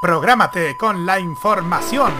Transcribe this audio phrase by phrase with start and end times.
[0.00, 2.12] Prográmate con la información.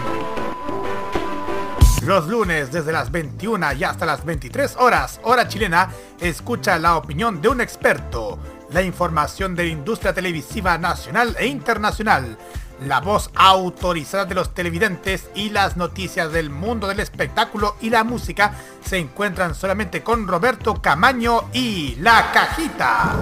[2.05, 5.89] Los lunes desde las 21 y hasta las 23 horas, hora chilena,
[6.19, 8.37] escucha la opinión de un experto,
[8.71, 12.37] la información de la industria televisiva nacional e internacional,
[12.85, 18.03] la voz autorizada de los televidentes y las noticias del mundo del espectáculo y la
[18.03, 23.15] música se encuentran solamente con Roberto Camaño y La Cajita.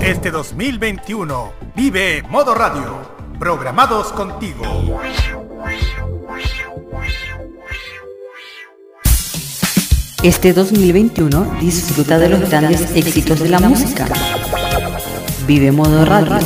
[0.00, 4.62] Este 2021 vive Modo Radio programados contigo.
[10.22, 14.06] Este 2021 disfruta de los grandes éxitos de la música.
[15.46, 16.38] Vive modo radio,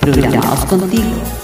[0.00, 1.43] programados contigo.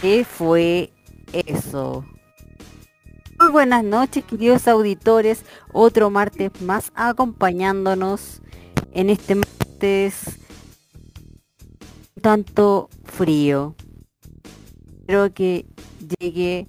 [0.00, 0.94] ¿Qué fue
[1.34, 2.06] eso?
[3.38, 5.44] Muy buenas noches, queridos auditores.
[5.74, 8.40] Otro martes más acompañándonos
[8.92, 10.38] en este martes
[12.22, 13.74] tanto frío.
[15.00, 15.66] Espero que
[16.18, 16.68] llegue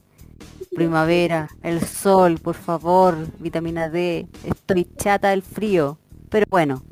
[0.75, 4.27] primavera, el sol, por favor, vitamina D.
[4.43, 5.97] Estoy chata del frío.
[6.29, 6.83] Pero bueno,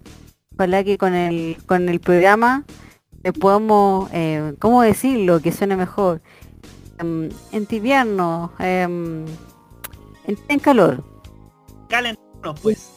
[0.54, 2.64] ojalá que con el, con el programa
[3.24, 5.42] le podemos, eh, ¿cómo decirlo?
[5.42, 6.22] Que suene mejor.
[7.02, 9.26] Um, en invierno, em,
[10.26, 11.04] en, calor.
[11.88, 12.92] Calentando, pues.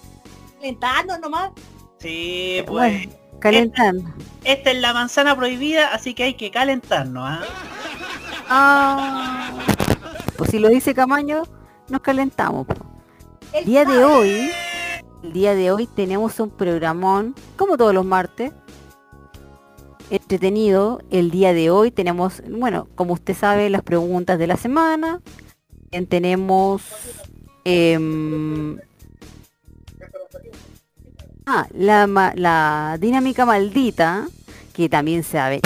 [0.58, 1.52] Calentando nomás.
[1.98, 3.08] Sí, pues.
[3.38, 4.10] calentando.
[4.44, 7.40] Esta, es la manzana prohibida, así que hay que calentarnos, ¿ah?
[8.48, 9.50] ah.
[10.36, 11.44] Pues si lo dice Camaño,
[11.88, 12.66] nos calentamos.
[13.52, 14.50] El día de hoy,
[15.22, 18.52] el día de hoy tenemos un programón, como todos los martes,
[20.12, 21.00] entretenido.
[21.10, 25.20] El día de hoy tenemos, bueno, como usted sabe, las preguntas de la semana.
[25.90, 26.82] También tenemos...
[27.64, 28.78] Em,
[31.46, 34.28] ah, la, la dinámica maldita,
[34.74, 35.60] que también sabe.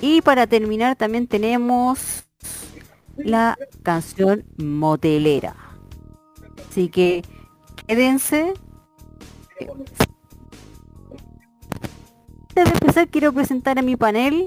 [0.00, 2.24] Y para terminar también tenemos
[3.16, 5.56] la canción motelera.
[6.70, 7.24] Así que
[7.86, 8.54] quédense
[12.64, 14.46] de empezar quiero presentar a mi panel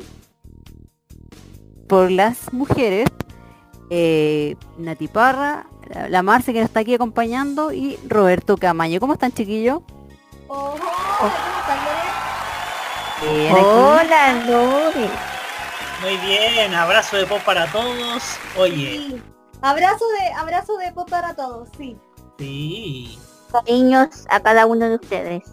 [1.87, 3.07] por las mujeres.
[3.89, 5.67] Eh, Nati Parra,
[6.09, 8.99] la, Marce que nos está aquí acompañando y Roberto Camaño.
[8.99, 9.81] ¿Cómo están chiquillos?
[13.51, 15.09] Hola, Lore.
[16.01, 18.23] Muy bien, abrazo de pop para todos.
[18.57, 19.21] Oye.
[19.61, 21.95] Abrazo de abrazo de pop para todos, sí.
[22.39, 23.19] Sí.
[23.51, 25.43] Cariños a cada uno de ustedes.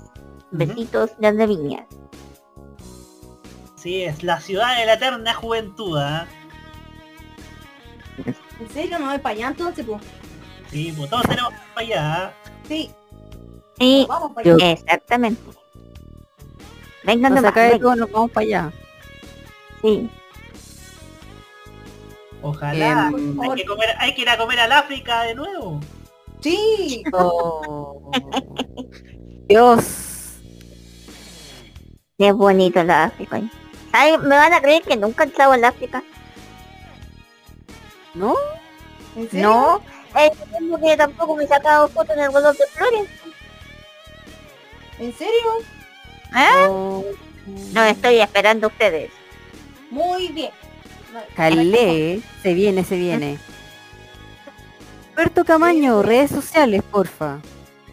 [0.50, 1.84] Besitos de viñas.
[3.80, 6.26] Sí, es la ciudad de la eterna juventud, ¿ah?
[8.58, 8.98] ¿En serio?
[8.98, 10.02] ¿No voy para allá entonces, pues?
[10.70, 12.24] Sí, pues todos tenemos que ir para allá.
[12.24, 12.32] ¿ah?
[12.66, 12.90] Sí.
[13.78, 14.70] Sí, vamos para allá.
[14.72, 15.40] exactamente.
[17.04, 18.72] Vengan de acá de nos vamos para allá.
[19.80, 20.10] Sí.
[22.42, 23.08] Ojalá.
[23.08, 25.80] Hay, que comer, hay que ir a comer al África de nuevo.
[26.40, 27.04] Sí.
[27.12, 28.10] Oh.
[29.48, 30.40] Dios.
[32.18, 33.40] Qué bonito la África.
[33.92, 36.02] Ay, me van a creer que nunca he entrado al África.
[38.14, 38.34] ¿No?
[39.16, 39.48] ¿En serio?
[39.48, 39.82] No,
[40.20, 43.08] es mismo que tampoco me he sacado fotos en el de Flores.
[44.98, 45.50] ¿En serio?
[46.36, 47.14] ¿Eh?
[47.72, 49.10] No estoy esperando a ustedes.
[49.90, 50.50] Muy bien.
[51.34, 53.38] Calé, se viene, se viene.
[55.16, 57.40] Roberto Camaño, redes sociales, porfa.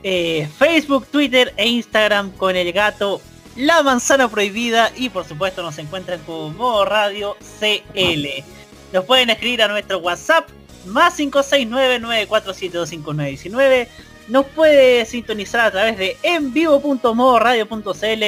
[0.04, 3.22] Eh, Facebook, Twitter e Instagram con el gato
[3.56, 8.44] la Manzana Prohibida y por supuesto nos encuentran con Modo Radio CL.
[8.92, 10.50] Nos pueden escribir a nuestro WhatsApp
[10.86, 13.88] más 569-94725919.
[14.28, 18.24] Nos puede sintonizar a través de envivo.modoradio.cl,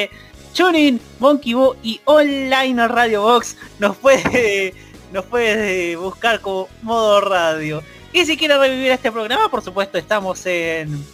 [0.54, 3.56] Tuning, Monkey Boo y Online Radio Box.
[3.78, 4.74] Nos puede,
[5.12, 7.82] nos puede buscar como Modo Radio.
[8.12, 11.04] Y si quiere revivir este programa, por supuesto, estamos en,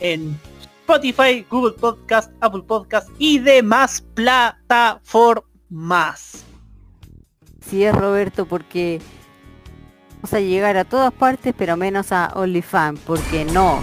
[0.00, 0.36] en
[0.84, 6.44] Spotify, Google Podcast, Apple Podcast y demás plataformas.
[7.66, 9.00] Sí es Roberto, porque
[10.16, 13.80] vamos a llegar a todas partes, pero menos a OnlyFans, porque no,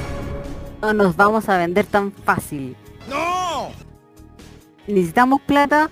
[0.79, 2.77] no nos vamos a vender tan fácil.
[3.09, 3.71] ¡No!
[4.85, 5.89] ¿Necesitamos plata?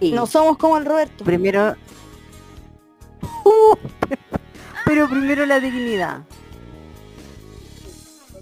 [0.00, 0.10] Sí.
[0.10, 1.24] No somos como el Roberto.
[1.24, 1.76] Primero...
[3.44, 3.76] Uh,
[4.84, 6.24] pero primero la dignidad.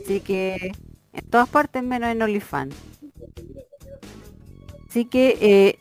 [0.02, 0.72] Así que
[1.16, 2.74] en todas partes menos en OnlyFans.
[4.88, 5.78] Así que eh,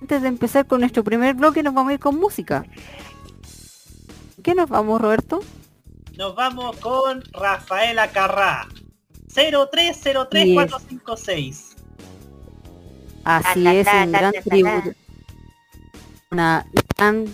[0.00, 2.64] antes de empezar con nuestro primer bloque nos vamos a ir con música.
[4.42, 5.40] ¿Qué nos vamos, Roberto?
[6.18, 8.68] Nos vamos con Rafaela Carrá.
[9.34, 11.74] 0303456.
[13.24, 14.90] Así es, un gran tributo.
[16.30, 17.24] Una gran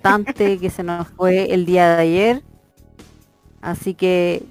[0.00, 2.42] cantante que se nos fue el día de ayer.
[3.60, 4.46] Así que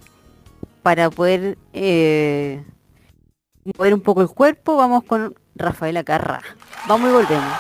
[0.82, 2.64] para poder eh,
[3.64, 6.42] mover un poco el cuerpo, vamos con Rafaela Carra.
[6.88, 7.54] Vamos y volvemos.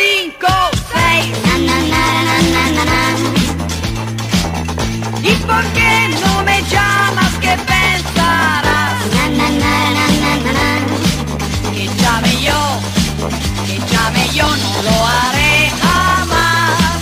[0.00, 0.54] Cinco
[0.92, 1.28] seis.
[5.22, 7.32] ¿Y por qué no me llamas?
[7.40, 8.98] ¿Qué pensarás?
[11.74, 12.60] Que llame yo,
[13.66, 17.00] que llame yo, no lo haré jamás.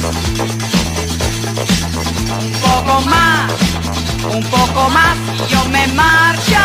[2.46, 3.52] Un poco más,
[4.34, 6.57] un poco más y yo me marcharé.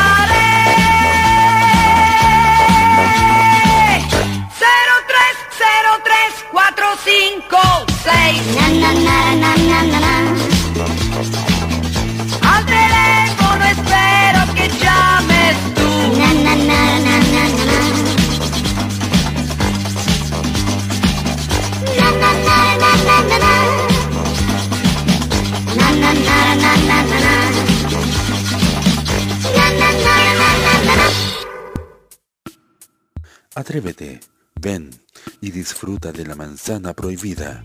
[35.83, 37.61] Disfruta de la manzana prohibida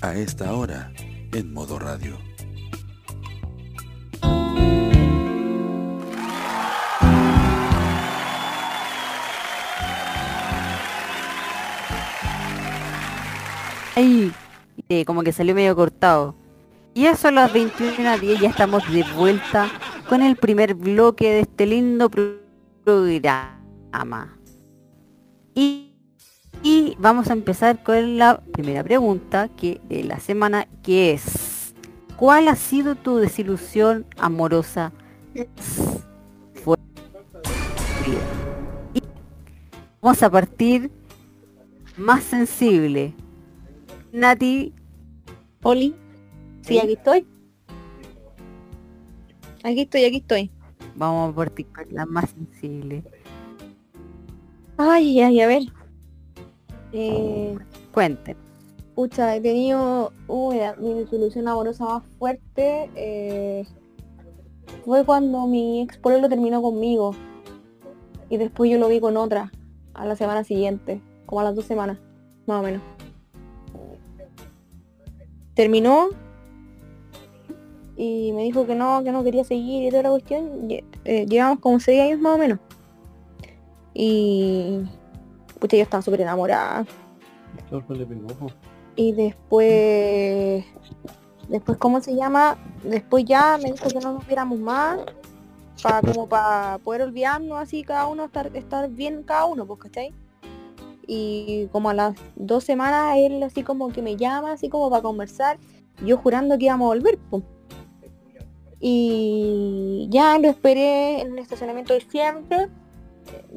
[0.00, 0.90] a esta hora
[1.34, 2.16] en modo radio.
[13.94, 14.32] Ay,
[14.88, 16.34] eh, como que salió medio cortado.
[16.94, 19.68] Y eso a las 21.10 ya estamos de vuelta
[20.08, 22.38] con el primer bloque de este lindo pro-
[22.82, 24.38] programa.
[25.54, 25.87] Y,
[26.62, 31.74] y vamos a empezar con la primera pregunta que de la semana, que es
[32.16, 34.92] ¿cuál ha sido tu desilusión amorosa?
[36.54, 36.76] Fue
[38.94, 39.02] y
[40.00, 40.90] vamos a partir
[41.96, 43.14] más sensible.
[44.12, 44.72] Nati,
[45.62, 45.94] Oli,
[46.62, 46.78] sí, Sí.
[46.78, 47.26] aquí estoy.
[49.64, 50.50] Aquí estoy, aquí estoy.
[50.94, 53.04] vamos a partir con la más sensible.
[54.76, 55.62] Ay, ay, a ver.
[56.92, 57.56] Eh,
[57.92, 58.36] Cuenten.
[58.94, 60.12] pucha, he tenido
[60.78, 62.90] mi disolución amorosa más fuerte.
[62.94, 63.64] eh,
[64.84, 67.14] fue cuando mi ex lo terminó conmigo.
[68.30, 69.50] Y después yo lo vi con otra
[69.94, 71.98] a la semana siguiente, como a las dos semanas,
[72.46, 72.82] más o menos.
[75.54, 76.08] Terminó
[77.96, 80.68] y me dijo que no, que no quería seguir y toda la cuestión.
[81.04, 82.58] Eh, llevamos como seis años más o menos.
[83.92, 84.82] Y
[85.58, 86.86] pucha, yo estaba súper enamorada.
[88.96, 90.64] Y después,
[91.48, 92.58] después, ¿cómo se llama?
[92.82, 94.98] Después ya me dijo que no nos viéramos más,
[95.82, 100.12] para como para poder olvidarnos así cada uno, estar, estar bien cada uno, pues, ¿cachai?
[101.06, 105.02] Y como a las dos semanas él así como que me llama, así como para
[105.02, 105.58] conversar,
[106.04, 107.44] yo jurando que íbamos a volver, pues.
[108.80, 112.68] Y ya lo esperé en el estacionamiento de siempre,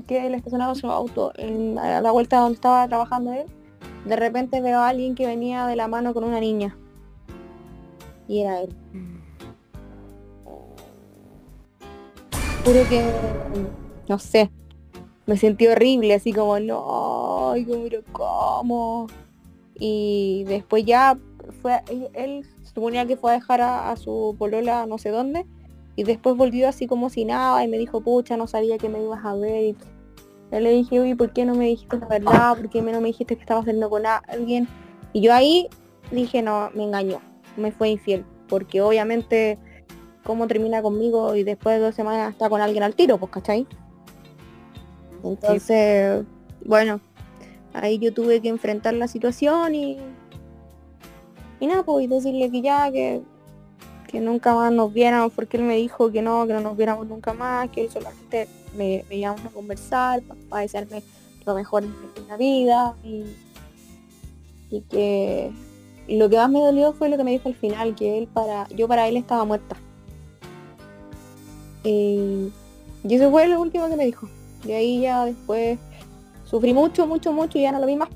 [0.08, 3.46] que él estacionaba su auto en, a la vuelta donde estaba trabajando él
[4.06, 6.78] de repente veo a alguien que venía de la mano con una niña.
[8.28, 8.76] Y era él.
[12.66, 13.04] Juro que,
[14.08, 14.52] no sé,
[15.26, 19.08] me sentí horrible, así como, no, como, pero ¿cómo?
[19.76, 21.18] Y después ya
[21.62, 25.46] fue, él, él suponía que fue a dejar a, a su polola no sé dónde,
[25.96, 29.02] y después volvió así como si nada, y me dijo, pucha, no sabía que me
[29.02, 29.76] ibas a ver, y
[30.52, 32.58] yo le dije, uy, ¿por qué no me dijiste la verdad?
[32.58, 34.68] ¿Por qué no me dijiste que estaba saliendo con alguien?
[35.14, 35.68] Y yo ahí
[36.12, 37.22] dije, no, me engañó,
[37.58, 39.58] me fue infiel, porque obviamente
[40.24, 43.68] cómo termina conmigo y después de dos semanas está con alguien al tiro, pues, ¿cachai?
[45.24, 46.24] Entonces,
[46.66, 47.00] bueno,
[47.74, 49.98] ahí yo tuve que enfrentar la situación y,
[51.60, 53.22] y nada, pues y decirle que ya, que,
[54.12, 57.08] que nunca más nos viéramos, porque él me dijo que no, que no nos viéramos
[57.08, 61.02] nunca más, que él solamente me, me a conversar para desearme
[61.46, 63.24] lo mejor en la vida y,
[64.70, 65.52] y que
[66.08, 68.68] lo que más me dolió fue lo que me dijo al final, que él para,
[68.70, 69.78] yo para él estaba muerta.
[71.84, 72.52] Y,
[73.04, 74.28] y eso fue lo último que me dijo.
[74.66, 75.80] De ahí ya después
[76.44, 78.10] sufrí mucho, mucho, mucho y ya no lo vi más.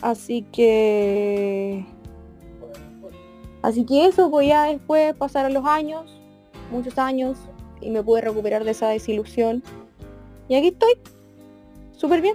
[0.00, 1.84] Así que...
[3.62, 6.18] Así que eso, pues ya después pasaron los años,
[6.70, 7.36] muchos años,
[7.80, 9.62] y me pude recuperar de esa desilusión.
[10.48, 10.94] Y aquí estoy,
[11.92, 12.34] súper bien.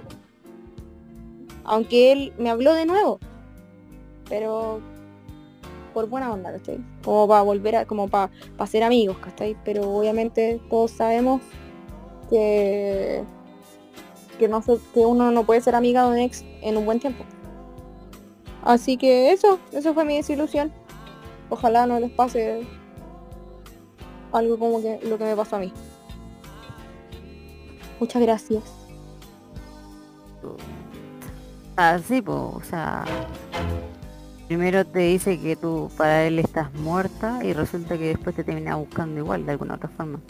[1.64, 3.18] Aunque él me habló de nuevo,
[4.28, 4.80] pero
[5.92, 6.78] por buena onda, ¿cachai?
[7.02, 8.30] Como para volver a, como para
[8.66, 9.56] ser amigos, ¿cachai?
[9.64, 11.40] Pero obviamente todos sabemos
[12.30, 13.24] que,
[14.38, 17.24] que, uno no puede ser amiga de un ex en un buen tiempo.
[18.62, 20.72] Así que eso, eso fue mi desilusión.
[21.48, 22.66] Ojalá no les pase
[24.32, 25.72] algo como que lo que me pasó a mí.
[28.00, 28.62] Muchas gracias.
[31.76, 33.04] Así, pues, o sea,
[34.46, 38.76] primero te dice que tú para él estás muerta y resulta que después te termina
[38.76, 40.20] buscando igual de alguna otra forma.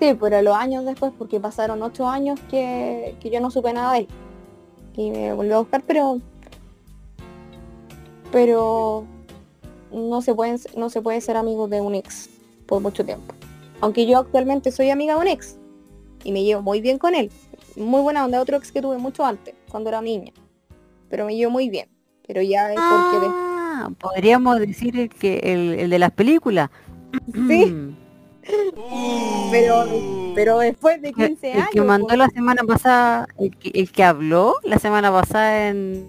[0.00, 3.92] Sí, pero los años después, porque pasaron ocho años que, que yo no supe nada
[3.92, 4.08] de él.
[4.94, 6.20] Y me volvió a buscar, pero
[8.34, 9.04] pero
[9.94, 12.28] no se pueden no se puede ser amigo de un ex
[12.66, 13.34] por mucho tiempo.
[13.80, 15.56] Aunque yo actualmente soy amiga de un ex
[16.24, 17.30] y me llevo muy bien con él.
[17.76, 20.32] Muy buena onda, otro ex que tuve mucho antes, cuando era niña.
[21.10, 21.88] Pero me llevo muy bien.
[22.26, 23.32] Pero ya es porque de-
[23.76, 26.70] Ah, podríamos decir el que el, el de las películas.
[27.48, 27.66] Sí.
[27.66, 27.96] Mm.
[29.50, 29.84] pero,
[30.34, 31.68] pero después de El, 15 el años.
[31.72, 36.06] que mandó pues, la semana pasada, el que, el que habló la semana pasada en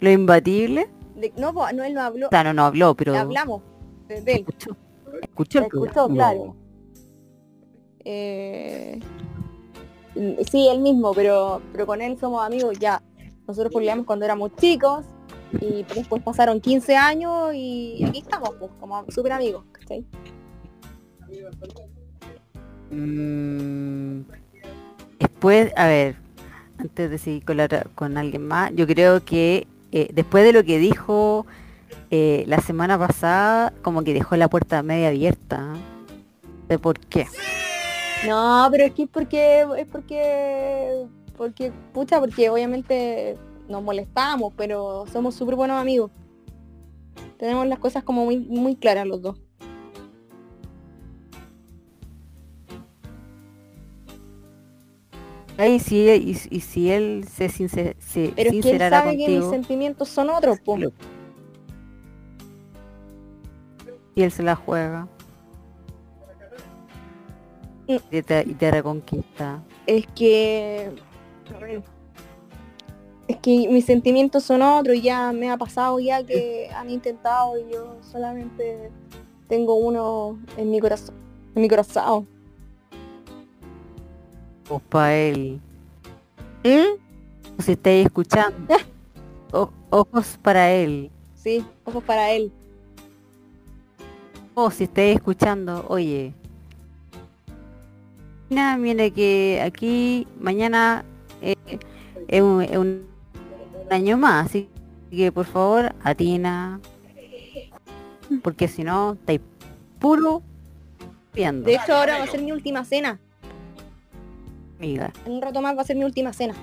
[0.00, 0.88] Lo Imbatible.
[1.20, 2.28] De- no, no, él no habló.
[2.30, 3.62] No, no habló, pero Hablamos
[4.08, 4.38] de, de él.
[4.40, 4.76] escuchó.
[5.22, 6.56] Escuchó el Escuchó, claro.
[8.04, 9.00] Eh,
[10.50, 13.02] sí, él mismo, pero, pero con él somos amigos ya.
[13.46, 15.04] Nosotros peleamos cuando éramos chicos
[15.60, 20.04] y después pasaron 15 años y aquí estamos, pues, como súper amigos, ¿cachai?
[22.90, 24.22] Mm,
[25.18, 26.16] Después, a ver,
[26.78, 30.64] antes de seguir con, la con alguien más, yo creo que eh, después de lo
[30.64, 31.46] que dijo
[32.10, 35.74] eh, la semana pasada, como que dejó la puerta media abierta.
[36.68, 37.26] ¿De por qué?
[38.26, 43.36] No, pero es que es porque es porque Porque, pucha, porque obviamente
[43.68, 46.10] nos molestamos, pero somos súper buenos amigos.
[47.38, 49.38] Tenemos las cosas como muy, muy claras los dos.
[55.58, 59.28] Ay, si, y, y si él se, sincer, se Pero es que él sabe que
[59.28, 60.78] mis sentimientos son otros, po.
[60.78, 60.92] Lo-
[64.14, 65.06] y él se la juega
[67.88, 67.96] Mm.
[68.10, 69.62] y te, y te reconquista.
[69.86, 70.90] Es que...
[73.26, 77.58] Es que mis sentimientos son otros y ya me ha pasado ya que han intentado
[77.58, 78.90] y yo solamente
[79.48, 81.14] tengo uno en mi corazón.
[81.54, 82.28] En mi corazón.
[84.68, 85.60] Pues para él.
[86.64, 87.62] ¿Mm?
[87.62, 88.74] Si estáis escuchando,
[89.52, 91.10] o- ojos para él.
[91.34, 92.52] Sí, ojos para él.
[94.54, 96.34] O si estáis escuchando, oye.
[98.50, 101.04] Mira, mire que aquí mañana
[101.42, 101.54] eh,
[102.28, 103.06] es un, es un
[103.90, 104.68] año más, así
[105.10, 106.80] que por favor atina.
[108.42, 109.40] Porque si no, estáis
[109.98, 110.42] puro
[111.32, 113.18] viendo, De hecho ahora va a ser mi última cena.
[114.78, 115.12] Amiga.
[115.26, 116.54] En un rato más va a ser mi última cena.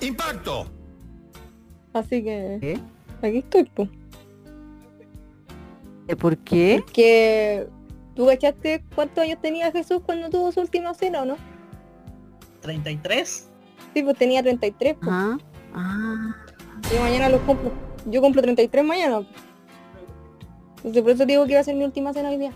[0.00, 0.66] ¡Impacto!
[1.92, 2.80] Así que ¿Qué?
[3.26, 3.88] aquí estoy, pues.
[6.08, 6.82] ¿Eh, ¿Por qué?
[6.92, 7.68] Que
[8.14, 11.36] tú cachaste cuántos años tenía Jesús cuando tuvo su última cena, ¿o no?
[12.62, 13.48] 33.
[13.94, 15.08] Sí, pues tenía 33, pues.
[15.10, 15.38] Ah,
[15.74, 16.36] ah,
[16.94, 17.70] Y mañana los cumplo.
[18.06, 19.22] Yo cumplo 33 mañana.
[20.78, 22.52] Entonces por eso digo que iba a ser mi última cena hoy día.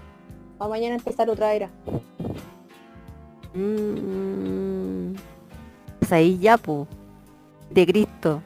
[0.59, 1.71] Para mañana empezar otra era.
[3.57, 5.15] Mm,
[5.99, 6.87] pues ahí ya, po.
[7.71, 8.43] De Cristo.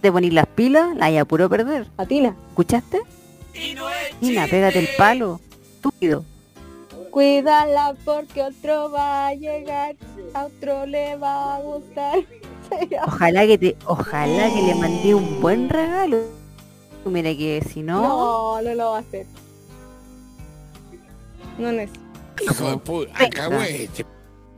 [0.00, 1.86] Te ponís las pilas, la hay a puro perder.
[1.96, 2.36] Atina.
[2.48, 3.00] ¿Escuchaste?
[4.20, 5.40] Mira, pégate el palo.
[5.74, 6.24] Estúpido.
[7.10, 9.96] Cuídala porque otro va a llegar.
[10.34, 12.18] A otro le va a gustar.
[13.06, 16.18] Ojalá que te, ojalá que le mandé un buen regalo.
[17.04, 19.26] Mira que si no, No, no lo va a hacer.
[21.58, 21.90] No es.
[22.42, 23.12] Hijo de puta.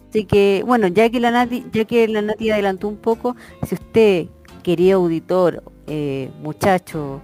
[0.09, 3.75] Así que bueno, ya que la Nati, ya que la Nati adelantó un poco, si
[3.75, 4.27] usted,
[4.63, 7.21] querido auditor, eh, muchacho,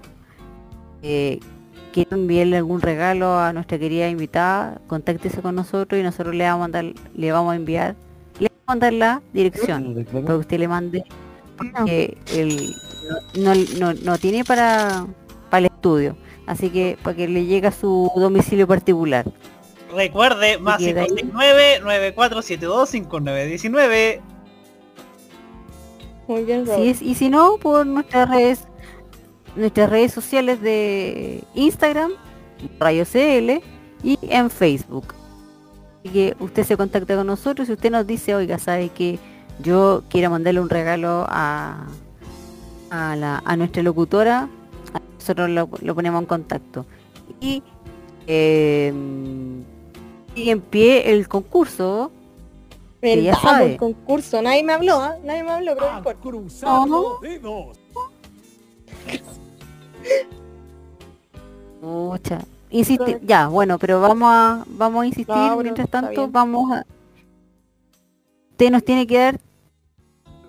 [1.03, 1.40] eh,
[1.92, 6.57] quiere enviarle algún regalo a nuestra querida invitada, contáctese con nosotros y nosotros le vamos
[6.57, 7.94] a mandar, le vamos a enviar,
[8.38, 11.05] le vamos a mandar la dirección para que usted le mande
[11.57, 12.75] porque él
[13.37, 15.07] no, no, no, no tiene para,
[15.51, 16.16] para el estudio.
[16.47, 19.25] Así que para que le llegue a su domicilio particular.
[19.94, 21.09] Recuerde, más queda ahí.
[21.09, 24.22] 569 9472 5919
[26.26, 26.83] Muy bien, Robert.
[26.83, 28.66] es, y si no, por nuestras redes,
[29.57, 32.12] nuestras redes sociales de Instagram,
[32.78, 33.62] Radio CL
[34.02, 35.14] y en Facebook.
[36.00, 39.18] Así que usted se contacta con nosotros y usted nos dice, oiga, sabe que
[39.61, 41.87] yo quiero mandarle un regalo a,
[42.90, 44.48] a, la, a nuestra locutora,
[45.18, 46.87] nosotros lo, lo ponemos en contacto.
[47.40, 47.62] Y
[48.26, 48.92] eh,
[50.35, 52.11] sigue en pie el concurso.
[53.01, 53.68] que ya Verdad, sabe.
[53.70, 54.42] por concurso.
[54.42, 55.16] Nadie me habló, ¿ah?
[55.25, 56.20] Nadie me habló, pero no importa.
[56.62, 57.18] No.
[61.81, 62.40] Pucha.
[62.70, 66.85] Insiste, ya, bueno, pero vamos a vamos a insistir, No, mientras tanto vamos a
[68.51, 69.40] usted nos tiene que dar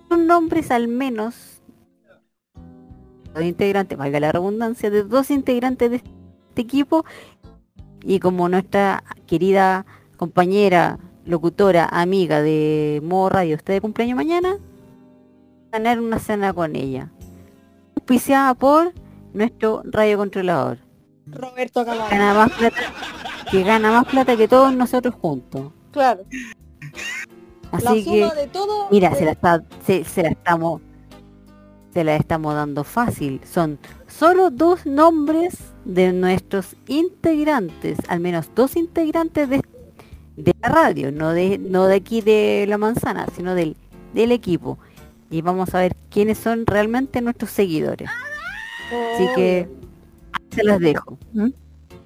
[0.09, 1.61] dos nombres al menos
[3.33, 7.05] dos integrantes, valga la redundancia, de dos integrantes de este equipo
[8.05, 9.85] y como nuestra querida
[10.17, 14.57] compañera, locutora, amiga de Modo Radio está de cumpleaños mañana,
[15.71, 17.09] ganar una cena con ella.
[17.95, 18.93] Auspiciada por
[19.33, 20.77] nuestro radiocontrolador.
[21.27, 22.09] Roberto Camargo.
[22.11, 22.77] Gana más plata,
[23.49, 25.71] que gana más plata que todos nosotros juntos.
[25.91, 26.21] Claro.
[27.71, 28.87] La Así que, suma de todo.
[28.91, 30.81] mira, de- se la está, se, se la estamos,
[31.91, 33.41] se la estamos dando fácil.
[33.43, 39.61] Son solo dos nombres de nuestros integrantes, al menos dos integrantes de,
[40.35, 43.77] de la radio, no de, no de aquí de la manzana, sino del,
[44.13, 44.77] del equipo.
[45.29, 48.09] Y vamos a ver quiénes son realmente nuestros seguidores.
[49.13, 49.67] Así que
[50.33, 51.17] ahí se las dejo.
[51.33, 51.53] ¿m?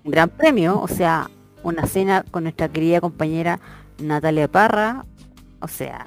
[0.04, 1.30] Un gran premio, o sea,
[1.64, 3.60] una cena con nuestra querida compañera
[3.98, 5.06] Natalia Parra.
[5.62, 6.06] O sea,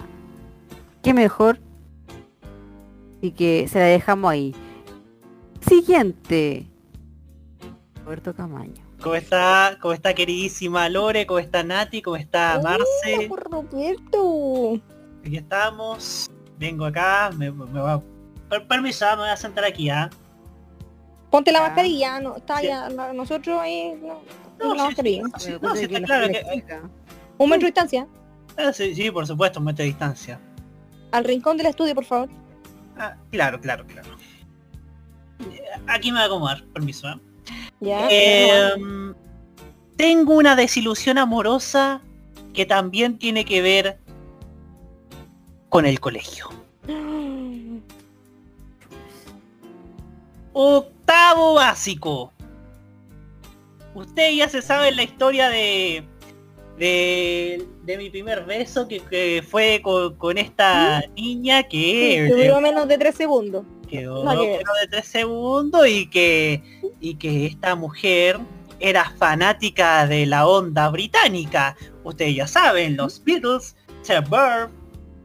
[1.03, 1.59] qué mejor.
[3.19, 4.55] Así que se la dejamos ahí.
[5.61, 6.72] Siguiente.
[8.13, 8.75] Roberto Camaño.
[9.03, 9.79] ¿Cómo está?
[9.81, 11.25] ¿Cómo está queridísima Lore?
[11.25, 12.03] ¿Cómo está Nati?
[12.03, 13.27] ¿Cómo está Hola, Marce?
[13.27, 14.75] por Roberto.
[15.25, 16.31] Aquí estamos.
[16.59, 17.31] Vengo acá.
[17.35, 18.03] Me, me va...
[18.51, 20.11] Per- permiso, me voy a sentar aquí, ¿ah?
[21.31, 21.69] Ponte la Ah.
[21.69, 22.67] mascarilla, no, está Sí.
[22.67, 24.21] ya, la- nosotros ahí, no,
[24.59, 25.23] No, la sí, mascarilla.
[25.39, 26.83] sí, no, sí, está claro que...
[27.39, 28.07] Un metro de distancia.
[28.59, 30.39] Ah, sí, sí, por supuesto, un metro de distancia.
[31.13, 32.29] Al rincón del estudio, por favor.
[32.99, 34.11] Ah, claro, claro, claro.
[35.51, 37.09] Eh, Aquí me voy a acomodar, permiso.
[37.09, 37.19] ¿eh?
[37.81, 39.15] Em,
[39.97, 42.01] tengo una desilusión amorosa
[42.55, 43.99] que también tiene que ver
[45.69, 46.49] con el colegio.
[50.53, 52.33] Octavo básico.
[53.95, 56.05] Usted ya se sabe la historia de
[56.79, 62.61] de, de mi primer beso que, que fue con, con esta niña Sí, que duró
[62.61, 63.65] menos de tres segundos.
[63.89, 66.63] que duró menos de tres segundos y que
[67.03, 68.41] y que esta mujer
[68.81, 71.77] era fanática de la onda británica.
[72.05, 74.71] Ustedes ya saben, los Beatles, The Verb,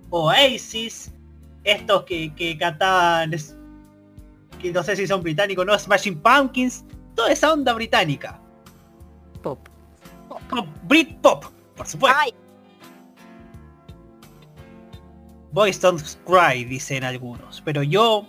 [0.10, 1.12] Oasis,
[1.64, 3.32] estos que, que cantaban,
[4.60, 6.84] que no sé si son británicos, no, Smashing Pumpkins,
[7.16, 8.42] toda esa onda británica.
[9.42, 9.60] Pop.
[10.50, 12.18] Pop, Britpop, por supuesto.
[12.20, 12.34] Ay,
[15.52, 17.62] Boys Don't Cry, dicen algunos.
[17.62, 18.28] Pero yo...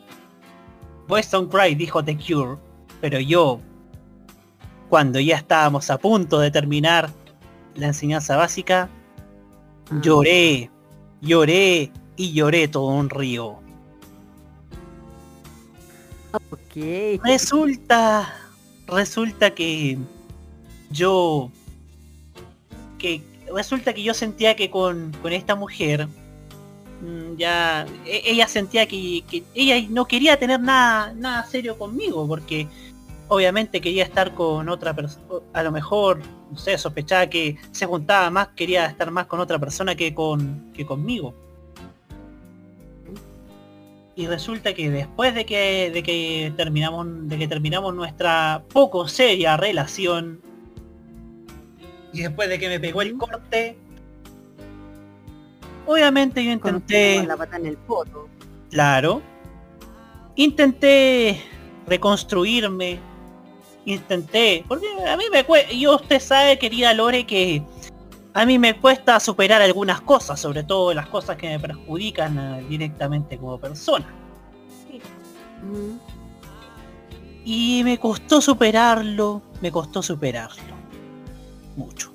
[1.09, 2.68] Boys Don't Cry, dijo The Cure.
[3.01, 3.61] Pero yo...
[4.89, 7.11] Cuando ya estábamos a punto de terminar
[7.75, 8.89] la enseñanza básica,
[9.91, 10.01] Ah.
[10.03, 10.71] lloré,
[11.23, 13.59] lloré y lloré todo un río.
[16.51, 17.21] Ok.
[17.25, 18.35] Resulta...
[18.87, 19.99] Resulta que...
[20.91, 21.51] Yo...
[22.99, 23.23] Que
[23.55, 26.07] resulta que yo sentía que con, con esta mujer
[27.01, 32.29] mm, ya e- ella sentía que, que ella no quería tener nada nada serio conmigo
[32.29, 32.67] porque
[33.29, 38.31] obviamente quería estar con otra persona a lo mejor no sé sospechaba que se juntaba
[38.31, 41.35] más quería estar más con otra persona que con que conmigo
[44.17, 49.57] y resulta que después de que de que terminamos de que terminamos nuestra poco seria
[49.57, 50.41] relación
[52.13, 53.77] y después de que me pegó el corte
[55.89, 58.29] obviamente yo intenté la pata en el poto.
[58.71, 59.23] Claro.
[60.37, 61.43] Intenté
[61.87, 63.01] reconstruirme.
[63.89, 64.67] Intenté.
[64.69, 65.73] Porque a mí me cuesta.
[65.73, 67.63] Yo usted sabe, querida Lore, que
[68.35, 72.67] a mí me cuesta superar algunas cosas, sobre todo las cosas que me perjudican eh,
[72.69, 74.07] directamente como persona.
[75.63, 75.99] Mm.
[77.47, 79.41] Y me costó superarlo.
[79.63, 80.75] Me costó superarlo.
[81.75, 82.13] Mucho.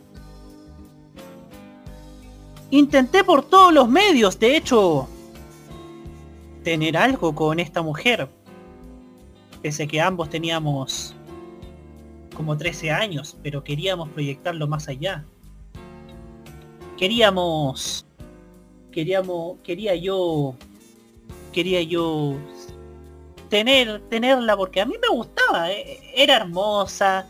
[2.69, 5.07] Intenté por todos los medios, de hecho,
[6.63, 8.29] tener algo con esta mujer.
[9.63, 11.15] Pese que ambos teníamos
[12.33, 15.25] como 13 años, pero queríamos proyectarlo más allá.
[16.97, 18.05] Queríamos...
[18.91, 19.57] Queríamos...
[19.63, 20.55] Quería yo...
[21.51, 22.35] Quería yo
[23.49, 27.27] tener tenerla porque a mí me gustaba eh, era hermosa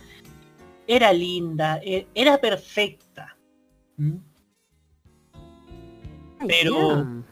[0.87, 3.35] era linda e- era perfecta
[3.97, 4.15] ¿Mm?
[6.47, 7.23] Pero-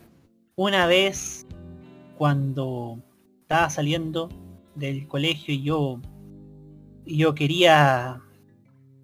[0.56, 1.48] una vez
[2.18, 3.00] cuando
[3.44, 4.28] estaba saliendo
[4.76, 6.02] del colegio y yo
[7.06, 8.22] yo quería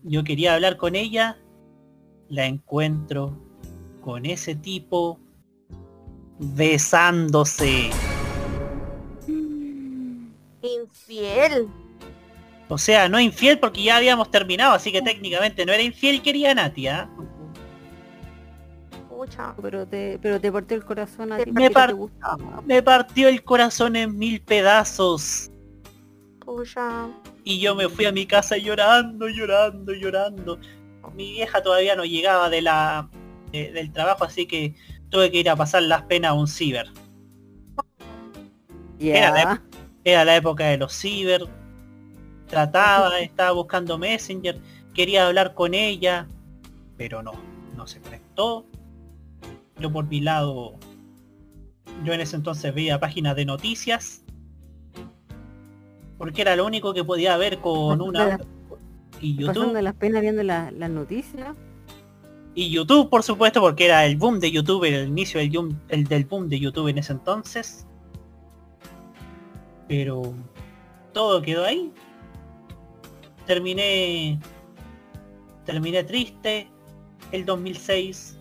[0.03, 1.37] yo quería hablar con ella
[2.29, 3.37] la encuentro
[4.01, 5.19] con ese tipo
[6.39, 7.89] besándose
[10.61, 11.67] infiel.
[12.69, 16.53] o sea no infiel porque ya habíamos terminado así que técnicamente no era infiel quería
[16.53, 17.09] Nati ¿ah?
[19.09, 19.55] Pucha.
[19.59, 23.43] Pero te, pero te partió el corazón a ti Me par- te me partió el
[23.43, 25.49] corazón en mil pedazos
[26.45, 27.07] Pucha.
[27.49, 30.59] Y yo me fui a mi casa llorando, llorando, llorando.
[31.15, 33.09] Mi vieja todavía no llegaba de la
[33.51, 34.75] de- del trabajo, así que
[35.09, 36.87] tuve que ir a pasar las penas a un ciber.
[39.17, 39.61] Era la.
[40.03, 41.47] Era la época de los ciber.
[42.47, 44.59] Trataba, estaba buscando Messenger,
[44.93, 46.27] quería hablar con ella,
[46.97, 47.33] pero no,
[47.75, 48.65] no se conectó.
[49.79, 50.75] Yo por mi lado,
[52.03, 54.23] yo en ese entonces veía páginas de noticias,
[56.17, 58.39] porque era lo único que podía ver con una
[59.21, 59.53] y YouTube.
[59.55, 61.55] Pasando las penas viendo la- las noticias.
[62.55, 66.05] Y YouTube, por supuesto, porque era el boom de YouTube, el inicio del, boom- el
[66.05, 67.85] del boom de YouTube en ese entonces.
[69.87, 70.33] Pero
[71.13, 71.91] todo quedó ahí.
[73.45, 74.39] Terminé
[75.65, 76.67] terminé triste
[77.31, 78.37] el 2006.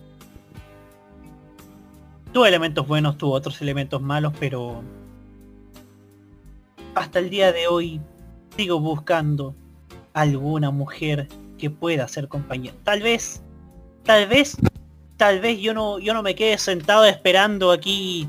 [2.33, 4.81] Tuvo elementos buenos, tuvo otros elementos malos, pero
[6.97, 8.01] hasta el día de hoy
[8.55, 9.55] sigo buscando
[10.13, 12.75] alguna mujer que pueda ser compañera.
[12.83, 13.43] Tal vez,
[14.03, 14.57] tal vez,
[15.15, 18.27] tal vez yo no, yo no me quede sentado esperando aquí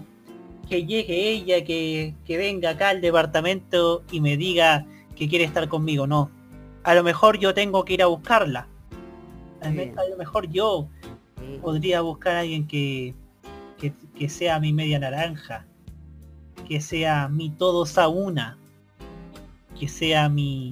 [0.69, 4.85] que llegue ella, que, que venga acá al departamento y me diga
[5.17, 6.07] que quiere estar conmigo.
[6.07, 6.31] No.
[6.85, 8.69] A lo mejor yo tengo que ir a buscarla.
[9.63, 10.89] A, lo mejor yo
[11.41, 11.59] Sí.
[11.63, 13.15] podría buscar a alguien que,
[13.79, 15.67] que, que sea mi media naranja,
[16.67, 18.58] que sea mi todos a una,
[19.79, 20.71] que sea mi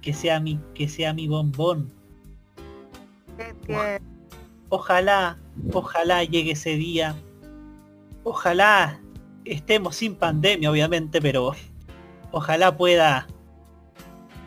[0.00, 1.92] que sea mi que sea mi bombón.
[4.68, 5.38] Ojalá,
[5.72, 7.14] ojalá llegue ese día.
[8.24, 9.00] Ojalá
[9.44, 11.52] estemos sin pandemia, obviamente, pero
[12.30, 13.26] ojalá pueda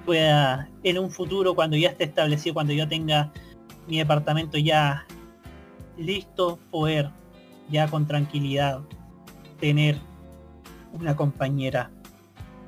[0.06, 3.32] pueda en un futuro cuando ya esté establecido, cuando yo tenga
[3.88, 5.06] mi departamento ya
[5.98, 7.10] listo, poder
[7.69, 8.82] ya con tranquilidad
[9.60, 9.98] tener
[10.93, 11.89] una compañera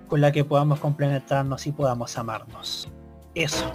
[0.07, 2.89] con la que podamos complementarnos y podamos amarnos.
[3.35, 3.71] Eso.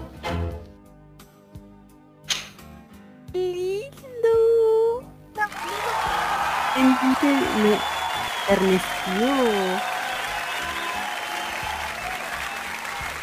[3.32, 5.04] lindo.
[6.74, 7.26] Realmente
[7.62, 7.78] me.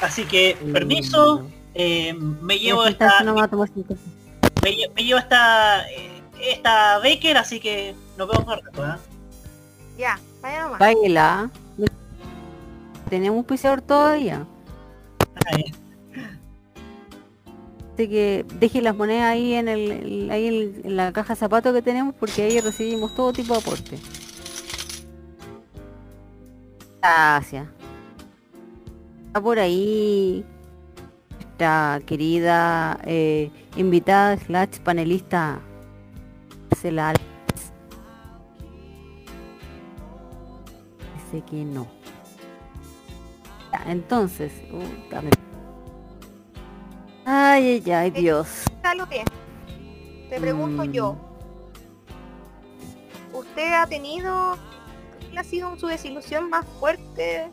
[0.01, 7.59] Así que, permiso, eh, me llevo Esta me me llevo esta, eh, esta Baker, así
[7.59, 8.97] que nos vemos más rato, ¿ah?
[9.97, 10.79] Ya, vaya nomás.
[10.79, 11.49] Baila.
[13.09, 14.45] Tenemos un pisador todavía.
[17.93, 21.73] Así que deje las monedas ahí en el, ahí en, en la caja de zapatos
[21.73, 23.97] que tenemos porque ahí recibimos todo tipo de aporte.
[27.01, 27.67] Gracias.
[29.27, 30.45] Está por ahí
[31.59, 35.59] nuestra querida eh, invitada slash panelista
[36.83, 37.21] Álvarez.
[41.15, 41.98] Dice que no.
[43.85, 45.29] Ya, entonces, uh, dame-
[47.25, 48.63] Ay, ay, ay, Dios.
[48.83, 49.23] Algo que
[50.29, 50.91] te pregunto Mm.
[50.91, 51.15] yo.
[53.33, 54.57] ¿Usted ha tenido,
[55.25, 57.49] cuál ha sido su desilusión más fuerte,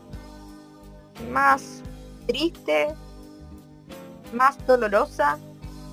[1.31, 1.83] más
[2.27, 2.87] triste,
[4.33, 5.37] más dolorosa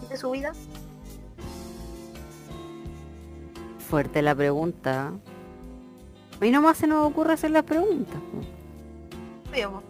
[0.08, 0.52] de su vida?
[3.90, 5.08] Fuerte la pregunta.
[5.08, 8.16] A mí nomás se nos ocurre hacer las preguntas.
[9.54, 9.82] po.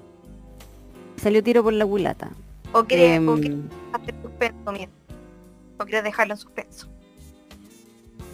[1.24, 2.30] Salió tiro por la culata.
[2.74, 3.60] ¿O quieres, o Em, quieres
[3.94, 4.88] hacer suspenso, mira?
[5.80, 6.86] ¿O quieres dejarlo en suspenso?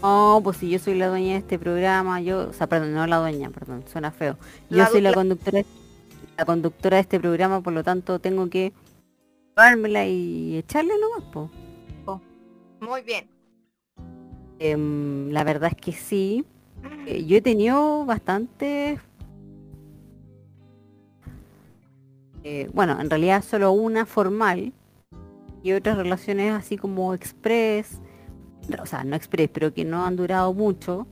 [0.02, 3.06] No, pues si yo soy la dueña de este programa, yo, o sea, perdón, no
[3.06, 4.36] la dueña, perdón, suena feo.
[4.70, 5.62] Yo La soy la du- conductora,
[6.36, 8.72] la conductora de este programa, por lo tanto tengo que
[9.54, 11.48] dármela y echarle nomás, po.
[12.80, 13.28] Muy bien.
[14.58, 16.44] Em, la verdad es que sí.
[17.06, 18.98] Eh, yo he tenido bastante
[22.44, 24.72] eh, bueno, en realidad solo una formal
[25.62, 28.00] y otras relaciones así como express,
[28.80, 31.06] o sea, no express, pero que no han durado mucho.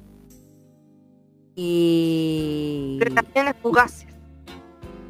[1.54, 4.06] Y Relaciones fugaces.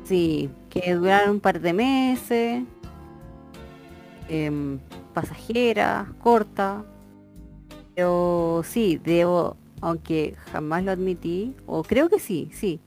[0.04, 2.64] sí, que duraron un par de meses,
[4.28, 4.78] em,
[5.14, 6.84] pasajeras, cortas,
[7.94, 12.80] pero sí, debo, aunque jamás lo admití, o creo que sí, sí,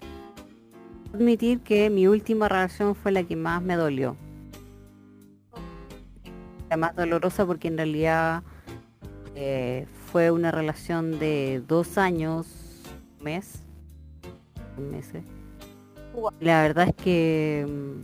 [1.13, 4.15] admitir que mi última relación fue la que más me dolió.
[6.69, 8.43] La más dolorosa porque en realidad
[9.35, 12.47] eh, fue una relación de dos años,
[13.21, 13.61] mes,
[14.77, 15.23] un eh.
[16.39, 18.01] La verdad es que mm,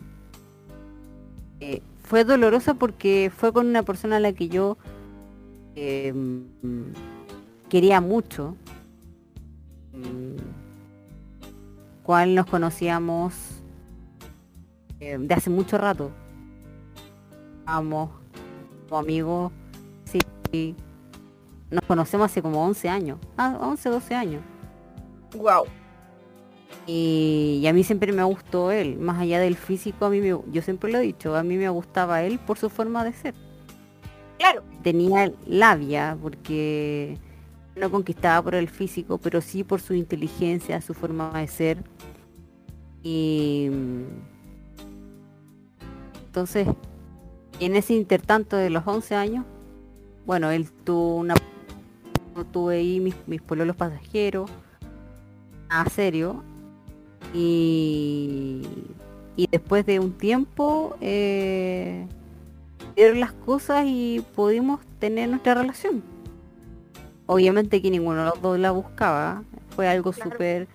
[1.60, 4.78] eh, fue dolorosa porque fue con una persona a la que yo
[5.76, 6.42] mm,
[7.70, 8.56] quería mucho.
[9.94, 10.57] Mm,
[12.08, 13.34] cual nos conocíamos
[15.02, 16.10] eh, de hace mucho rato.
[17.66, 18.12] Vamos,
[18.88, 19.52] como amigos,
[20.06, 20.74] sí, sí.
[21.70, 24.42] Nos conocemos hace como 11 años, ah, 11, 12 años.
[25.36, 25.66] Wow.
[26.86, 30.30] Y, y a mí siempre me gustó él, más allá del físico, a mí me,
[30.30, 33.36] yo siempre lo he dicho, a mí me gustaba él por su forma de ser.
[34.40, 34.64] Claro.
[34.82, 37.18] Tenía labia porque
[37.78, 41.84] no conquistaba por el físico, pero sí por su inteligencia, su forma de ser.
[43.04, 43.70] Y
[46.26, 46.68] entonces,
[47.60, 49.46] en ese intertanto de los 11 años,
[50.26, 51.36] bueno, él tuvo una...
[52.52, 54.52] Tuve ahí mis, mis pololos pasajeros,
[55.70, 56.44] a serio,
[57.34, 58.62] y,
[59.36, 62.06] y después de un tiempo eh,
[62.96, 66.04] dieron las cosas y pudimos tener nuestra relación.
[67.28, 69.44] Obviamente que ninguno de los dos la buscaba,
[69.76, 70.32] fue algo Claro.
[70.32, 70.68] súper...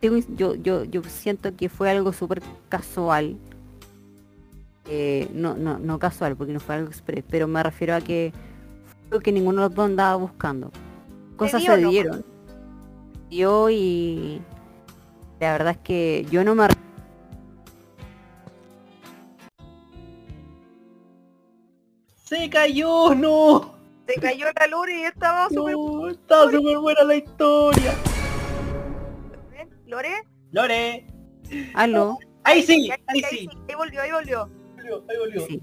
[0.00, 3.36] Yo, yo, yo siento que fue algo súper casual.
[4.86, 8.32] Eh, no, no, no casual, porque no fue algo express, pero me refiero a que
[8.86, 10.72] fue algo que ninguno de los dos andaba buscando.
[11.36, 12.24] Cosas se dieron.
[13.30, 14.42] Dio y
[15.40, 16.66] la verdad es que yo no me
[22.24, 23.14] ¡Se cayó!
[23.14, 23.81] ¡No!
[24.14, 25.74] Se cayó la Lore y estaba súper...
[25.74, 27.94] No, está súper buena la historia.
[29.86, 30.24] ¿Lore?
[30.52, 31.06] Lore.
[31.74, 32.18] Aló.
[32.44, 33.48] Ahí sí, Ya, ahí sí.
[33.68, 34.48] Ahí volvió, ahí volvió.
[34.76, 35.46] Volvió, Ahí volvió.
[35.46, 35.62] Sí.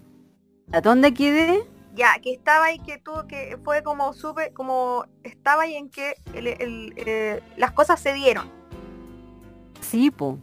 [0.72, 1.64] ¿A dónde quedé?
[1.96, 6.14] Ya, que estaba ahí que tú, que fue como súper, como estaba ahí en que
[6.34, 8.50] el- el- eh, las cosas se dieron.
[9.82, 10.38] Sí, po.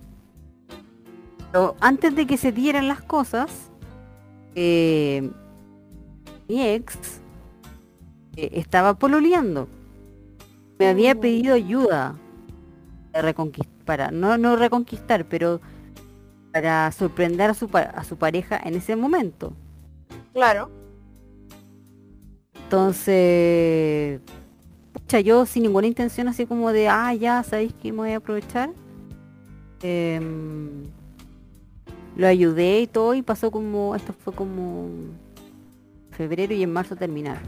[1.52, 3.70] Pero antes de que se dieran las cosas,
[4.56, 5.30] eh,
[6.48, 7.20] mi ex eh,
[8.36, 9.68] estaba pololeando.
[10.78, 12.16] Me había pedido ayuda
[13.14, 15.60] reconquist- para no, no reconquistar, pero
[16.52, 19.52] para sorprender a su, pa- a su pareja en ese momento.
[20.34, 20.70] Claro.
[22.64, 24.20] Entonces,
[24.92, 28.16] pucha, yo sin ninguna intención así como de, ah, ya, ¿sabéis que me voy a
[28.16, 28.70] aprovechar?
[29.82, 30.84] Em,
[32.16, 34.88] lo ayudé y todo y pasó como, esto fue como
[36.10, 37.42] febrero y en marzo terminaron.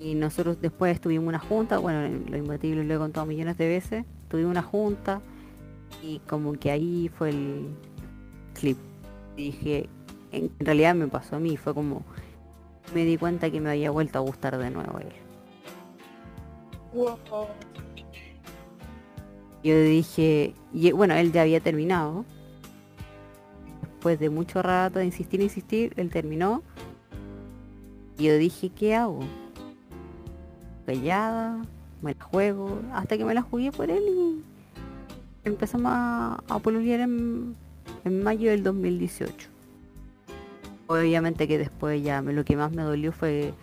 [0.00, 4.04] Y nosotros después tuvimos una junta, bueno, lo imbatible lo he contado millones de veces,
[4.28, 5.20] tuvimos una junta
[6.02, 7.68] y como que ahí fue el
[8.54, 8.76] clip.
[9.36, 9.88] Dije,
[10.32, 12.02] en en realidad me pasó a mí, fue como,
[12.94, 15.08] me di cuenta que me había vuelto a gustar de nuevo él.
[19.64, 22.24] Yo dije, y bueno, él ya había terminado.
[23.80, 26.62] Después de mucho rato de insistir, insistir, él terminó.
[28.18, 29.20] Y yo dije, ¿qué hago?
[30.86, 31.62] Callada,
[32.02, 34.44] me la juego, hasta que me la jugué por él y
[35.44, 37.56] empezamos a, a en,
[38.04, 39.48] en mayo del 2018.
[40.86, 43.54] Obviamente que después ya lo que más me dolió fue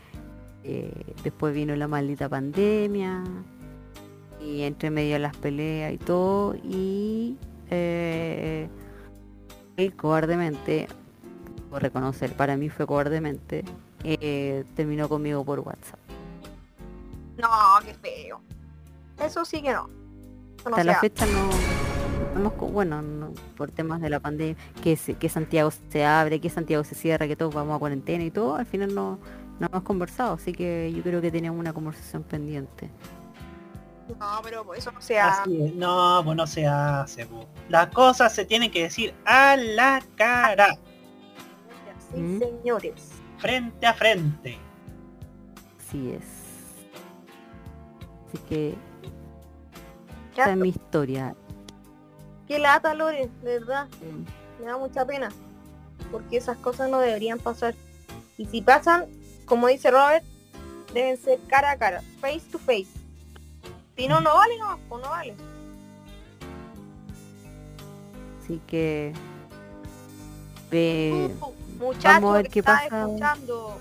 [0.63, 0.91] eh,
[1.23, 3.23] después vino la maldita pandemia
[4.39, 7.35] y entre medio las peleas y todo y
[7.71, 8.69] eh,
[9.95, 10.87] cobardemente
[11.69, 13.63] puedo reconocer para mí fue cobardemente
[14.03, 15.99] eh, terminó conmigo por WhatsApp
[17.37, 17.49] No,
[17.85, 18.41] qué feo.
[19.23, 19.87] Eso sí que no.
[19.87, 19.95] No
[20.65, 21.49] hasta se la fecha no
[22.35, 26.49] hemos bueno no- por temas de la pandemia que se- que Santiago se abre que
[26.49, 29.19] Santiago se cierra que todos vamos a cuarentena y todo al final no
[29.59, 32.89] no hemos conversado así que yo creo que teníamos una conversación pendiente
[34.19, 35.49] No, pero pues eso no se hace.
[35.75, 37.25] No, pues no se hace.
[37.25, 37.47] po.
[37.69, 40.77] Las cosas se tienen que decir a la cara,
[42.13, 42.39] Sí, ¿Mm?
[42.39, 43.10] señores.
[43.41, 44.57] Frente a frente.
[45.79, 46.23] así es
[48.27, 48.75] así que
[50.35, 51.35] Qué, esa es mi historia
[52.47, 53.87] qué lata, Lore, de verdad.
[54.59, 55.29] Me da mucha pena.
[56.11, 57.75] Porque esas cosas no deberían pasar.
[58.37, 59.05] Y si pasan,
[59.45, 60.25] como dice Robert,
[60.93, 62.89] deben ser cara a cara, face to face.
[63.95, 65.33] Si no, no vale, no, pues no vale.
[68.41, 69.13] así que
[70.69, 71.31] ve
[71.81, 73.01] muchacho vamos a ver que qué estás pasa.
[73.01, 73.77] escuchando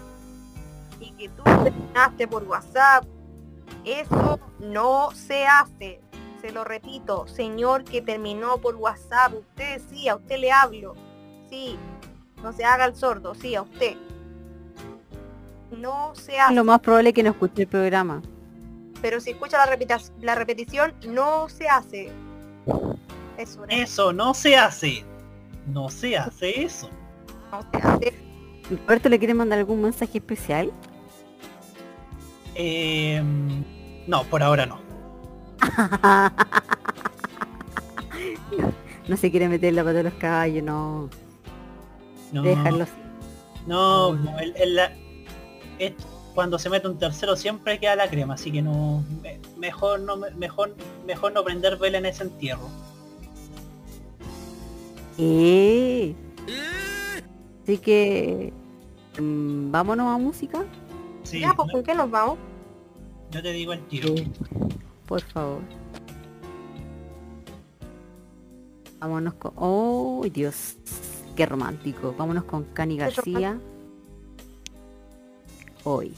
[1.01, 3.05] y que tú terminaste por WhatsApp,
[3.85, 6.01] eso no se hace.
[6.41, 10.95] Se lo repito, señor que terminó por WhatsApp, usted sí, a usted le hablo.
[11.49, 11.79] Sí,
[12.43, 13.97] no se haga el sordo, sí, a usted.
[15.77, 16.55] No se hace.
[16.55, 18.21] lo más probable es que no escuche el programa
[19.01, 19.59] Pero si escucha
[20.21, 22.11] la repetición, no se hace.
[23.37, 23.67] Eso, ¿no?
[23.69, 25.05] Eso no se hace.
[25.67, 26.91] No se hace eso.
[27.51, 28.15] No se hace.
[28.87, 30.71] Roberto le quiere mandar algún mensaje especial
[32.55, 33.23] Eh,
[34.07, 34.79] no, por ahora no.
[39.09, 41.09] no se quiere meter la pata de los caballos no
[42.33, 42.93] No, déjalo así.
[43.67, 44.93] no, no, el- el- la-
[45.79, 45.95] es-
[46.35, 50.17] cuando se mete un tercero siempre queda la crema, así que no, me- mejor no,
[50.17, 50.75] me- mejor,
[51.07, 52.69] mejor no prender vela en ese entierro.
[55.19, 56.15] Eh.
[57.70, 58.52] Así que
[59.20, 60.64] mm, vámonos a música,
[61.22, 62.37] Sí, Ya, pues, ¿con qué nos vamos?
[63.30, 64.12] yo te digo el tiro.
[65.06, 65.61] por favor.
[68.98, 69.52] Vámonos con.
[69.54, 70.78] ¡Oh, Dios!
[71.37, 72.12] ¡Qué romántico!
[72.18, 73.56] Vámonos con Cani García.
[75.85, 76.12] Hoy.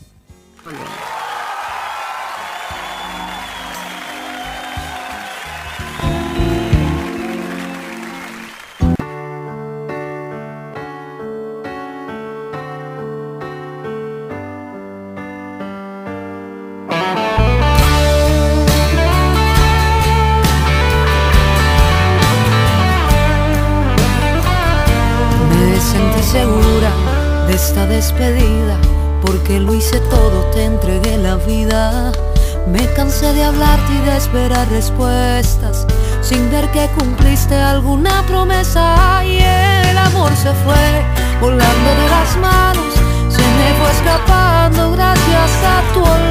[34.32, 35.86] Esperar respuestas,
[36.22, 39.22] sin ver que cumpliste alguna promesa.
[39.26, 41.04] Y el amor se fue
[41.38, 42.94] volando de las manos,
[43.28, 46.21] se me fue escapando gracias a tu olvido.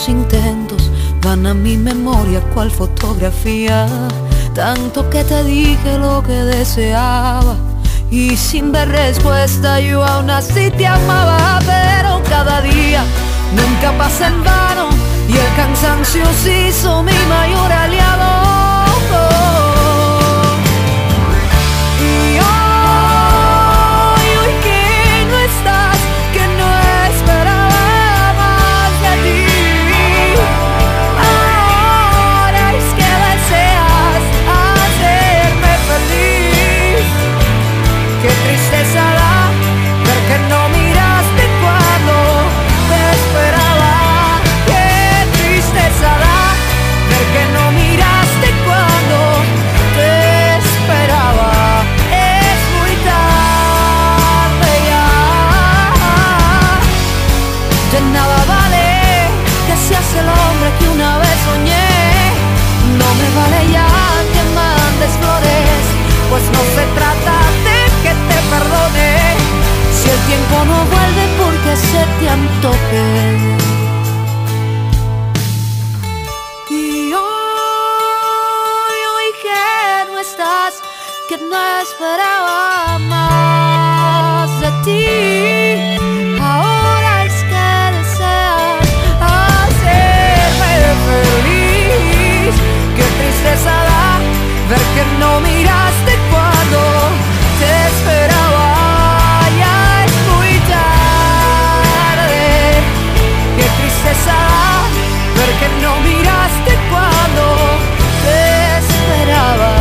[0.00, 0.90] Tus intentos,
[1.22, 3.86] van a mi memoria cual fotografía.
[4.54, 7.56] Tanto que te dije lo que deseaba.
[8.10, 13.04] Y sin ver respuesta yo aún así te amaba, pero cada día
[13.54, 14.88] nunca pasa en vano
[15.28, 18.49] y el cansancio se hizo mi mayor aliado.
[70.30, 73.04] Tiempo no vuelve porque se te antoje.
[76.70, 79.66] Y hoy, hoy que
[80.12, 80.72] no estás,
[81.28, 85.06] que no esperaba más de ti.
[86.40, 88.86] Ahora es que deseas
[89.38, 90.72] hacerme
[91.08, 92.52] feliz.
[92.96, 94.06] Qué tristeza da
[94.70, 96.09] ver que no miraste
[105.60, 107.44] que no miraste cuando
[108.24, 109.72] te esperaba.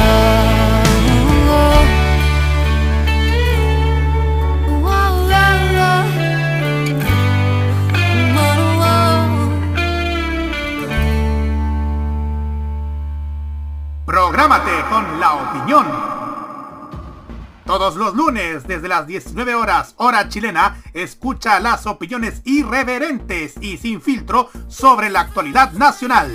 [14.05, 16.19] Prográmate con la opinión.
[17.65, 24.01] Todos los lunes, desde las 19 horas, hora chilena, escucha las opiniones irreverentes y sin
[24.01, 26.31] filtro sobre la actualidad nacional.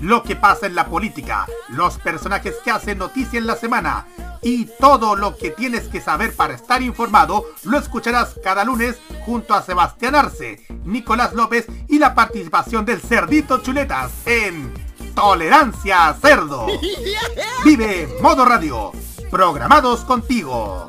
[0.00, 4.06] Lo que pasa en la política, los personajes que hacen noticia en la semana
[4.42, 9.54] y todo lo que tienes que saber para estar informado, lo escucharás cada lunes junto
[9.54, 14.72] a Sebastián Arce, Nicolás López y la participación del Cerdito Chuletas en
[15.14, 16.66] Tolerancia Cerdo.
[17.64, 18.92] Vive Modo Radio.
[19.30, 20.88] Programados contigo.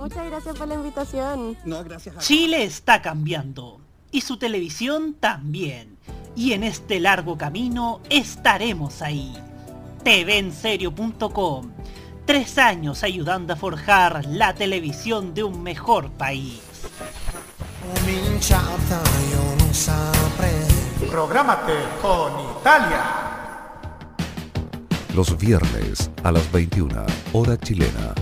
[0.00, 1.56] Muchas gracias por la invitación.
[1.64, 3.80] No, gracias a Chile está cambiando
[4.10, 5.98] y su televisión también.
[6.34, 9.36] Y en este largo camino estaremos ahí.
[10.02, 11.70] TVenserio.com
[12.24, 16.60] Tres años ayudando a forjar la televisión de un mejor país.
[21.10, 23.02] Prográmate con Italia.
[25.14, 28.14] Los viernes a las 21, hora chilena,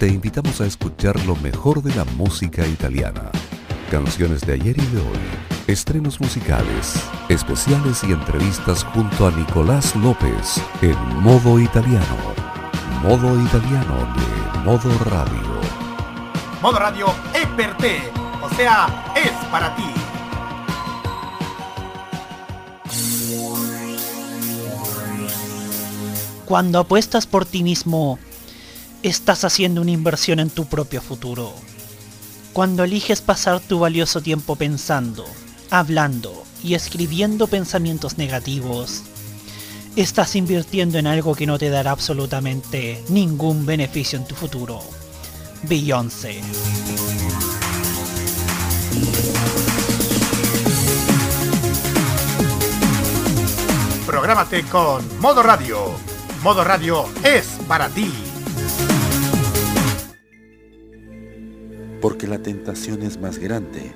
[0.00, 3.30] te invitamos a escuchar lo mejor de la música italiana.
[3.90, 5.18] Canciones de ayer y de hoy,
[5.66, 6.94] estrenos musicales,
[7.28, 12.16] especiales y entrevistas junto a Nicolás López en modo italiano.
[13.02, 15.60] Modo italiano de Modo Radio.
[16.62, 17.98] Modo Radio es per te,
[18.42, 19.84] o sea, es para ti.
[26.46, 28.18] Cuando apuestas por ti mismo,
[29.02, 31.52] estás haciendo una inversión en tu propio futuro.
[32.52, 35.24] Cuando eliges pasar tu valioso tiempo pensando,
[35.70, 39.02] hablando y escribiendo pensamientos negativos,
[39.96, 44.80] estás invirtiendo en algo que no te dará absolutamente ningún beneficio en tu futuro.
[45.62, 46.40] Beyoncé.
[54.06, 55.92] Prográmate con Modo Radio.
[56.42, 58.29] Modo Radio es para ti.
[62.00, 63.92] Porque la tentación es más grande.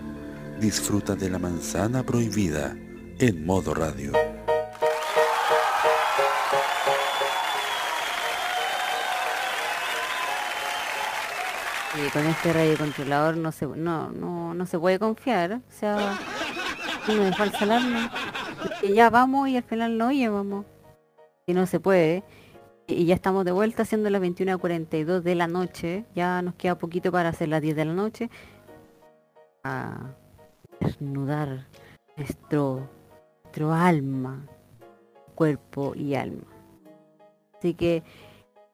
[0.61, 2.77] Disfruta de la manzana prohibida
[3.19, 4.13] en modo radio.
[11.97, 15.53] Y con este radiocontrolador no se, no, no, no se puede confiar.
[15.53, 16.19] O sea,
[17.09, 18.13] uno de falsa alarma.
[18.81, 20.67] Que ya vamos y al final no oye, vamos.
[21.47, 22.25] Y no se puede.
[22.87, 26.05] Y ya estamos de vuelta haciendo las 21.42 de la noche.
[26.15, 28.31] Ya nos queda poquito para hacer las 10 de la noche.
[29.65, 30.11] A
[30.81, 31.67] desnudar
[32.17, 32.87] nuestro,
[33.43, 34.47] nuestro alma,
[35.35, 36.45] cuerpo y alma.
[37.59, 38.03] Así que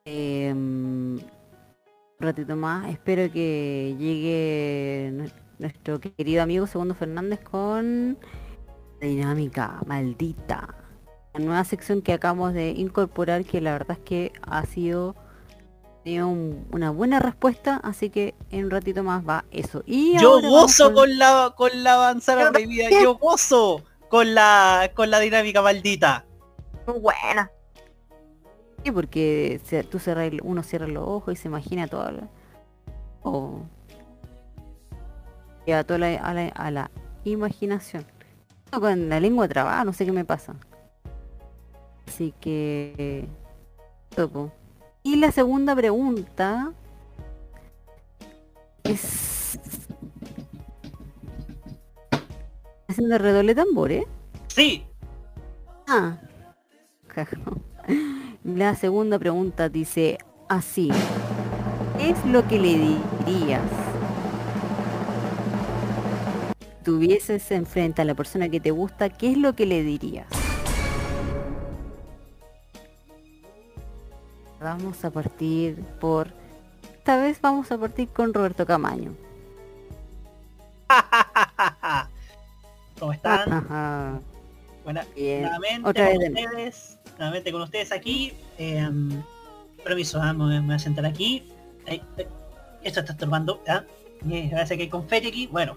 [0.04, 1.20] em, un
[2.18, 2.90] ratito más.
[2.90, 8.18] Espero que llegue nue- nuestro querido amigo Segundo Fernández con
[9.00, 10.74] Dinámica Maldita.
[11.34, 15.14] La nueva sección que acabamos de incorporar que la verdad es que ha sido
[16.02, 19.82] tenido un- una buena respuesta, así que en un ratito más va eso.
[19.86, 25.10] Y Yo gozo con- con la con la avanzada prohibida, yo gozo con la con
[25.10, 26.24] la dinámica maldita.
[26.86, 27.50] buena.
[28.84, 32.10] Sí, porque se- tú cerras el- uno cierra los ojos y se imagina todo.
[32.10, 32.28] lo-
[33.22, 33.60] O
[35.66, 36.90] lleva toda la- a, la, a la
[37.24, 38.04] imaginación.
[38.72, 40.54] Con la lengua trabada, no sé qué me pasa.
[42.10, 43.24] Así que
[44.16, 44.50] topo.
[45.04, 46.72] Y la segunda pregunta
[48.82, 49.60] es
[52.88, 54.08] haciendo redoble de tambor, ¿eh?
[54.48, 54.84] Sí.
[55.86, 56.18] Ah.
[58.42, 60.90] La segunda pregunta dice así.
[61.96, 63.62] ¿Qué es lo que le dirías?
[66.58, 70.39] Si Tuvieses enfrente a la persona que te gusta, ¿qué es lo que le dirías?
[74.60, 76.28] Vamos a partir por...
[76.98, 79.12] Esta vez vamos a partir con Roberto Camaño.
[82.98, 84.20] ¿Cómo están?
[85.14, 85.42] Bien.
[85.42, 88.34] nuevamente Otra vez con de- ustedes, nuevamente con ustedes aquí.
[88.58, 88.88] Eh,
[89.82, 91.48] permiso, ah, me, me voy a sentar aquí.
[92.82, 93.62] Esto está estorbando.
[93.68, 93.84] ¿ah?
[94.30, 95.46] Eh, Parece que hay confeti aquí.
[95.46, 95.76] Bueno.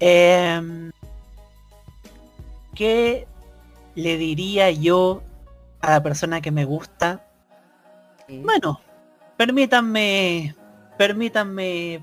[0.00, 0.90] Em,
[2.74, 3.26] ¿Qué
[3.94, 5.22] le diría yo
[5.82, 7.26] a la persona que me gusta?
[8.28, 8.80] Bueno,
[9.36, 10.54] permítanme,
[10.96, 12.02] permítanme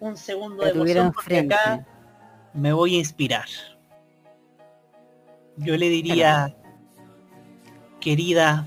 [0.00, 1.86] un segundo de emoción porque acá
[2.54, 3.46] me voy a inspirar.
[5.56, 6.56] Yo le diría,
[8.00, 8.66] querida,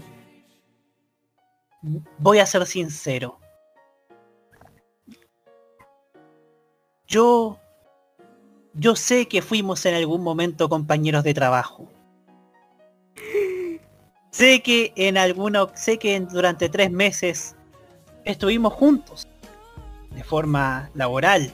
[2.20, 3.40] voy a ser sincero.
[7.08, 7.60] Yo,
[8.74, 11.90] yo sé que fuimos en algún momento compañeros de trabajo.
[14.36, 17.56] Sé que en alguna, sé que durante tres meses
[18.26, 19.26] estuvimos juntos
[20.12, 21.54] de forma laboral.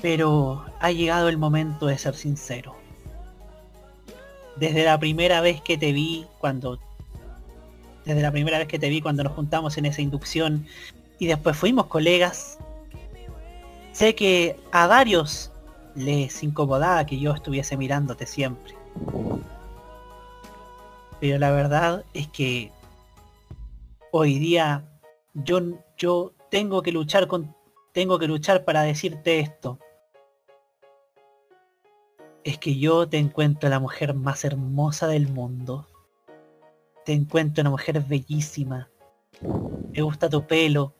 [0.00, 2.74] Pero ha llegado el momento de ser sincero.
[4.56, 6.80] Desde la primera vez que te vi cuando
[8.04, 10.66] desde la primera vez que te vi cuando nos juntamos en esa inducción
[11.20, 12.58] y después fuimos colegas,
[13.92, 15.52] sé que a varios
[15.94, 18.74] les incomodaba que yo estuviese mirándote siempre.
[21.22, 22.72] Pero la verdad es que
[24.10, 24.82] hoy día
[25.34, 25.60] yo,
[25.96, 27.54] yo tengo que luchar con
[27.92, 29.78] tengo que luchar para decirte esto.
[32.42, 35.86] Es que yo te encuentro la mujer más hermosa del mundo.
[37.04, 38.90] te encuentro una mujer bellísima.
[39.92, 40.92] Me gusta tu pelo,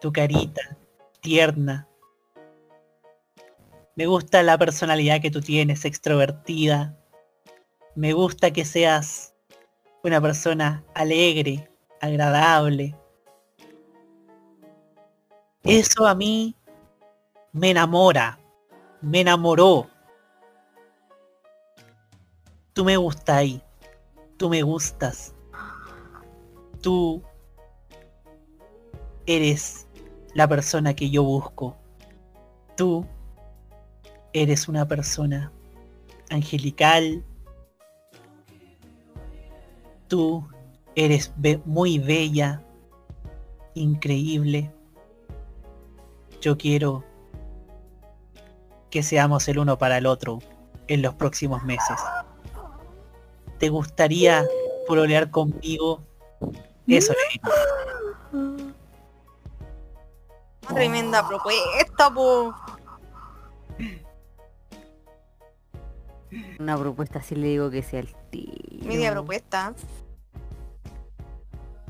[0.00, 0.78] tu carita,
[1.20, 1.86] tierna.
[3.94, 6.96] Me gusta la personalidad que tú tienes, extrovertida.
[7.94, 9.34] Me gusta que seas
[10.02, 11.70] una persona alegre,
[12.00, 12.96] agradable.
[15.62, 16.56] Eso a mí
[17.52, 18.38] me enamora,
[19.00, 19.88] me enamoró.
[22.72, 23.62] Tú me gustas ahí,
[24.38, 25.34] tú me gustas.
[26.80, 27.22] Tú
[29.26, 29.86] eres
[30.34, 31.76] la persona que yo busco.
[32.76, 33.06] Tú
[34.32, 35.52] eres una persona
[36.30, 37.24] angelical.
[40.12, 40.46] Tú
[40.94, 42.62] eres be- muy bella,
[43.72, 44.70] increíble.
[46.42, 47.02] Yo quiero
[48.90, 50.40] que seamos el uno para el otro
[50.88, 51.96] en los próximos meses.
[53.58, 54.44] ¿Te gustaría
[54.86, 56.02] pololear conmigo?
[56.86, 58.68] Eso digo.
[60.68, 62.54] Tremenda propuesta, po.
[66.58, 68.52] Una propuesta así le digo que sea el tío.
[68.84, 69.72] Media propuesta.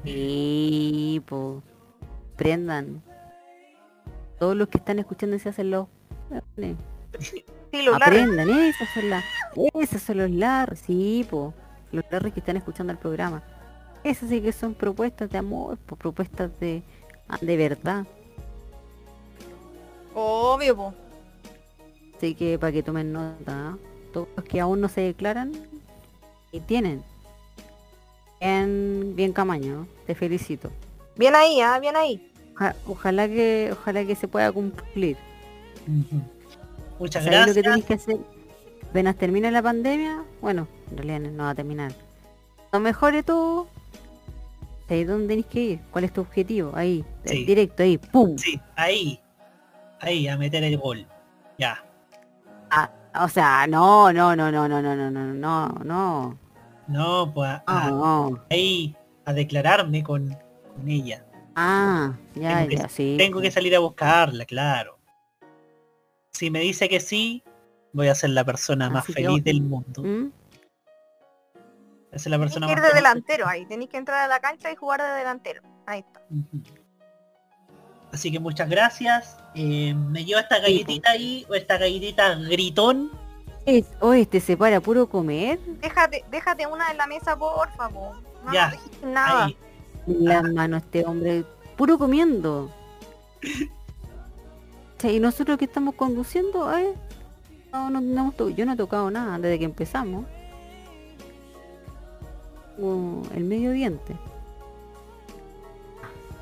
[0.05, 1.63] Sí, po.
[2.37, 3.03] Prendan.
[4.39, 5.87] Todos los que están escuchando se hacen los...
[7.19, 7.95] Sí, los.
[7.95, 9.25] Aprendan, esas son las...
[9.75, 11.55] Esos son los Larry, sí, po.
[11.93, 13.43] Los Larry que están escuchando el programa.
[14.03, 16.83] Esas sí que son propuestas de amor, po, propuestas de,
[17.29, 18.05] ah, de verdad.
[20.15, 20.95] Obvio, po.
[22.17, 23.79] Así que para que tomen nota, ¿ah?
[24.13, 25.53] todos los que aún no se declaran
[26.51, 27.05] y tienen.
[28.47, 30.69] Bien, bien camaño, te felicito.
[31.17, 32.29] Bien ahí, ah, bien ahí.
[32.57, 35.17] Oja- Ojalá que, ojalá que se pueda cumplir.
[36.99, 37.65] Muchas ¿Sabes lo que gracias.
[37.65, 38.17] tenéis que hacer?
[38.91, 41.93] Apenas termine la pandemia, bueno, en realidad no va a terminar.
[42.73, 43.69] Lo mejore todo.
[44.89, 45.81] ¿Sabéis dónde tenéis que ir?
[45.93, 46.73] ¿Cuál es tu objetivo?
[46.75, 47.45] Ahí, Sí.
[47.45, 48.37] directo, ahí, ¡pum!
[48.39, 49.21] Sí, ahí.
[50.01, 51.07] Ahí, a meter el gol.
[51.59, 51.81] Ya.
[52.73, 52.91] Ah,
[53.23, 56.39] o sea, no, no, no, no, no, no, no, no, no,
[56.93, 57.33] no.
[57.35, 58.45] Pues a- a- No.
[58.51, 60.29] ahí a declararme con,
[60.77, 61.25] con ella.
[61.55, 63.15] Ah, ya, tengo, que, ya, sí.
[63.19, 64.99] tengo que salir a buscarla, claro.
[66.31, 67.43] Si me dice que sí,
[67.93, 70.03] voy a ser la persona más Así feliz del mundo.
[70.03, 70.31] ¿Mm?
[71.55, 73.67] Voy a ser la persona Tenéis que ir de delantero ahí.
[73.67, 75.63] Tenéis que entrar a la cancha y jugar de delantero.
[75.87, 76.23] Ahí está.
[78.13, 79.37] Así que muchas gracias.
[79.55, 83.11] Eh, me llevo esta galletita ahí, o esta galletita gritón.
[83.65, 85.59] Es, oh, este se para puro comer.
[85.81, 88.17] Déjate, déjate una en la mesa, por favor.
[88.45, 89.45] No Ya, nada.
[89.47, 89.57] ahí.
[90.07, 91.45] La mano este hombre,
[91.77, 92.71] puro comiendo.
[95.05, 96.95] Y nosotros que estamos conduciendo, eh,
[97.73, 100.25] no, no, no hemos to- yo no he tocado nada desde que empezamos.
[102.79, 104.17] Uh, el medio diente.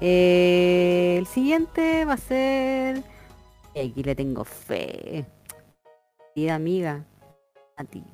[0.00, 3.02] Eh, el siguiente va a ser...
[3.70, 5.26] Aquí le tengo fe.
[6.34, 7.04] Querida amiga,
[7.80, 8.04] a ti.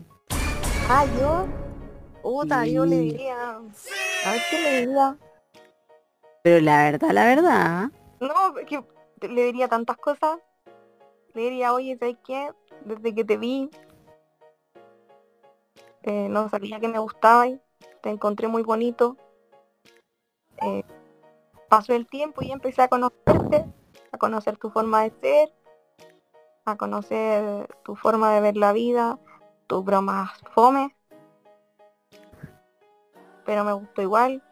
[0.88, 1.46] Ah, yo.
[2.22, 3.56] Puta, yo le diría.
[3.56, 5.16] A ver qué le diría.
[6.42, 7.90] Pero la verdad, la verdad,
[8.20, 8.82] No, es que
[9.28, 10.38] le diría tantas cosas.
[11.34, 12.50] Le diría, oye, ¿sabes qué?
[12.84, 13.70] Desde que te vi,
[16.02, 17.46] eh, no sabía que me gustaba
[18.00, 19.16] te encontré muy bonito.
[20.62, 20.84] Eh,
[21.68, 23.66] pasó el tiempo y empecé a conocerte,
[24.12, 25.52] a conocer tu forma de ser,
[26.64, 29.18] a conocer tu forma de ver la vida,
[29.66, 30.94] tus bromas fome.
[33.44, 34.42] Pero me gustó igual,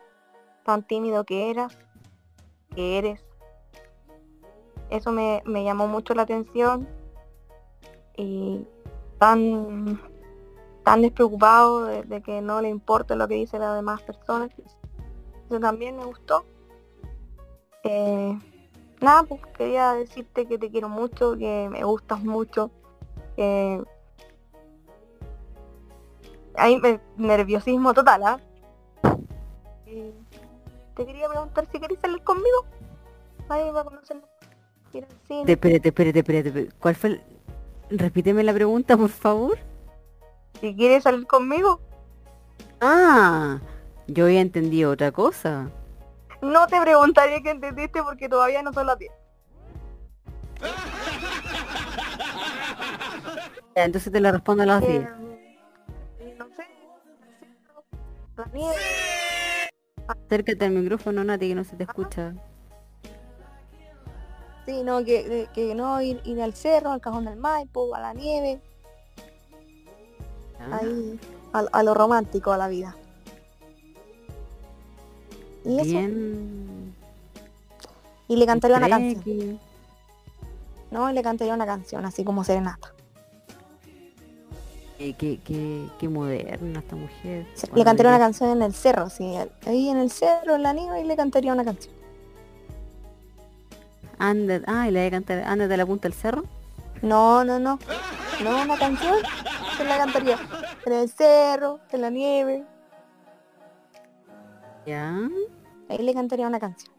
[0.64, 1.76] tan tímido que eras,
[2.74, 3.24] que eres.
[4.90, 6.88] Eso me, me llamó mucho la atención
[8.16, 8.66] y
[9.18, 9.98] tan
[10.84, 14.50] tan despreocupado de, que no le importe lo que dicen las demás personas.
[15.46, 16.44] Eso también me gustó.
[17.82, 18.38] Eh,
[19.00, 22.70] nada, pues quería decirte que te quiero mucho, que me gustas mucho,
[23.34, 23.82] que
[26.56, 28.40] hay me- nerviosismo total, ¿ah?
[29.84, 32.66] Te quería preguntar si querías salir conmigo.
[33.48, 33.84] Ahí va a.
[34.92, 36.68] Te- Espérate, espérate, espérate.
[36.78, 37.22] ¿Cuál fue el...
[37.90, 39.58] Repíteme la pregunta, por favor.
[40.60, 41.80] Si quieres salir conmigo.
[42.80, 43.58] Ah,
[44.06, 45.68] yo había entendido otra cosa.
[46.40, 49.12] No te preguntaría qué entendiste porque todavía no son las 10.
[53.76, 55.02] Ya, entonces te la respondo a las 10.
[55.02, 55.08] Eh,
[58.52, 58.74] Nieve.
[60.06, 62.34] Acércate al micrófono, Nati, que no se te escucha.
[64.66, 68.14] Sí, no, que, que- no, ir, ir al cerro, al cajón del Maipo, a la
[68.14, 68.60] nieve.
[70.58, 70.78] Ah.
[70.80, 71.18] Ahí,
[71.52, 72.96] a, a lo romántico, a la vida.
[75.64, 75.84] Y eso.
[75.84, 76.94] Bien.
[78.28, 79.60] Y le cantaría una canción.
[80.90, 82.94] No, y le cantaría una canción, así como serenata.
[84.98, 87.46] Eh, qué, qué, qué moderna esta mujer.
[87.74, 89.34] Le cantaría una canción en el cerro, sí.
[89.66, 91.92] Ahí en el cerro, en la nieve, y le cantaría una canción.
[94.18, 96.44] Anda, ah, y le voy a cantar Anda de la punta del cerro.
[97.02, 97.78] No, no, no.
[98.42, 99.16] No, una canción
[99.76, 100.38] que la cantaría
[100.86, 102.64] en el cerro, en la nieve.
[104.86, 105.28] Ya.
[105.88, 106.94] Ahí le cantaría una canción.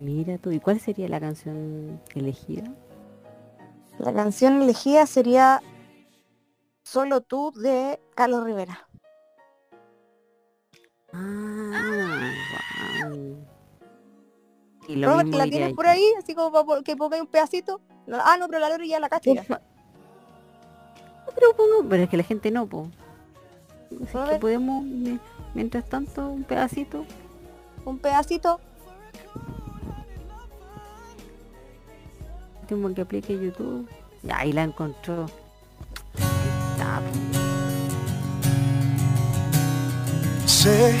[0.00, 2.64] Mira tú, ¿y cuál sería la canción elegida?
[3.98, 5.62] La canción elegida sería
[6.84, 8.88] Solo tú de Carlos Rivera.
[11.12, 12.30] Ah,
[13.02, 13.36] guau.
[14.88, 16.04] Y lo Robert, mismo ¿la tienes por ahí?
[16.18, 16.50] Así como
[16.82, 17.80] que pongáis un pedacito.
[18.10, 19.30] Ah, no, pero la Lori ya la cacha.
[21.34, 22.88] pero pongo, pero es que la gente no, po.
[23.90, 25.20] Que podemos, mi-
[25.54, 27.04] mientras tanto, un pedacito.
[27.84, 28.60] Un pedacito.
[32.70, 33.88] Último que aplique YouTube.
[34.22, 35.24] Ya, ahí la encontró.
[36.12, 37.00] Está.
[40.44, 40.92] Sé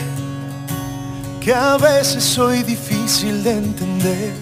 [1.42, 4.32] que a veces soy difícil de entender,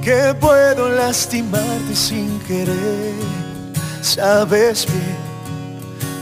[0.00, 3.14] que puedo lastimarte sin querer,
[4.00, 5.16] sabes bien,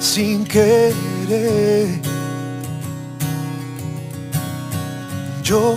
[0.01, 2.01] sin querer.
[5.43, 5.77] Yo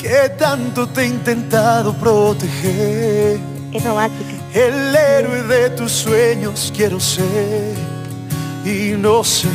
[0.00, 3.38] que tanto te he intentado proteger.
[3.72, 4.30] Es romántica.
[4.54, 7.74] El héroe de tus sueños quiero ser
[8.64, 9.48] y no sé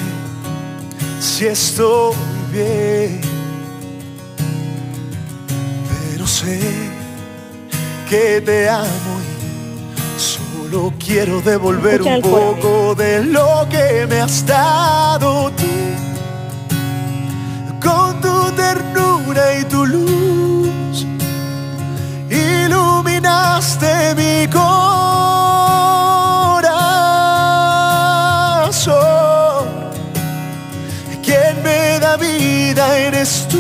[1.20, 2.16] si estoy
[2.52, 3.20] bien,
[6.12, 6.60] pero sé
[8.10, 9.20] que te amo
[10.16, 15.64] y solo quiero devolver Escucha un poco de lo que me has dado tú,
[17.82, 20.35] con tu ternura y tu luz
[23.26, 24.86] iluminaste mi corazón.
[31.24, 33.60] Quien me da vida eres tú.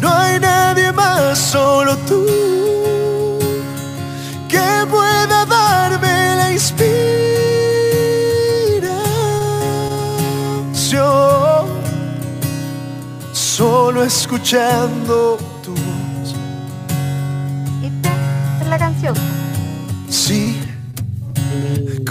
[0.00, 2.26] No hay nadie más, solo tú,
[4.48, 7.02] que pueda darme la inspiración.
[13.32, 15.51] Solo escuchando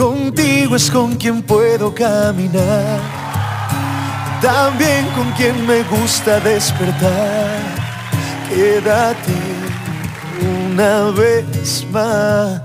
[0.02, 3.00] contigo es con quien puedo caminar,
[4.42, 7.60] también con quien me gusta despertar.
[8.50, 9.36] Quédate
[10.66, 12.64] una vez más,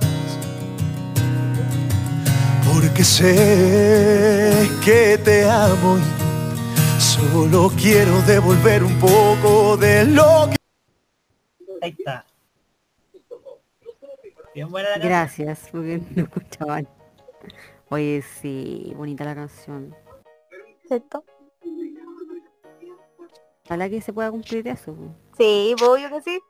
[2.72, 10.56] porque sé que te amo y solo quiero devolver un poco de lo que...
[11.82, 12.24] Ahí está.
[14.54, 15.12] Bien buena la canción.
[15.12, 16.88] Gracias, porque no escuchaban.
[17.88, 19.94] Oye, sí, bonita la canción.
[20.88, 21.24] ¿Cierto?
[23.64, 24.92] Ojalá que se pueda cumplir eso.
[24.94, 25.14] po.
[25.38, 26.40] Sí, pues, obvio que sí.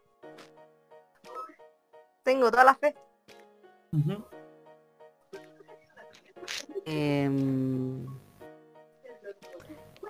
[2.23, 2.95] Tengo toda la fe.
[6.85, 8.07] Em,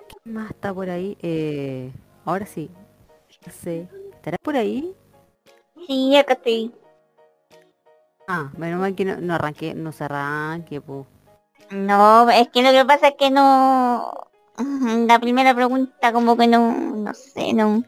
[0.07, 1.17] ¿Qué más está por ahí?
[1.21, 1.91] Eh,
[2.25, 2.69] ahora sí.
[3.45, 3.87] No sé.
[4.13, 4.95] ¿Estará por ahí?
[5.87, 6.73] Sí, acá estoy.
[8.27, 11.05] Ah, menos mal que no, no arranque, no se arranque, po.
[11.71, 14.11] No, es que lo que pasa es que no...
[15.07, 17.83] La primera pregunta como que no, no sé, no...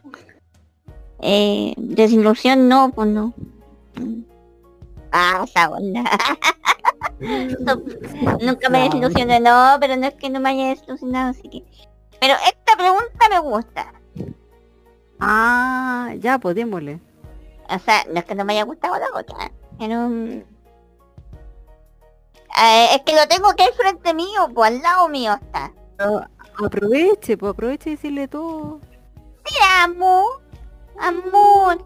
[1.21, 3.33] Eh, desilusión no, pues no.
[5.11, 6.03] Ah, esa onda.
[7.19, 7.75] No,
[8.41, 11.63] Nunca me desilusioné, no, pero no es que no me haya desilusionado, así que...
[12.21, 13.93] Pero esta pregunta me gusta.
[15.19, 16.99] Ah, ya, pues démosle.
[17.69, 20.09] O sea, no es que no me haya gustado la otra, pero...
[22.61, 25.73] eh, es que lo tengo que frente mío, pues al lado mío está.
[26.63, 28.79] Aproveche, pues aproveche y decirle todo.
[29.43, 30.25] Te amo,
[30.99, 31.85] amor.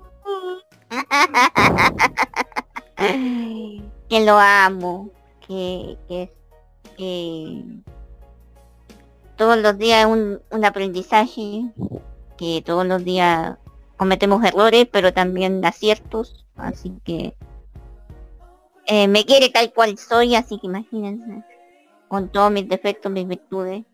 [4.09, 5.09] que lo amo,
[5.47, 6.33] que, que,
[6.97, 7.63] que
[9.35, 11.71] todos los días es un, un aprendizaje,
[12.37, 13.57] que todos los días
[13.97, 17.35] cometemos errores, pero también aciertos, así que
[18.85, 21.43] eh, me quiere tal cual soy, así que imagínense,
[22.07, 23.85] con todos mis defectos, mis virtudes,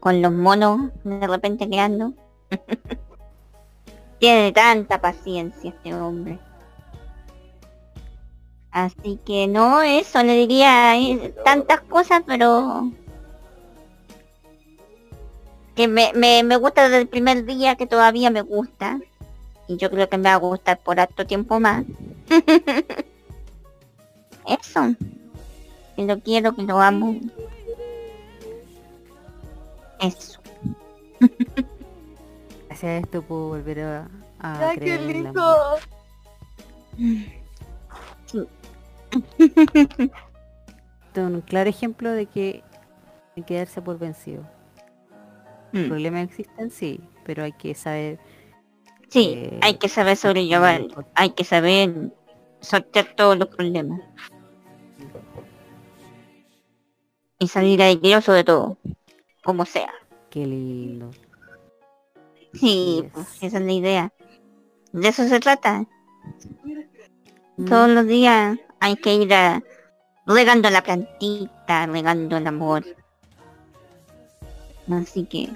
[0.00, 2.14] con los monos de repente que ando.
[4.18, 6.38] Tiene tanta paciencia este hombre.
[8.70, 12.90] Así que no, eso le diría eh, tantas cosas, pero
[15.74, 18.98] que me, me, me gusta desde el primer día, que todavía me gusta.
[19.68, 21.84] Y yo creo que me va a gustar por harto tiempo más.
[24.46, 24.94] Eso.
[25.94, 27.18] Que lo quiero, que lo amo.
[30.00, 30.40] Eso.
[32.68, 34.08] Gracias a esto puedo volver a,
[34.40, 35.76] a Ay, qué lindo.
[36.98, 38.34] es
[41.16, 42.62] un claro ejemplo de que
[43.36, 44.42] hay que darse por vencido.
[45.72, 45.88] Mm.
[45.88, 48.18] Problemas existen, sí, pero hay que saber
[49.08, 50.82] Sí, eh, hay que saber sobrellevar,
[51.14, 52.12] hay que saber
[52.60, 54.00] sortear todos los problemas.
[57.38, 58.78] Y salir airoso de todo,
[59.44, 59.92] como sea.
[60.30, 61.10] qué lindo.
[62.54, 64.12] Sí, pues, esa es la idea.
[64.92, 65.84] De eso se trata.
[67.68, 69.62] Todos los días hay que ir a-
[70.26, 72.84] regando la plantita, regando el amor.
[74.90, 75.50] Así que...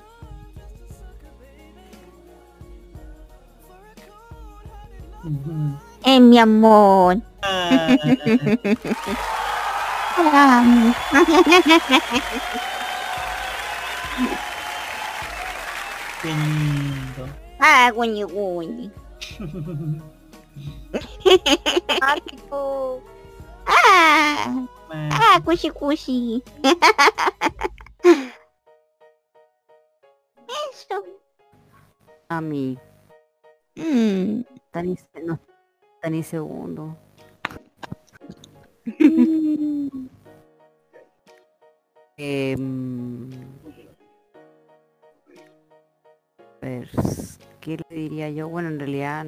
[6.04, 7.20] Es mi amor.
[10.16, 10.94] Amo.
[16.22, 17.28] Qué lindo.
[17.58, 18.90] ah, guñi guñi.
[23.66, 24.66] ah,
[25.10, 26.42] ah, cushi cushi.
[30.50, 31.04] Eso.
[32.28, 32.78] A mí.
[33.76, 34.44] Mm.
[34.82, 35.38] Ni, no,
[36.10, 36.96] ni segundo.
[42.22, 43.30] Em,
[46.60, 46.90] a ver,
[47.62, 48.46] ¿qué le diría yo?
[48.50, 49.26] Bueno, en realidad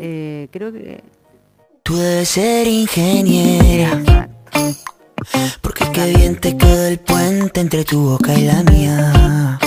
[0.00, 1.00] eh, creo que
[1.88, 4.28] Tú debes ser ingeniera.
[5.62, 9.58] Porque qué bien te quedó el puente entre tu boca y la mía.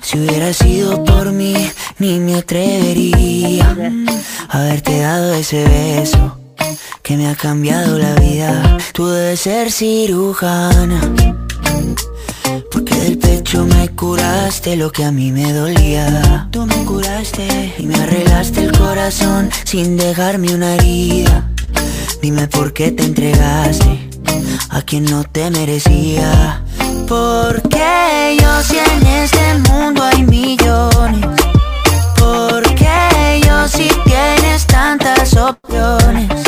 [0.00, 1.54] Si hubiera sido por mí,
[1.98, 3.76] ni me atrevería
[4.48, 6.38] haberte dado ese beso
[7.02, 8.76] que me ha cambiado la vida.
[8.92, 11.00] Tú debes ser cirujana.
[12.70, 16.48] Porque del pecho me curaste lo que a mí me dolía.
[16.50, 21.48] Tú me curaste y me arreglaste el corazón sin dejarme una herida.
[22.20, 24.10] Dime por qué te entregaste
[24.70, 26.62] a quien no te merecía.
[27.08, 31.26] Porque yo si en este mundo hay millones.
[32.16, 36.47] Porque yo si tienes tantas opciones.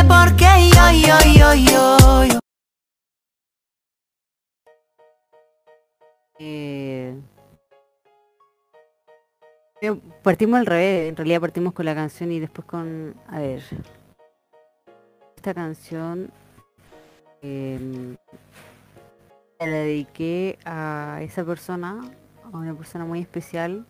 [0.00, 2.38] Dime por qué yo, yo, yo, yo, yo.
[6.38, 7.20] Eh,
[9.82, 13.14] eh, partimos al revés, en realidad partimos con la canción y después con...
[13.28, 13.62] A ver.
[15.36, 16.30] Esta canción
[17.42, 18.16] se
[19.58, 22.00] la dediqué a esa persona,
[22.50, 23.84] a una persona muy especial.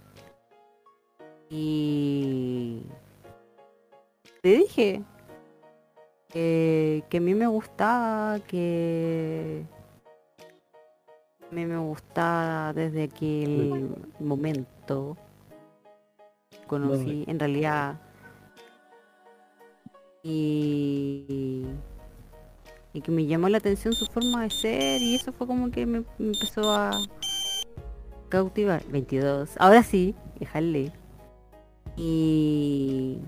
[1.50, 2.82] Y
[4.42, 5.04] le dije
[6.32, 9.64] que, que a mí me gustaba, que
[11.50, 15.16] a mí me gustaba desde aquel momento
[16.66, 18.00] conocí en realidad.
[20.22, 21.64] Y
[22.92, 25.86] y que me llamó la atención su forma de ser y eso fue como que
[25.86, 26.90] me, me empezó a
[28.28, 28.84] cautivar.
[28.86, 30.92] 22 ahora sí déjale.
[31.96, 33.18] Y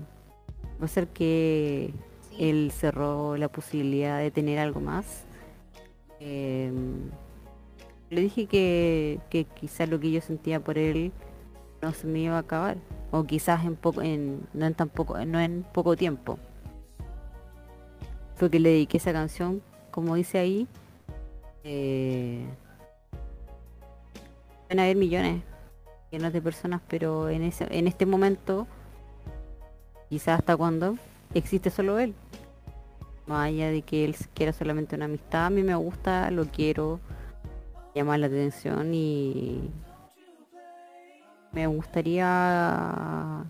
[0.81, 1.93] va a ser que
[2.39, 5.25] él cerró la posibilidad de tener algo más.
[6.19, 7.09] Em,
[8.09, 11.11] le dije que, que quizás lo que yo sentía por él
[11.81, 12.77] no se me iba a acabar.
[13.11, 16.39] O quizás en poco en no en tan poco no en poco tiempo.
[18.35, 19.61] Fue que le dediqué esa canción
[19.93, 20.67] como dice ahí
[21.63, 22.43] eh,
[24.67, 25.43] van a haber millones
[26.11, 28.65] millones de personas pero en ese en este momento
[30.09, 30.97] quizás hasta cuando
[31.35, 32.15] existe solo él
[33.27, 36.99] más de que él quiera solamente una amistad a mí me gusta lo quiero
[37.95, 39.69] llamar la atención y
[41.51, 43.43] me gustaría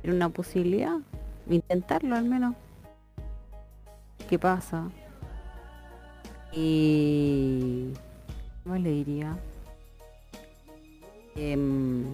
[0.00, 0.96] tener una posibilidad,
[1.50, 2.54] intentarlo al menos.
[4.28, 4.90] ¿Qué pasa?
[6.52, 7.92] Y
[8.64, 9.36] ¿Cómo le diría?
[11.36, 12.04] Em,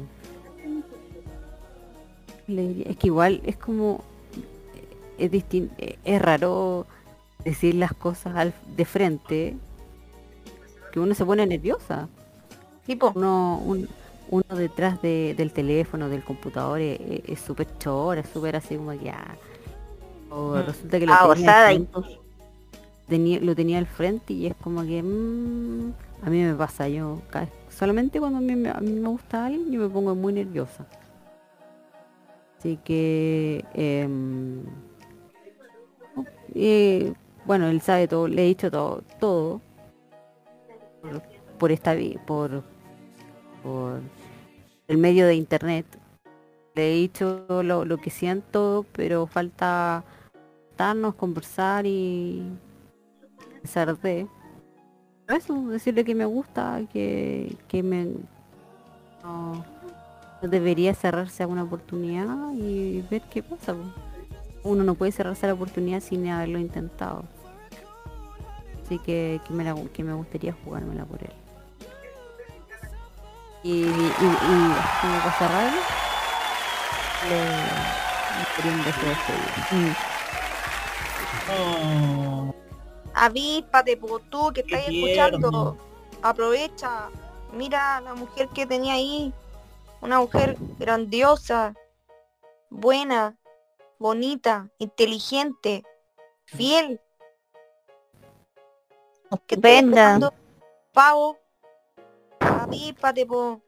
[2.48, 4.02] le diría- Es que igual es como...
[5.20, 5.70] Es distin-
[6.04, 6.86] es raro
[7.44, 9.56] decir las cosas al- de frente
[10.92, 12.08] que uno se pone nerviosa.
[12.86, 13.12] Tipo.
[13.14, 13.88] Uno, un-
[14.30, 18.76] uno detrás de- del teléfono, del computador, es es- es súper chora, es súper así
[18.76, 19.36] como que ya.
[20.30, 20.62] O Mm.
[20.66, 22.00] resulta que lo Ah, tenía, frente,
[23.08, 25.92] tenía- lo tenía al frente y es como que mm,
[26.24, 27.20] a mí me pasa, yo
[27.68, 30.86] solamente cuando a mí, me- a mí me gusta alguien yo me pongo muy nerviosa.
[32.58, 33.64] Así que
[36.54, 37.14] em, eh,
[37.44, 39.60] bueno, él sabe todo, le he dicho todo, todo
[41.58, 41.94] por, esta
[42.26, 42.62] por
[43.62, 44.00] por
[44.88, 45.86] el medio de internet.
[46.74, 50.04] Le he dicho lo, lo que siento, pero falta
[50.76, 52.42] darnos, conversar y
[53.60, 54.26] pensar de
[55.28, 58.08] eso, decirle que me gusta, que, que me
[60.42, 63.74] debería cerrarse a una oportunidad y ver qué pasa.
[64.62, 67.24] Uno no puede cerrarse la oportunidad sin haberlo intentado.
[68.84, 71.32] Así que, que, me, la- que me gustaría jugármela por él.
[73.62, 75.72] Y, y, y como para cerrar,
[77.28, 79.96] le, un beso de despedida.
[81.52, 82.54] Oh,
[83.14, 83.96] Avíspate,
[84.30, 85.76] tú que estás escuchando.
[86.22, 87.08] Aprovecha.
[87.52, 89.32] Mira la mujer que tenía ahí.
[90.00, 91.74] Una mujer grandiosa,
[92.70, 93.36] buena,
[94.01, 95.84] bonita, inteligente,
[96.46, 97.01] fiel.
[99.46, 100.32] Que esperando
[100.92, 101.36] Pavo.
[102.40, 103.61] Avíspate, po.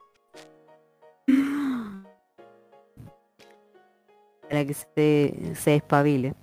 [4.49, 6.35] Para que se, se espabile.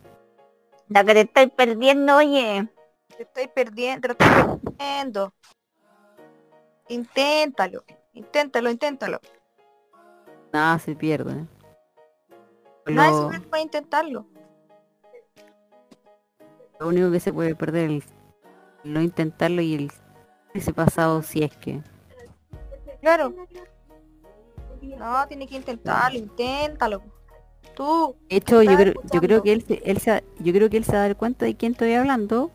[0.87, 2.69] La que te estoy perdiendo, oye.
[3.17, 5.33] Te estoy perdiendo, te lo estoy perdiendo.
[6.87, 7.83] Inténtalo,
[8.13, 9.19] inténtalo, inténtalo.
[10.53, 11.33] Nada se pierde.
[11.33, 11.58] ¿eh?
[12.95, 14.25] Lo, se puede intentarlo.
[16.79, 18.03] lo único que se puede perder es
[18.85, 19.91] el no intentarlo y el
[20.53, 21.81] ese pasado si es que.
[23.01, 23.33] Claro.
[24.97, 27.01] No, tiene que intentarlo, inténtalo.
[27.75, 28.15] Tú.
[28.29, 30.83] De hecho, yo creo, yo creo que él, se- él se, yo creo que él
[30.83, 32.51] se va a dar cuenta de quién estoy hablando.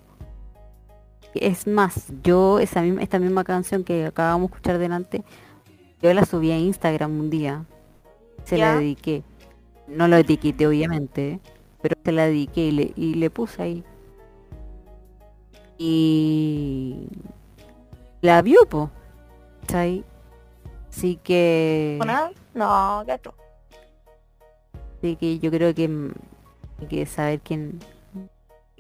[1.35, 5.25] Es más, yo esa misma, esta misma canción que acabamos de escuchar delante,
[6.01, 7.65] yo la subí a Instagram un día.
[8.45, 9.23] Se la dediqué.
[9.87, 11.41] No lo etiqueté obviamente,
[11.83, 13.85] pero se la dediqué y le, y le puse ahí.
[15.79, 17.09] Y
[18.23, 18.91] la vio, po.
[19.63, 20.05] ¿cachai?
[20.89, 21.99] Así que...
[22.55, 23.35] No, gato.
[24.99, 25.91] Así que yo creo que
[26.81, 27.81] hay que saber quién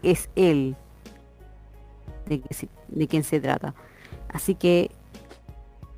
[0.02, 0.76] es él,
[2.26, 3.74] de, qué se- de quién se trata.
[4.28, 4.90] Así que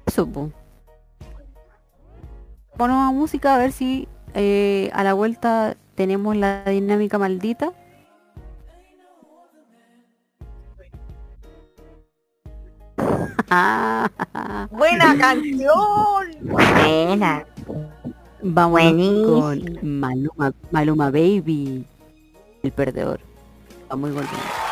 [0.06, 0.50] eso, po.
[2.78, 4.08] A música a ver si
[4.38, 7.72] eh, a la vuelta tenemos la dinámica maldita.
[14.70, 16.26] Buena canción.
[16.42, 17.46] Buena.
[18.42, 19.40] Vamos Buenísimo.
[19.40, 21.86] con Maluma, Maluma Baby,
[22.62, 23.20] el perdedor.
[23.82, 24.65] Está muy contento.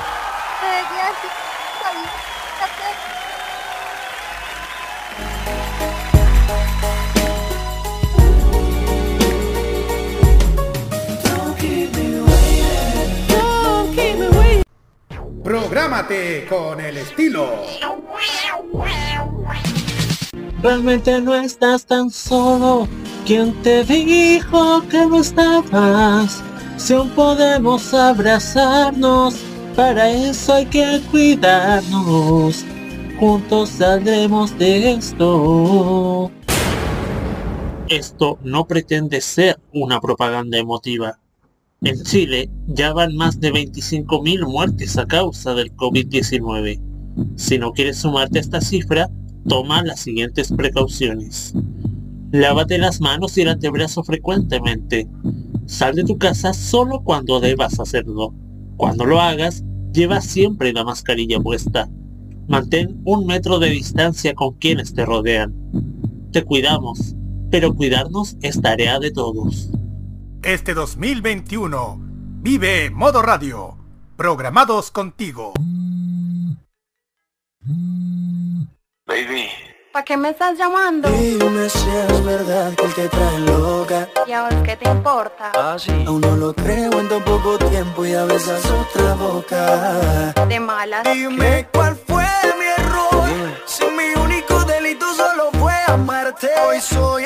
[15.44, 17.46] Prográmate con el estilo.
[20.62, 22.88] Realmente no estás tan solo.
[23.26, 26.42] ¿Quién te dijo que no estabas?
[26.78, 29.36] Si aún podemos abrazarnos,
[29.76, 32.64] para eso hay que cuidarnos.
[33.20, 36.30] Juntos saldremos de esto.
[37.90, 41.18] Esto no pretende ser una propaganda emotiva.
[41.84, 46.80] En Chile ya van más de 25.000 muertes a causa del COVID-19.
[47.36, 49.10] Si no quieres sumarte a esta cifra,
[49.46, 51.52] toma las siguientes precauciones.
[52.32, 55.06] Lávate las manos y el antebrazo frecuentemente.
[55.66, 58.34] Sal de tu casa solo cuando debas hacerlo.
[58.78, 59.62] Cuando lo hagas,
[59.92, 61.90] lleva siempre la mascarilla puesta.
[62.48, 65.54] Mantén un metro de distancia con quienes te rodean.
[66.32, 67.14] Te cuidamos,
[67.50, 69.70] pero cuidarnos es tarea de todos
[70.44, 71.98] este 2021.
[72.00, 73.76] Vive Modo Radio.
[74.16, 75.54] Programados contigo.
[79.06, 79.48] Baby.
[79.92, 81.08] ¿Para qué me estás llamando?
[81.08, 84.08] Dime si es verdad que te trae loca.
[84.26, 85.52] ¿Y a vos qué te importa?
[85.54, 86.04] Ah, sí.
[86.06, 90.32] Aún no lo creo en tan poco tiempo y a veces otra boca.
[90.48, 91.04] De malas.
[91.04, 92.26] Dime cuál fue
[92.58, 93.28] mi error.
[93.66, 96.48] Si mi único delito solo fue amarte.
[96.66, 97.23] Hoy soy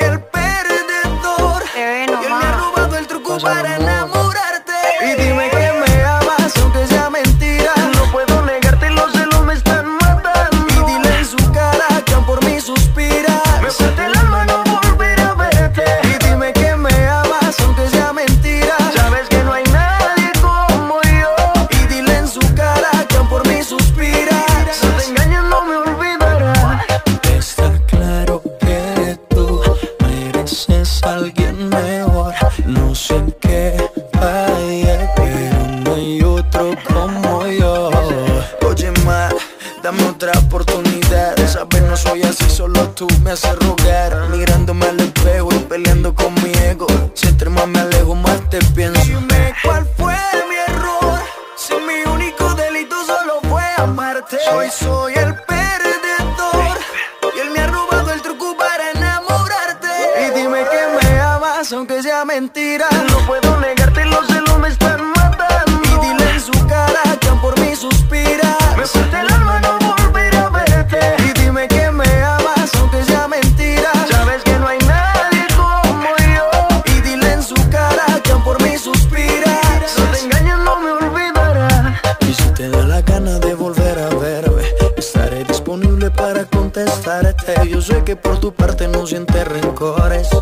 [3.41, 4.18] para enamorarte.
[42.59, 44.27] Solo tú me haces rogar.
[44.31, 46.87] Mirándome al espejo y peleando con mi ego.
[47.13, 49.01] Si entre más me alejo, más te pienso.
[49.01, 50.17] Dime cuál fue
[50.49, 51.19] mi error.
[51.55, 54.37] Si mi único delito solo fue amarte.
[54.53, 56.75] Hoy soy el perdedor.
[57.33, 59.93] Y él me ha robado el truco para enamorarte.
[60.23, 62.89] Y dime que me amas, aunque sea mentira.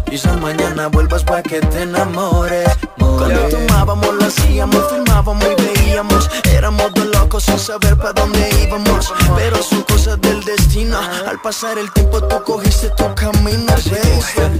[0.10, 2.70] Quizás mañana vuelvas para que te enamores.
[2.97, 6.30] Cuando tomábamos, lo hacíamos, filmábamos y veíamos.
[6.51, 9.14] Éramos dos locos sin saber para dónde íbamos.
[9.36, 10.97] Pero son cosas del destino.
[11.28, 13.74] Al pasar el tiempo, tú cogiste tu camino.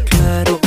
[0.10, 0.67] claro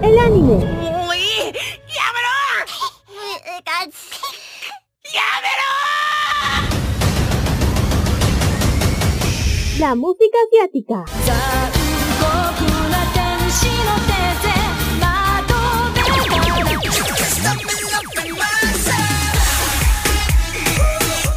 [0.00, 0.78] El anime.
[9.78, 11.04] La música asiática.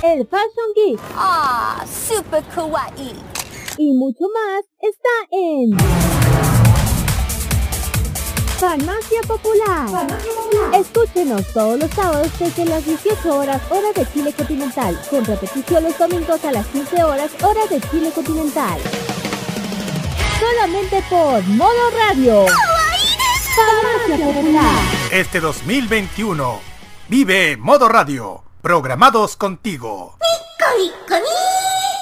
[0.03, 0.99] El Fashion Geek.
[1.15, 3.15] Ah, super kawaii.
[3.77, 6.70] Y mucho más está en
[8.61, 10.07] Farmacia Popular.
[10.71, 15.97] Escúchenos todos los sábados desde las 18 horas hora de Chile continental, con repetición los
[15.97, 18.79] domingos a las 15 horas hora de Chile continental.
[20.39, 22.45] Solamente por Modo Radio.
[23.55, 24.79] Farmacia Popular.
[25.11, 26.59] Este 2021
[27.09, 28.43] vive modo radio.
[28.61, 30.19] Programados contigo.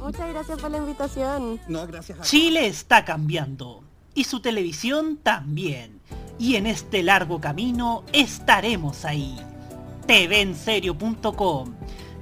[0.00, 1.60] Muchas gracias por la invitación.
[1.68, 3.82] No, gracias a Chile está cambiando
[4.14, 6.00] y su televisión también.
[6.38, 9.36] Y en este largo camino estaremos ahí.
[10.06, 11.74] TVenserio.com.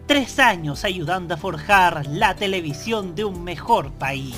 [0.06, 4.36] Tres años ayudando a forjar la televisión de un mejor país.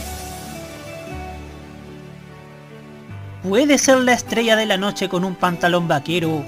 [3.42, 6.44] Puede ser la estrella de la noche con un pantalón vaquero,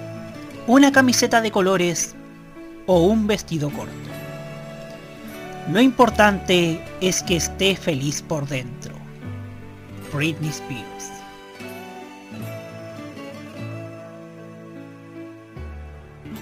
[0.67, 2.15] una camiseta de colores
[2.87, 4.10] o un vestido corto.
[5.69, 8.95] Lo importante es que esté feliz por dentro.
[10.13, 11.11] Britney Spears.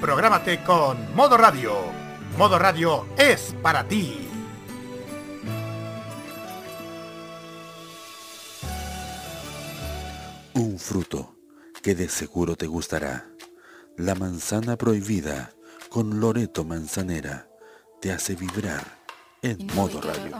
[0.01, 1.74] Prográmate con Modo Radio.
[2.39, 4.28] Modo Radio es para ti.
[10.55, 11.35] Un fruto
[11.82, 13.27] que de seguro te gustará.
[13.97, 15.53] La manzana prohibida
[15.90, 17.49] con Loreto Manzanera
[18.01, 18.98] te hace vibrar
[19.43, 20.36] en modo radio.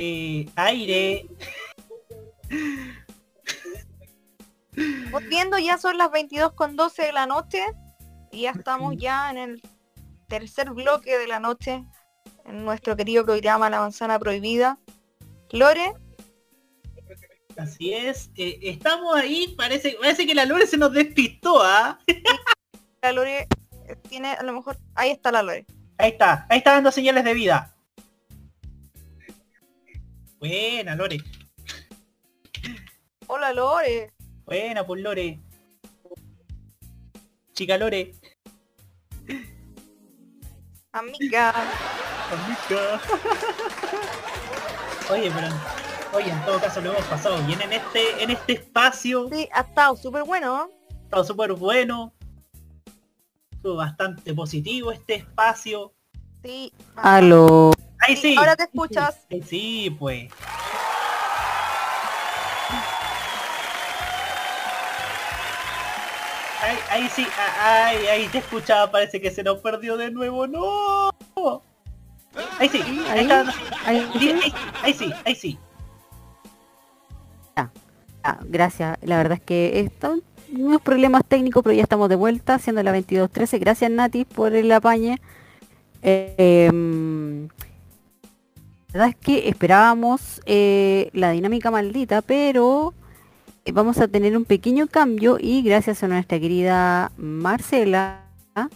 [0.00, 1.26] Eh, aire.
[5.10, 7.64] Volviendo, ya son las 22 con 12 de la noche
[8.30, 9.62] y ya estamos ya en el
[10.28, 11.84] tercer bloque de la noche
[12.48, 14.78] en nuestro querido programa La Manzana Prohibida.
[15.50, 15.94] Lore,
[17.56, 18.30] Así es.
[18.36, 19.54] eh, estamos ahí.
[19.56, 21.98] Parece, parece que la Lore se nos despistó, ¿ah?
[23.02, 23.48] la Lore
[23.88, 24.78] eh, tiene a lo mejor...
[24.94, 25.66] Ahí está la Lore.
[25.98, 26.46] Ahí está.
[26.48, 27.74] Ahí está dando señales de vida.
[30.38, 31.18] Buena, Lore.
[33.26, 34.12] Hola Lore.
[34.44, 35.40] Buena, pues Lore.
[37.54, 38.14] Chica Lore.
[40.92, 41.54] Amiga.
[42.30, 43.00] Amiga.
[45.10, 45.48] Oye, pero
[46.12, 49.28] oye, en todo caso lo hemos pasado bien en este en este espacio.
[49.32, 50.68] Sí, ha estado súper bueno.
[50.90, 52.12] Ha estado súper bueno.
[53.50, 55.94] Estuvo bastante positivo este espacio.
[56.42, 56.72] Sí.
[56.96, 57.70] Aló.
[58.00, 58.36] Ahí sí.
[58.36, 59.26] Ahora te escuchas.
[59.30, 60.30] Ahí sí, pues.
[66.60, 70.46] Ahí, ahí sí, ah, ahí, ahí te escuchaba, parece que se nos perdió de nuevo,
[70.46, 71.10] no.
[72.58, 73.54] Ahí sí, ahí, está.
[73.84, 74.08] ahí
[74.82, 75.58] Ahí, sí, ahí sí.
[78.24, 78.98] Ah, gracias.
[79.02, 80.22] La verdad es que están
[80.52, 83.58] unos problemas técnicos, pero ya estamos de vuelta, siendo la 22.13.
[83.58, 85.18] Gracias Nati por el apañe.
[86.02, 87.48] Eh, em,
[88.92, 92.94] la verdad es que esperábamos eh, la dinámica maldita, pero
[93.72, 98.22] vamos a tener un pequeño cambio y gracias a nuestra querida Marcela
[98.54, 98.70] vamos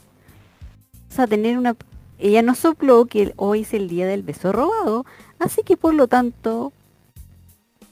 [1.19, 1.77] a tener una
[2.19, 5.05] ella nos sopló que hoy es el día del beso robado.
[5.41, 6.73] Así que por lo tanto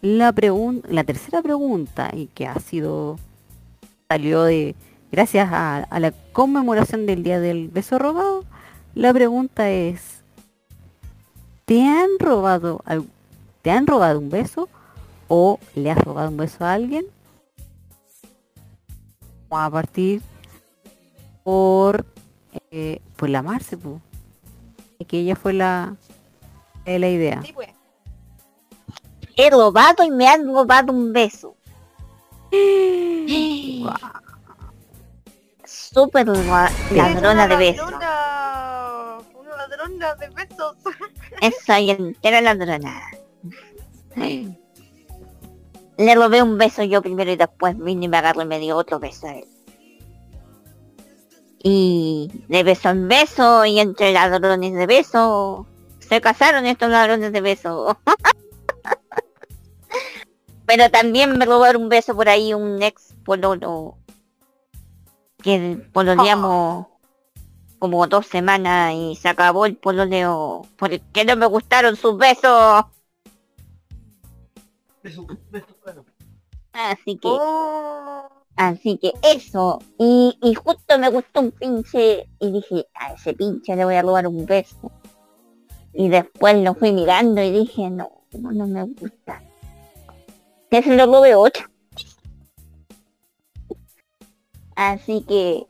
[0.02, 3.18] la pregunta la tercera pregunta y que ha sido
[4.08, 4.74] salió de
[5.12, 8.44] gracias a, a la conmemoración del día del beso robado
[8.94, 10.22] la pregunta es
[11.66, 12.82] ¿te han robado
[13.60, 14.70] te han robado un beso
[15.32, 17.06] o le has robado un beso a alguien
[19.48, 20.20] vamos a partir
[21.44, 22.04] por
[22.72, 24.00] eh, por la Marce po.
[24.98, 25.94] Es que ella fue la
[26.84, 27.68] eh, la idea Sí, pues.
[29.36, 31.54] He robado y me han robado un beso.
[35.64, 37.90] Súper la- ladrona de besos.
[37.90, 39.18] Ladrona.
[39.34, 40.76] Una ladrona de besos.
[41.40, 43.02] Esa y entera ladrona.
[46.00, 48.74] Le robé un beso yo primero y después vine y me agarré y me dio
[48.74, 49.44] otro beso a él.
[51.62, 55.66] Y de beso en beso y entre ladrones de beso.
[55.98, 57.98] Se casaron estos ladrones de beso.
[60.64, 63.98] Pero también me robaron un beso por ahí un ex pololo.
[65.42, 66.86] Que pololeamos
[67.78, 72.86] como dos semanas y se acabó el pololeo porque no me gustaron sus besos.
[76.72, 77.28] Así que,
[78.56, 79.78] así que eso.
[79.98, 84.02] Y, y justo me gustó un pinche y dije, a ese pinche le voy a
[84.02, 84.92] robar un beso.
[85.92, 89.42] Y después lo fui mirando y dije, no, no, no me gusta.
[90.70, 91.66] Que se lo robe otro.
[94.76, 95.66] Así que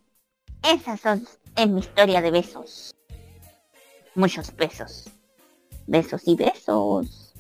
[0.63, 1.27] esas son,
[1.57, 2.95] es mi historia de besos.
[4.15, 5.11] Muchos besos.
[5.87, 7.35] Besos y besos.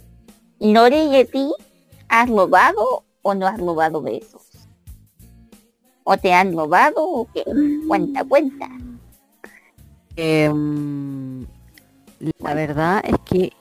[0.58, 1.52] Lore y a ti,
[2.10, 4.42] ¿has robado o no has robado besos?
[6.04, 7.44] ¿O te han robado o qué?
[7.86, 8.68] Cuenta, cuenta.
[10.16, 11.46] Em,
[12.38, 13.52] la verdad es que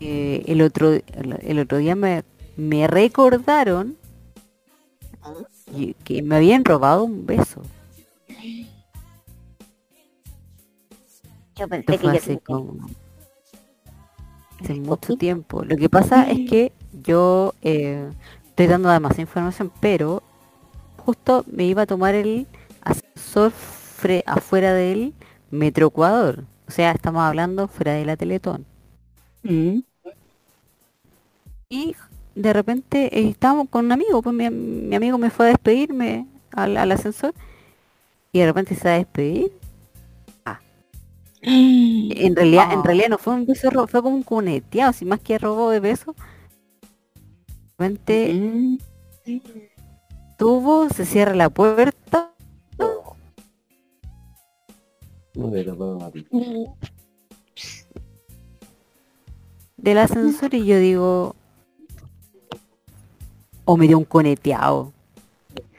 [0.00, 2.24] eh, el otro el, otro día me,
[2.56, 3.96] me recordaron
[5.76, 7.62] y- que me habían robado un beso.
[11.56, 12.76] Yo Esto pensé que tenía- como
[14.60, 15.64] hace mucho tiempo.
[15.64, 16.72] Lo que pasa es que
[17.04, 18.10] yo eh,
[18.48, 20.22] estoy dando demasiada información, pero
[20.98, 22.46] justo me iba a tomar el
[22.82, 23.52] ascensor
[24.26, 25.14] afuera del
[25.50, 26.44] Metro Ecuador.
[26.68, 28.66] O sea, estamos hablando fuera de la Teletón.
[31.68, 31.96] Y
[32.34, 36.26] de repente eh, estábamos con un amigo, pues mi, mi amigo me fue a despedirme
[36.52, 37.34] al, al ascensor
[38.32, 39.52] y de repente se va a despedir.
[40.44, 40.60] Ah.
[42.16, 45.38] En realidad, en realidad no fue un beso, fue como un cuneteado, sin más que
[45.38, 46.14] robo de beso.
[47.76, 48.78] De repente
[50.38, 52.32] tuvo, se cierra la puerta.
[59.76, 61.36] del ascensor y yo digo
[63.66, 64.92] o me dio un coneteado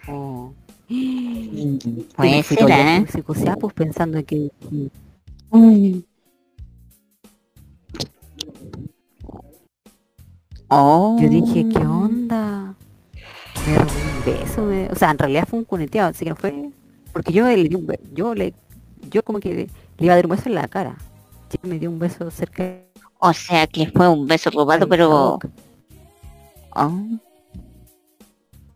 [0.08, 0.54] o
[0.88, 3.00] Puede me fui ser, todo ¿eh?
[3.00, 4.52] loco, psicoseada, pues pensando que
[10.77, 11.18] Oh.
[11.19, 12.73] yo dije qué onda
[13.65, 16.35] me robó un beso me- o sea en realidad fue un coneteado así que no
[16.35, 16.69] fue
[17.14, 18.53] porque yo le di un be- yo le
[19.10, 20.97] yo como que le iba a dar un beso en la cara.
[21.49, 22.64] Sí, me dio un beso cerca.
[22.64, 22.85] De
[23.19, 25.39] O sea que fue un beso robado, pero...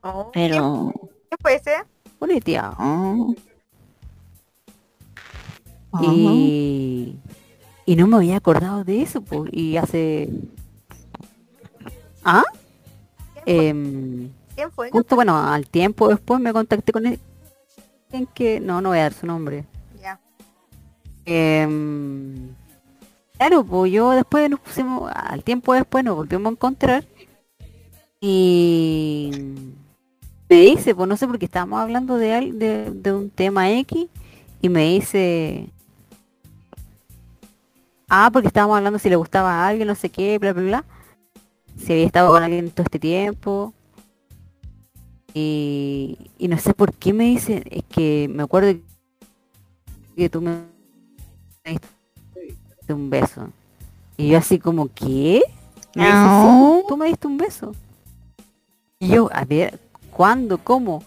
[0.02, 0.94] Oh, pero...
[1.30, 1.72] ¿Qué fue ese?
[2.20, 3.34] coneteado oh.
[6.02, 7.16] y
[7.86, 10.30] y no me había acordado de eso pues y hace
[12.30, 12.44] ah
[13.46, 14.92] Em, ¿Quién fue?
[14.92, 17.20] justo bueno al tiempo después me contacté con él.
[18.12, 19.66] En que no no voy a dar su nombre.
[20.02, 20.20] Ya.
[21.26, 22.54] Em,
[23.38, 27.06] claro pues yo después nos pusimos al tiempo después nos volvimos a encontrar
[28.22, 29.32] y
[30.50, 34.08] me dice pues no sé porque estábamos hablando de de, de un tema X
[34.62, 35.70] y me dice
[38.10, 40.86] ah porque estábamos hablando si le gustaba a alguien no sé qué bla bla bla
[41.80, 43.74] si había estado con alguien todo este tiempo
[45.34, 48.80] y, y no sé por qué me dice es que me acuerdo
[50.16, 50.58] que tú me
[51.66, 53.50] diste un beso
[54.18, 55.42] y yo así como ¿qué?
[55.96, 56.80] me dice, No.
[56.82, 57.72] "Sí, tú me diste un beso
[59.00, 59.80] y yo a ver
[60.12, 60.58] ¿cuándo?
[60.58, 61.04] ¿cómo?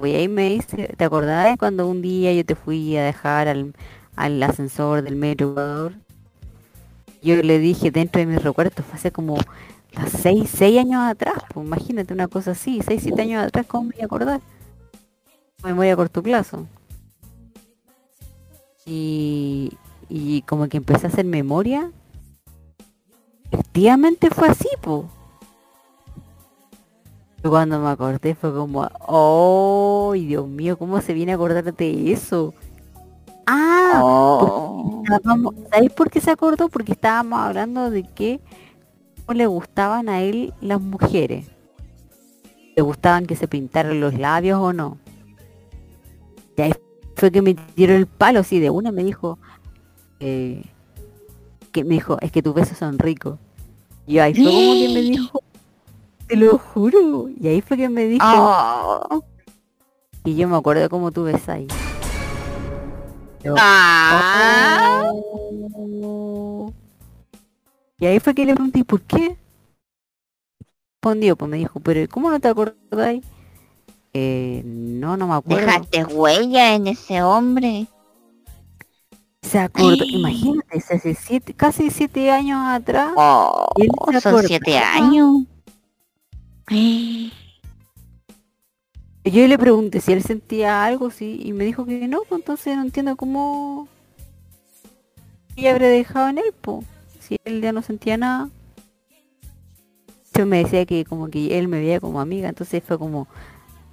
[0.00, 3.74] Me dice ¿te acordás cuando un día yo te fui a dejar al,
[4.16, 5.92] al ascensor del metro
[7.22, 9.36] yo le dije dentro de mis recuerdos fue hace como
[9.96, 13.84] a seis, seis años atrás, pues imagínate una cosa así, seis, siete años atrás, ¿cómo
[13.84, 14.40] me voy a acordar?
[15.62, 16.66] Memoria a corto plazo.
[18.86, 19.72] Y,
[20.08, 21.90] y como que empecé a hacer memoria.
[23.50, 25.04] Efectivamente fue así, pues.
[27.42, 32.52] Cuando me acordé fue como, oh, Dios mío, ¿cómo se viene a acordar de eso?
[33.46, 35.02] Ah, Oh.
[35.10, 36.68] estábamos- ¿sabéis por qué se acordó?
[36.68, 38.40] Porque estábamos hablando de que
[39.30, 41.46] no le gustaban a él las mujeres.
[42.74, 44.98] Le gustaban que se pintaran los labios o no.
[46.56, 46.72] Y ahí
[47.14, 49.38] fue que me tiró el palo así de una me dijo
[50.18, 50.64] eh,
[51.70, 53.38] que me dijo, es que tus besos son ricos.
[54.04, 55.42] Y ahí fue como que me dijo,
[56.26, 57.28] te lo juro.
[57.40, 59.24] Y ahí fue que me dijo, Oh.
[60.24, 61.24] y yo me acuerdo cómo tú
[63.44, 65.08] Yo, Ah.
[65.12, 66.72] "Oh".
[68.00, 69.36] Y ahí fue que le pregunté, ¿y por qué?
[71.02, 73.22] Respondió, pues me dijo, pero ¿cómo no te acordáis?
[74.14, 75.66] Eh, no, no me acuerdo.
[75.66, 77.86] Dejaste huella en ese hombre.
[79.42, 83.12] Se acordó, imagínate, se hace siete, casi siete años atrás.
[83.16, 85.44] Oh, y él se son siete años.
[89.24, 92.76] Yo le pregunté si él sentía algo, sí, y me dijo que no, pues entonces
[92.76, 93.88] no entiendo cómo
[95.56, 96.86] ella habría dejado en él, pues,
[97.30, 98.50] si él ya no sentía nada.
[100.34, 103.28] Yo me decía que como que él me veía como amiga, entonces fue como,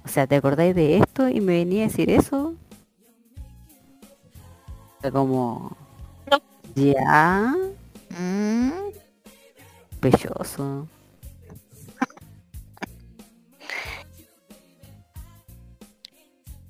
[0.04, 1.28] o sea, ¿te acordáis de esto?
[1.28, 2.54] Y me venía a decir eso.
[5.00, 5.76] Fue como,
[6.74, 7.54] ya,
[8.10, 8.70] Mm.
[10.00, 10.88] pechoso.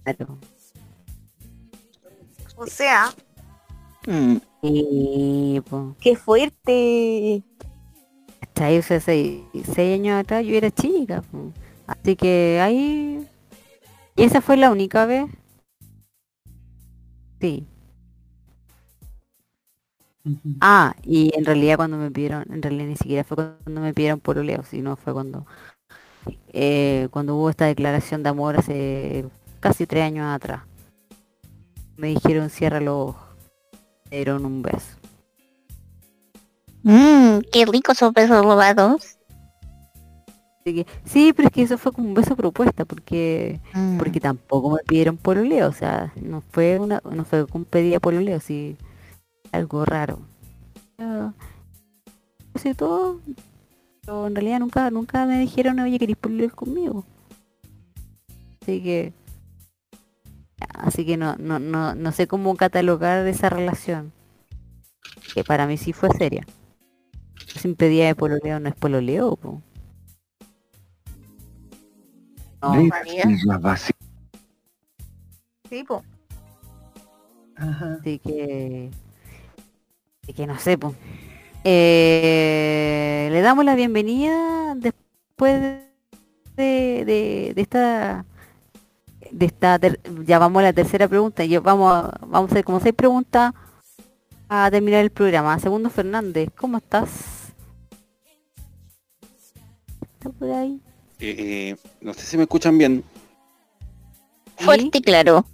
[0.05, 0.39] Claro.
[2.57, 3.12] O sea,
[4.62, 7.43] Y, po, qué fuerte.
[8.40, 8.78] ¿cachai?
[8.78, 9.43] O sea, seis,
[9.74, 11.52] seis años atrás yo era chica, po.
[11.86, 13.26] así que ahí...
[14.16, 15.26] Y esa fue la única vez.
[17.40, 17.66] Sí.
[20.60, 24.20] Ah, y en realidad cuando me pidieron, en realidad ni siquiera fue cuando me pidieron
[24.20, 25.47] pololeo, sino fue cuando
[26.52, 29.26] eh, cuando hubo esta declaración de amor hace
[29.60, 30.62] casi tres años atrás.
[31.97, 33.28] Me dijeron cierra los ojos.
[34.10, 34.97] Dieron un beso.
[36.82, 39.18] Mmm, qué ricos son besos robados.
[41.05, 43.59] Sí, pero es que eso fue como un beso propuesta, porque
[43.98, 48.39] porque tampoco me pidieron pololeo, o sea, no fue una, no fue con pedida pololeo,
[48.40, 48.76] sí,
[49.51, 50.18] algo raro.
[50.98, 51.32] Ah,
[52.55, 53.20] Así todo,
[54.02, 57.05] pero en realidad nunca, nunca me dijeron, oye, ¿querés pololear conmigo?
[58.60, 59.12] Así que,
[60.74, 64.12] así que no, no, no, no sé cómo catalogar esa relación,
[65.35, 66.47] que para mí sí fue seria.
[67.47, 69.62] Sin pedida de pololeo no es pololeo, po.
[72.62, 72.74] No,
[75.68, 76.02] Sí, po.
[77.56, 78.90] Así que,
[80.22, 80.94] así que no sé, po.
[81.64, 85.60] Eh, le damos la bienvenida después
[86.56, 88.24] de, de, de esta
[89.31, 92.65] de esta ter- ya vamos a la tercera pregunta yo vamos a, vamos a hacer
[92.65, 93.53] como seis preguntas
[94.49, 97.53] a terminar el programa segundo Fernández ¿cómo estás?
[100.15, 100.81] ¿Estás por ahí?
[101.21, 103.05] Eh, eh, no sé si me escuchan bien.
[104.57, 105.45] Fuerte y claro.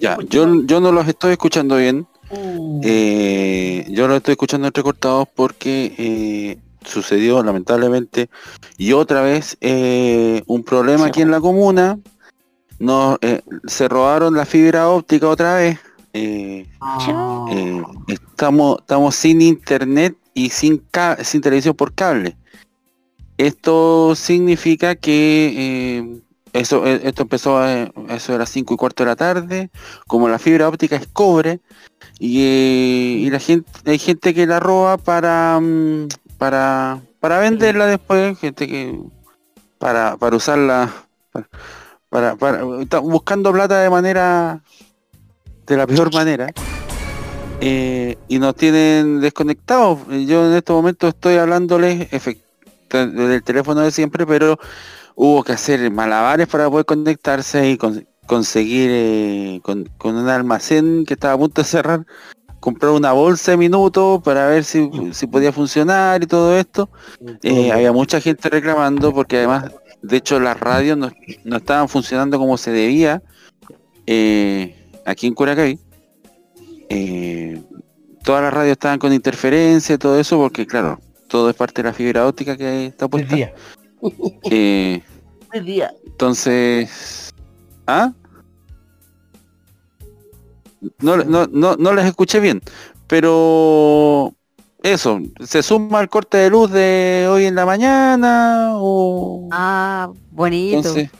[0.00, 2.06] Ya, yo, yo no los estoy escuchando bien.
[2.30, 2.80] Uh.
[2.82, 8.28] Eh, yo los estoy escuchando entrecortados porque eh, sucedió lamentablemente
[8.78, 11.98] y otra vez eh, un problema aquí en la comuna.
[12.78, 15.78] No, eh, se robaron la fibra óptica otra vez.
[16.12, 16.66] Eh,
[17.50, 20.82] eh, estamos, estamos sin internet y sin,
[21.22, 22.36] sin televisión por cable.
[23.38, 26.20] Esto significa que
[26.54, 29.70] eso, esto empezó a, eso las 5 y cuarto de la tarde,
[30.06, 31.60] como la fibra óptica es cobre,
[32.18, 36.08] y, y la gente, hay gente que la roba para mm,
[36.38, 38.98] para, para venderla después, gente que
[39.78, 40.92] para, para usarla
[41.32, 41.48] para,
[42.16, 42.62] para, para-
[43.00, 44.62] buscando plata de manera
[45.66, 46.50] de la peor manera
[47.60, 49.98] eh, y nos tienen desconectados.
[50.26, 52.08] Yo en este momento estoy hablándoles
[52.90, 54.58] del teléfono de siempre, pero
[55.14, 61.04] hubo que hacer malabares para poder conectarse y con- conseguir eh, con, con un almacén
[61.04, 62.06] que estaba a punto de cerrar,
[62.60, 66.88] comprar una bolsa de minutos para ver si, si podía funcionar y todo esto.
[67.42, 69.70] Eh, había mucha gente reclamando porque además,
[70.06, 71.10] de hecho, las radios no,
[71.44, 73.22] no estaban funcionando como se debía
[74.06, 75.80] eh, aquí en Curacaví.
[76.88, 77.60] Eh,
[78.22, 81.88] todas las radios estaban con interferencia y todo eso porque claro, todo es parte de
[81.88, 83.36] la fibra óptica que está puesta.
[84.50, 85.02] Eh,
[85.64, 85.90] día.
[86.04, 87.32] entonces,
[87.86, 88.12] ¿ah?
[91.00, 92.60] No, no, no, no les escuché bien,
[93.08, 94.35] pero
[94.92, 99.48] eso, ¿se suma el corte de luz de hoy en la mañana o...?
[99.52, 100.76] Ah, bonito.
[100.78, 101.10] Entonces,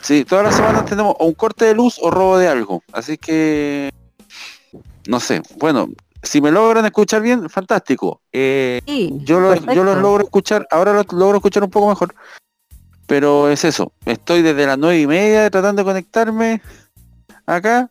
[0.00, 3.16] sí, todas las semanas tenemos o un corte de luz o robo de algo, así
[3.18, 3.90] que
[5.06, 5.88] no sé, bueno,
[6.22, 8.20] si me logran escuchar bien, fantástico.
[8.32, 8.80] Eh,
[9.24, 12.14] yo, lo- yo los logro escuchar, ahora los logro escuchar un poco mejor,
[13.06, 16.60] pero es eso, estoy desde las nueve y media tratando de conectarme
[17.46, 17.90] acá,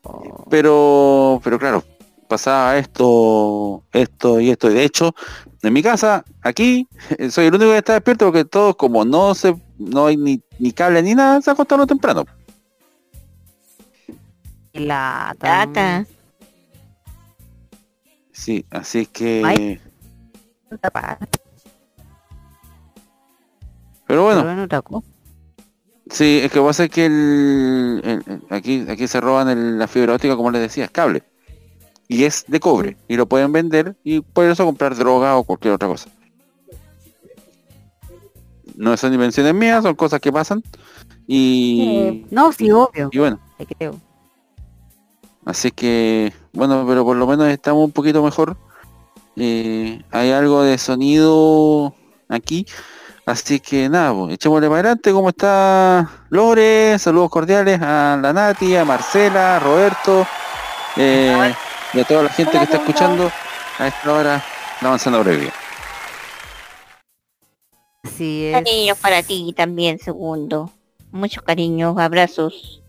[0.50, 1.84] pero, pero claro,
[2.28, 5.14] pasaba esto, esto y esto, y de hecho,
[5.62, 6.88] en mi casa, aquí,
[7.30, 10.72] soy el único que está despierto porque todos como no se, no hay ni, ni
[10.72, 12.26] cable ni nada, se acostaron temprano.
[14.74, 16.06] La Tata.
[18.32, 19.42] Sí, así que...
[19.44, 19.82] Ay.
[24.06, 24.42] Pero bueno,
[26.10, 29.88] sí, es que pasa es que el, el- el- aquí, aquí se roban el- la
[29.88, 31.24] fibra óptica, como les decía, es cable.
[32.08, 32.98] Y es de cobre.
[33.08, 36.10] Y lo pueden vender y por eso comprar droga o cualquier otra cosa.
[38.76, 40.64] No son invenciones mías, son cosas que pasan.
[41.26, 43.10] Y, Eh, no, sí, obvio.
[43.12, 43.96] y bueno, Te creo.
[45.46, 48.56] Así que, bueno, pero por lo menos estamos un poquito mejor.
[49.36, 51.94] Eh, hay algo de sonido
[52.30, 52.66] aquí.
[53.26, 55.12] Así que nada, pues, echémosle para adelante.
[55.12, 56.98] ¿Cómo está Lore?
[57.00, 60.26] Saludos cordiales a la Nati, a Marcela, a Roberto,
[60.96, 61.54] eh,
[61.94, 63.32] y a toda la gente que está escuchando
[63.80, 64.44] a esta hora
[64.82, 65.52] la manzana previa.
[68.04, 68.54] Así es.
[68.54, 70.72] Cariños para ti también, segundo.
[71.12, 72.82] Muchos cariños, abrazos.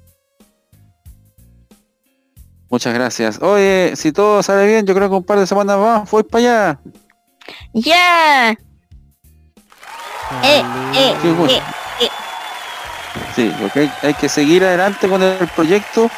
[2.70, 3.41] Muchas gracias.
[3.41, 6.45] Oye, si todo sale bien, yo creo que un par de semanas más voy para
[6.45, 6.81] allá.
[7.73, 8.51] ¡Ya!
[10.43, 10.62] Eh,
[10.95, 11.53] eh, bueno.
[11.53, 11.62] eh,
[12.01, 12.09] eh.
[13.35, 16.11] Sí, porque hay, hay que seguir adelante con el proyecto.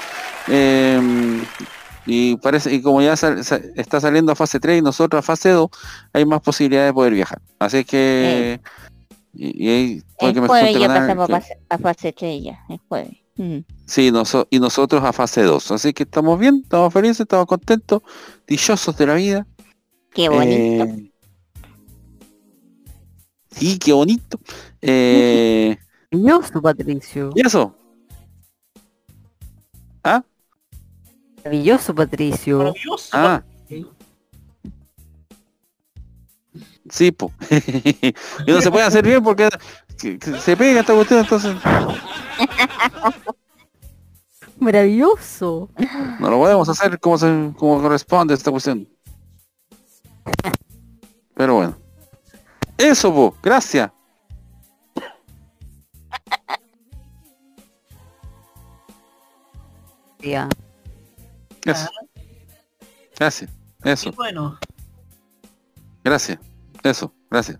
[0.48, 1.44] eh,
[2.12, 5.22] Y parece, y como ya sal- sa- está saliendo a fase 3 y nosotros a
[5.22, 5.70] fase 2,
[6.12, 7.40] hay más posibilidades de poder viajar.
[7.60, 8.60] Así que
[9.32, 12.12] y, y ahí puede El que me jueves ya pasamos que- a fase- a fase
[12.12, 13.16] 3 ya, el jueves.
[13.36, 13.58] Mm.
[13.86, 15.70] Sí, noso- y nosotros a fase 2.
[15.70, 18.02] Así que estamos bien, estamos felices, estamos contentos,
[18.46, 19.46] dichosos de la vida.
[20.12, 20.84] Qué bonito.
[20.84, 21.12] Eh,
[23.52, 24.40] sí, qué bonito.
[24.82, 25.76] Eh,
[26.62, 27.30] Patricio.
[27.36, 27.76] ¿Y eso?
[31.44, 32.74] Maravilloso, Patricio.
[33.12, 33.42] Ah.
[36.88, 37.32] Sí, po.
[37.50, 39.48] y no se puede hacer bien porque
[39.98, 41.54] que- que se pega esta cuestión, entonces
[44.58, 45.70] Maravilloso.
[46.18, 48.88] no lo podemos hacer como, se, como corresponde esta cuestión.
[51.34, 51.76] Pero bueno.
[52.76, 53.34] Eso, po.
[53.42, 53.90] Gracias.
[60.22, 60.48] Ya.
[61.64, 61.90] Gracias.
[63.18, 63.50] Gracias.
[63.84, 64.12] Eso.
[64.12, 64.58] Bueno,
[66.04, 66.38] Gracias.
[66.82, 67.12] Eso.
[67.30, 67.58] Gracias.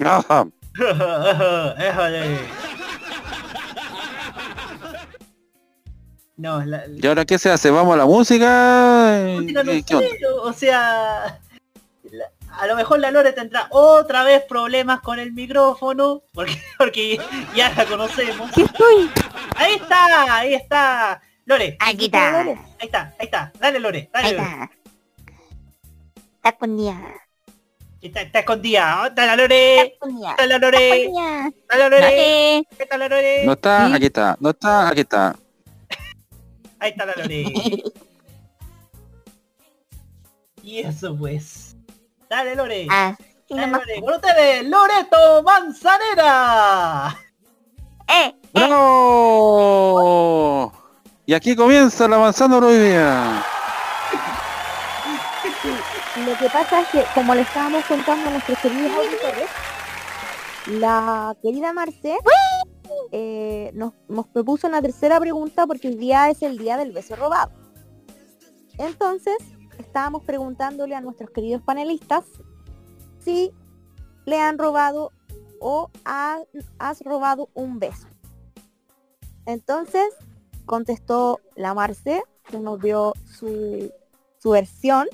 [0.00, 0.46] Ajá.
[6.36, 7.68] No, la, ¿Y ahora qué se hace?
[7.70, 9.18] ¿Vamos a la música?
[9.34, 10.08] música no ¿Qué- qué onda?
[10.08, 11.40] sé, o sea,
[12.50, 17.20] a lo mejor la Lore tendrá otra vez problemas con el micrófono, porque, porque
[17.54, 18.50] ya la conocemos.
[19.56, 21.20] Ahí está, ahí está.
[21.44, 21.76] Lore.
[21.80, 22.40] Aquí está.
[22.40, 23.52] Ahí está, ahí está.
[23.58, 24.10] Dale, Lore.
[24.12, 24.44] Dale, Ahí Lore.
[24.44, 24.70] está.
[26.36, 27.14] Está escondida.
[28.00, 29.12] Está, está escondida.
[29.16, 29.98] La Lore.
[30.30, 31.04] Está la Lore.
[31.04, 32.00] Está la Lore.
[32.00, 32.58] Lore.
[32.78, 33.44] Está la Lore.
[33.46, 34.36] No está, aquí está.
[34.40, 35.36] No está, aquí está.
[36.80, 37.44] Ahí está la Lore.
[40.62, 41.67] y eso pues.
[42.28, 42.86] Dale, Lore.
[42.90, 43.16] Ah,
[43.48, 44.00] Dale, Lore.
[44.00, 47.16] Con ustedes, Loreto Manzanera.
[48.08, 48.34] ¡Eh!
[48.52, 49.98] ¡Bravo!
[51.26, 53.44] Y aquí comienza la manzana prohibida.
[56.26, 59.48] Lo que pasa es que, como le estábamos contando a nuestros queridos auditores,
[60.66, 62.16] la querida Marce
[63.12, 67.16] eh, nos, nos propuso una tercera pregunta porque hoy día es el día del beso
[67.16, 67.52] robado.
[68.78, 69.36] Entonces,
[69.78, 72.24] estábamos preguntándole a nuestros queridos panelistas
[73.18, 73.52] si
[74.26, 75.12] le han robado
[75.60, 76.42] o ha-
[76.78, 78.06] has robado un beso.
[79.46, 80.14] Entonces,
[80.66, 83.90] contestó la Marce, que nos dio su,
[84.38, 85.08] su versión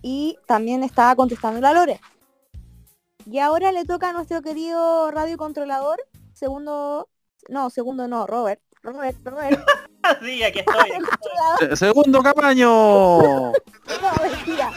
[0.00, 2.00] y también estaba contestando la Lore.
[3.26, 6.00] Y ahora le toca a nuestro querido radiocontrolador,
[6.32, 7.08] segundo,
[7.48, 9.60] no, segundo no, Robert, Robert, Robert.
[10.22, 10.90] sí, aquí estoy.
[11.60, 12.68] Se- Segundo Camaño.
[12.68, 13.52] No,
[14.20, 14.70] mentira.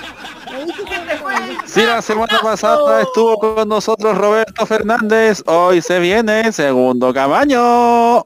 [0.52, 1.68] Me dije que no.
[1.68, 8.18] Si la semana pasada estuvo con nosotros Roberto Fernández, hoy se viene Segundo Camaño.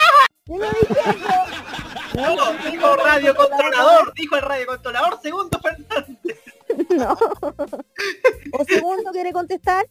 [0.45, 2.15] Yo no dije eso.
[2.15, 6.17] No, dijo radio controlador, dijo el radio controlador, segundo Fernández.
[6.89, 7.13] No.
[8.51, 9.85] O segundo quiere contestar.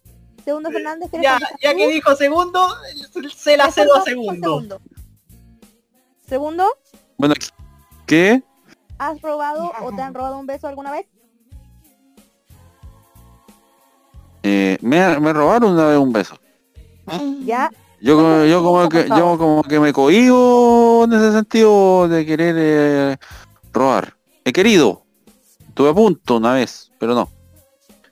[0.44, 1.59] Segundo Fernández quiere Ya, contestar.
[1.62, 2.74] ya que dijo segundo,
[3.35, 4.81] se la cedo a segundo, segundo.
[6.28, 6.64] Segundo,
[7.16, 7.34] Bueno,
[8.06, 8.42] ¿qué?
[8.98, 11.06] ¿has robado o te han robado un beso alguna vez?
[14.42, 16.36] Eh, me, me robaron una vez un beso.
[17.44, 17.70] Ya.
[18.00, 22.55] Yo, como- yo como que yo como que me cohibo en ese sentido de querer
[22.59, 23.16] eh,
[23.72, 24.14] robar.
[24.44, 25.02] He querido.
[25.68, 27.28] Estuve a punto una vez, pero no.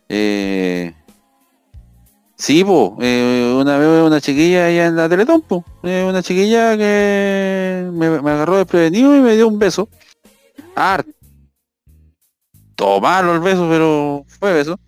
[0.08, 0.94] Eh,
[2.36, 6.76] sí, po, eh, una vez una chiquilla allá en la Teletón, po, eh, una chiquilla
[6.76, 9.88] que me, me agarró desprevenido y me dio un beso.
[10.74, 11.12] Harto
[13.00, 14.78] malo el beso, pero fue beso.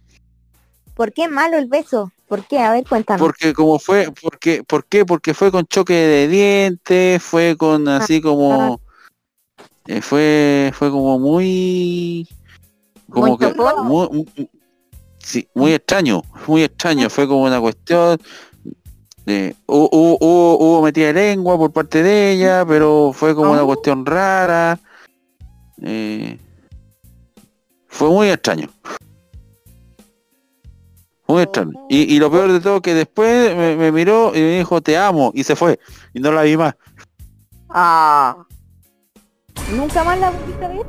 [0.94, 2.12] ¿Por qué malo el beso?
[2.26, 2.58] ¿Por qué?
[2.58, 3.18] A ver, cuéntame.
[3.18, 5.06] Porque como fue, porque, ¿por qué?
[5.06, 8.80] Porque fue con choque de dientes, fue con así como,
[9.86, 12.28] eh, fue, fue como muy,
[13.08, 13.54] como Muy que,
[13.84, 14.50] muy-
[15.28, 18.18] sí, muy extraño, muy extraño, fue como una cuestión,
[19.26, 24.06] de, hubo, hubo, metida de lengua por parte de ella, pero fue como una cuestión
[24.06, 24.80] rara,
[25.82, 26.38] eh,
[27.88, 28.70] fue muy extraño.
[31.26, 31.72] Muy extraño.
[31.90, 34.96] Y, y lo peor de todo que después me, me miró y me dijo te
[34.96, 35.78] amo y se fue.
[36.14, 36.74] Y no la vi más.
[37.68, 38.46] Ah,
[39.76, 40.86] ¿Nunca más la volviste a ver?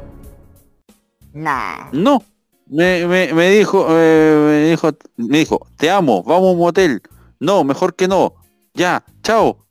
[1.34, 1.90] nah.
[1.92, 2.24] No.
[2.70, 7.02] Me, me, dijo, me dijo, me dijo, te amo, vamos a un motel.
[7.40, 8.36] No, mejor que no.
[8.74, 9.66] Ya, chao.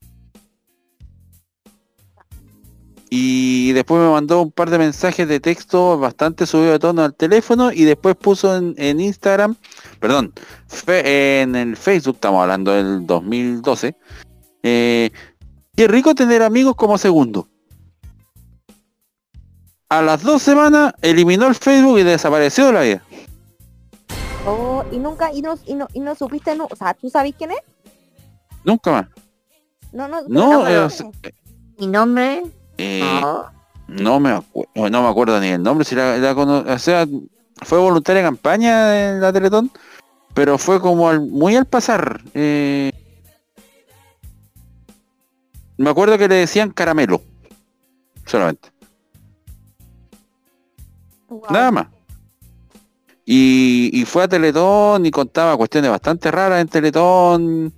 [3.11, 7.15] Y después me mandó un par de mensajes de texto bastante subido de tono al
[7.15, 9.57] teléfono y después puso en, en Instagram,
[9.99, 10.35] perdón,
[10.67, 13.97] fe- en el Facebook, estamos hablando del 2012,
[14.63, 15.11] eh,
[15.75, 17.49] Qué rico tener amigos como segundo.
[19.91, 23.03] A las dos semanas eliminó el Facebook y desapareció de la vida.
[24.47, 27.35] Oh, y nunca, y no, y no, y no supiste, no, o sea, ¿tú sabes
[27.37, 27.59] quién es?
[28.65, 29.07] Nunca más.
[29.93, 31.05] No, no, No, pero- es-
[31.79, 32.43] ¿Mi nombre?
[32.77, 33.47] eh, No.
[33.89, 37.07] no me acuerdo, no me acuerdo ni el nombre, si la, la cono- o sea,
[37.63, 39.71] fue voluntaria campaña en la Teletón,
[40.35, 42.21] pero fue como al- muy al pasar.
[42.35, 42.93] eh,
[45.79, 47.23] me acuerdo que le decían caramelo,
[48.27, 48.71] solamente.
[51.51, 51.87] Nada más.
[53.25, 57.73] Y, y fue a Teletón y contaba cuestiones bastante raras en Teletón.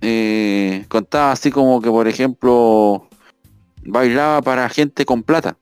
[0.00, 3.08] Eh, contaba así como que, por ejemplo,
[3.84, 5.56] bailaba para gente con plata.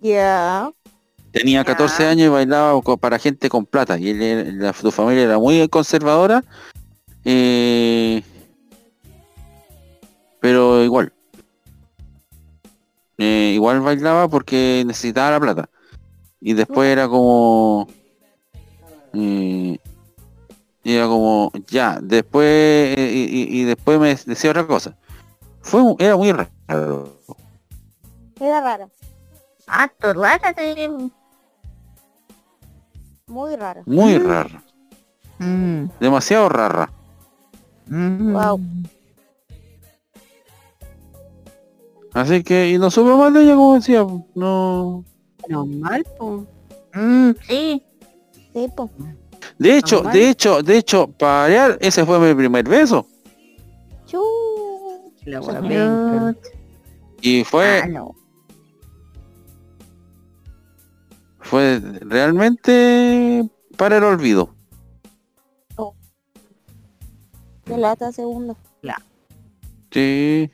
[0.00, 0.72] Ya.
[1.30, 3.98] Tenía 14 años y bailaba para gente con plata.
[3.98, 6.42] Y él la, su familia era muy conservadora.
[7.24, 8.22] eh,
[10.40, 11.12] pero igual.
[13.18, 15.70] Eh, igual bailaba porque necesitaba la plata.
[16.40, 17.88] Y después era como...
[19.12, 19.78] eh,
[20.84, 21.50] era como...
[21.66, 22.46] Ya, después...
[22.46, 23.24] eh, y,
[23.58, 24.96] y- y después me decía otra cosa.
[25.60, 27.18] Fue, era muy raro.
[28.40, 28.88] Era rara,
[29.66, 29.90] Ah,
[33.26, 33.82] muy rara.
[33.84, 34.62] Muy raro.
[35.38, 35.84] Mm.
[36.00, 36.90] Demasiado rara.
[37.86, 38.60] Wow.
[42.14, 45.04] Así que, y no supe más de ella, como decía, no...
[45.48, 46.46] Normal, po.
[46.94, 47.82] Mm, sí.
[48.52, 48.90] Sí, po.
[49.58, 50.12] De hecho, Normal.
[50.14, 53.06] de hecho, de hecho, para ese fue mi primer beso.
[55.24, 56.34] La penca.
[57.20, 58.14] Y fue, Ah, no.
[61.40, 64.54] fue realmente para el olvido.
[67.66, 68.56] De lata segundo.
[69.90, 70.50] Sí.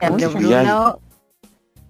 [0.00, 1.00] Por un lado,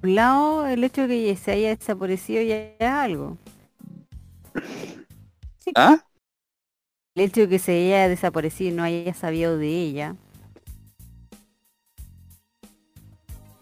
[0.01, 3.37] por un lado, el hecho de que se haya desaparecido ya es algo.
[5.74, 6.05] ¿Ah?
[7.15, 10.16] El hecho de que se haya desaparecido y no haya sabido de ella.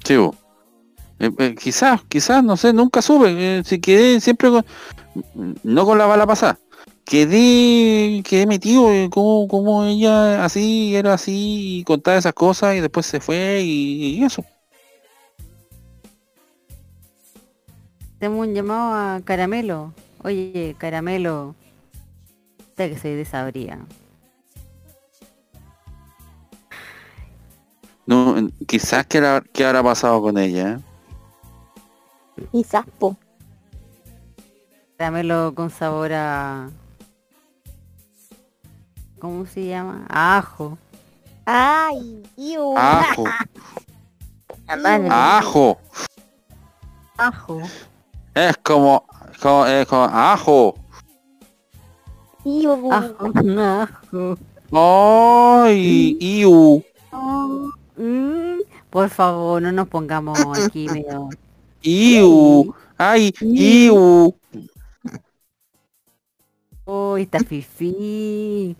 [0.05, 0.15] Sí.
[0.15, 3.59] Eh, eh, quizás, quizás, no sé, nunca supe.
[3.59, 4.65] eh, si quedé siempre con,
[5.63, 6.59] no con la bala pasada.
[7.09, 12.81] Quedé, quedé metido en cómo, cómo ella así, era así, y contaba esas cosas y
[12.81, 14.45] después se fue y, y eso.
[18.17, 19.95] Hacemos un llamado a Caramelo.
[20.23, 21.55] Oye, Caramelo.
[22.59, 23.79] Usted que soy desabría.
[28.05, 28.37] No,
[28.67, 30.79] quizás que, la- que habrá pasado con ella.
[32.37, 32.45] ¿eh?
[32.53, 33.17] Quizás, po.
[34.99, 36.69] Caramelo con sabor a...
[39.19, 40.07] ¿Cómo se llama?
[40.09, 40.79] Ajo.
[41.45, 42.77] Ay, iu.
[42.77, 43.25] Ajo,
[45.11, 45.79] ajo.
[47.17, 47.63] Ajo.
[48.35, 49.05] Es como,
[49.43, 50.75] como, es como ajo.
[52.45, 52.93] Iu.
[52.93, 53.33] Ajo.
[53.61, 54.39] Ajo.
[54.71, 56.85] Ay, iu,
[57.97, 61.31] Mm, por favor, no nos pongamos aquí medio...
[61.83, 64.33] iu, ay, iu.
[66.85, 68.77] Uy, está fifi.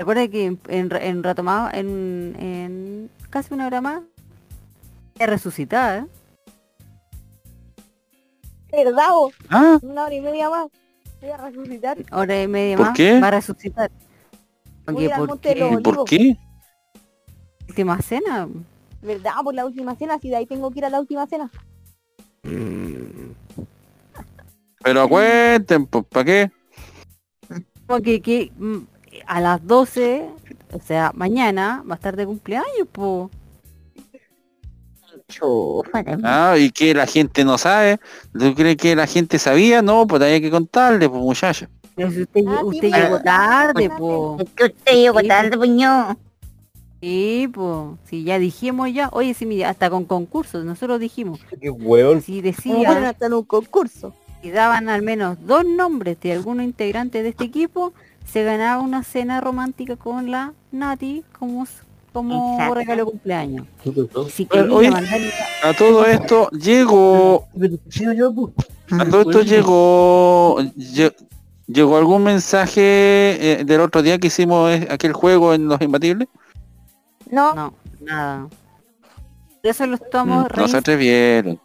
[0.00, 4.00] Recuerda que en, en, Ratomado, en, en casi una hora más,
[5.18, 5.98] es resucitada.
[5.98, 6.06] ¿eh?
[8.72, 9.08] ¿Verdad?
[9.50, 10.68] Ah, Una hora y media más.
[11.20, 11.98] Voy a resucitar.
[12.12, 13.20] Hora y media ¿Por más, qué?
[13.20, 13.90] va a resucitar.
[14.86, 15.50] Voy Porque al por qué?
[15.50, 16.08] ¿y por Olivos.
[16.08, 16.36] qué?
[17.68, 18.48] última cena.
[19.02, 19.32] ¿Verdad?
[19.44, 21.50] Por la última cena, si de ahí tengo que ir a la última cena.
[24.82, 26.50] Pero cuenten, pues, ¿para qué?
[27.86, 28.78] Porque que mm,
[29.26, 30.26] a las 12,
[30.72, 33.30] o sea, mañana va a estar de cumpleaños, po.
[36.24, 37.98] Ah, y que la gente no sabe.
[38.32, 39.82] ¿Tú crees que la gente sabía?
[39.82, 41.68] No, pues hay que contarle, pues muchacha.
[41.94, 44.38] Pero si usted, Ah, llegó tarde, po.
[44.40, 46.16] Es que usted llegó Sí, tarde, puño.
[47.00, 47.98] Sí, po.
[48.04, 49.08] Si ya dijimos ya.
[49.12, 51.40] Oye, sí, mira, hasta con concursos, nosotros dijimos.
[51.60, 52.22] Qué hueón.
[52.22, 54.14] Si decían, hasta en un concurso.
[54.42, 57.92] si daban al menos dos nombres de algunos integrantes de este equipo,
[58.32, 61.66] se ganaba una cena romántica con la Nati como,
[62.12, 62.74] como Exacto.
[62.74, 63.66] regalo de cumpleaños.
[63.82, 64.90] Si Oye, quería oye.
[64.90, 65.32] mandarle
[65.64, 67.46] A todo esto llegó,
[68.90, 71.14] a todo esto llegó, lle-
[71.66, 72.80] llegó algún mensaje
[73.60, 76.28] eh, del otro día que hicimos eh, aquel juego en los imbatibles.
[77.30, 78.48] No, No, nada.
[79.62, 81.60] Eso lo estamos No se atrevieron.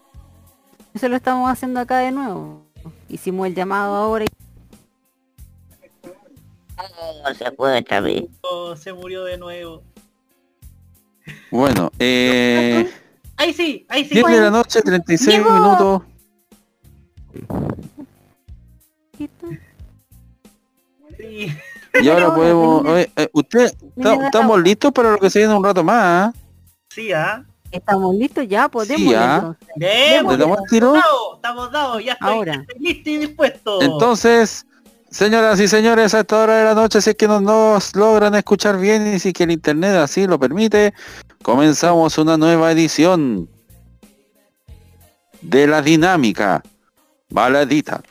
[0.94, 2.62] eso lo estamos haciendo acá de nuevo.
[3.10, 4.28] Hicimos el llamado ahora y
[6.78, 8.24] Oh, se fue vez.
[8.42, 9.84] Oh, se murió de nuevo.
[11.52, 12.92] Bueno, eh,
[13.38, 14.14] Ahí sí, ahí sí.
[14.16, 15.52] 10 de la noche, 36 Llegó.
[15.52, 16.02] minutos.
[21.18, 21.48] Sí.
[22.02, 22.86] Y ahora podemos...
[22.86, 26.34] oye, eh, usted, ta- estamos listos para lo que se viene un rato más.
[26.34, 26.34] ¿ah?
[26.90, 27.46] Sí, ¿ah?
[27.72, 29.02] Estamos listos ya, podemos.
[29.10, 29.56] Sí, ¿ah?
[29.76, 30.24] entonces.
[30.28, 30.94] ¿Le damos tiro?
[30.94, 32.54] dados, estamos dados, ya estoy, Ahora.
[32.56, 33.82] ya estoy listo y dispuesto.
[33.82, 34.66] Entonces,
[35.16, 38.36] señoras y señores, a esta hora de la noche, si es que no nos logran
[38.36, 40.94] escuchar bien y si que el internet así lo permite,
[41.42, 43.50] comenzamos una nueva edición
[45.42, 46.62] de la dinámica
[47.30, 48.02] baladita.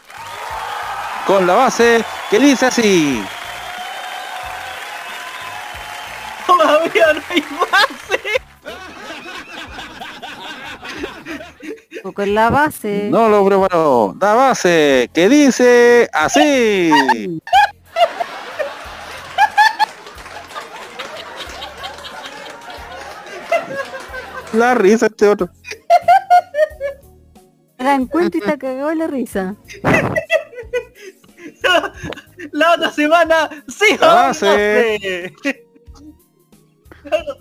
[1.26, 3.22] Con la base que dice así.
[6.46, 8.43] Todavía no hay base.
[12.04, 13.08] O con la base.
[13.10, 14.14] No lo preparó.
[14.20, 16.90] La base que dice así.
[24.52, 25.48] La risa este otro.
[27.78, 29.56] Se dan cuenta y te cagó la risa.
[32.52, 35.32] La otra semana, sí, La base.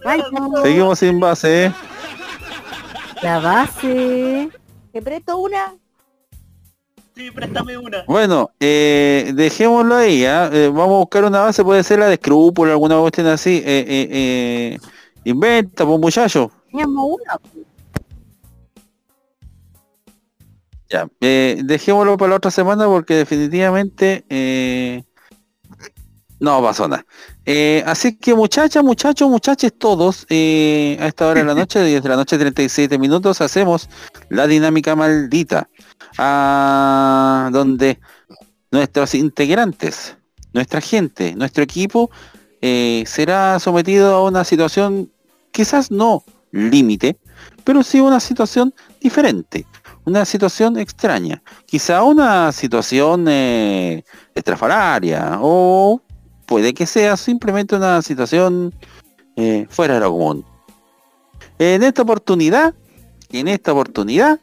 [0.06, 0.23] Ay,
[0.64, 1.72] Seguimos sin base.
[3.23, 4.49] La base.
[4.91, 5.73] ¿Te presto una?
[7.15, 8.03] Sí, préstame una.
[8.05, 10.49] Bueno, eh, dejémoslo ahí, ¿ya?
[10.51, 13.63] Eh, vamos a buscar una base, puede ser la de escrúpulo, alguna cuestión así.
[13.65, 14.79] Eh, eh, eh,
[15.23, 16.51] inventa, pues muchacho.
[16.69, 17.39] Teníamos una.
[20.89, 25.03] Ya, eh, dejémoslo para la otra semana porque definitivamente eh,
[26.44, 27.06] no pasó nada.
[27.45, 32.10] Eh, así que muchachas, muchachos, muchachos todos, eh, a esta hora de la noche, desde
[32.10, 33.90] la noche 37 minutos, hacemos
[34.30, 35.70] la dinámica maldita.
[36.18, 37.98] ah, donde
[38.72, 40.18] nuestros integrantes,
[40.52, 42.11] nuestra gente, nuestro equipo
[42.61, 45.10] eh, será sometido a una situación
[45.52, 47.18] quizás no límite,
[47.64, 49.65] pero sí una situación diferente,
[50.03, 54.03] una situación extraña, quizá una situación eh,
[54.36, 56.02] estrafalaria o
[56.45, 58.74] puede que sea simplemente una situación
[59.36, 60.45] eh, fuera de lo común.
[61.60, 62.74] En esta oportunidad,
[63.32, 64.40] en esta oportunidad,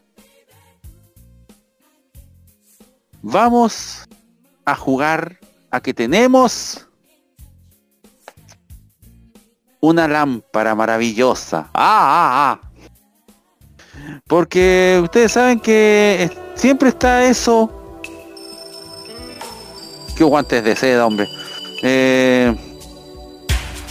[3.23, 4.09] vamos
[4.65, 5.39] a jugar
[5.71, 6.87] a que tenemos
[9.81, 11.71] una lámpara maravillosa.
[11.73, 12.71] Ah, ah, ah.
[14.27, 17.71] Porque ustedes saben que siempre está eso.
[20.17, 21.27] Que guantes de seda, hombre.
[21.82, 22.55] Eh,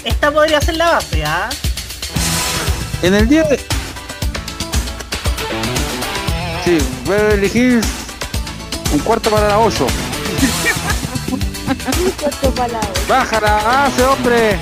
[0.03, 1.49] Esta podría ser la base, ¿ah?
[3.01, 3.57] en el día de...
[6.65, 7.87] Sí, Beverly Hills,
[8.91, 9.87] un cuarto para las 8.
[11.31, 12.89] Un cuarto palabra.
[13.07, 13.85] ¡Bájala!
[13.85, 14.57] ¡Hace, hombre!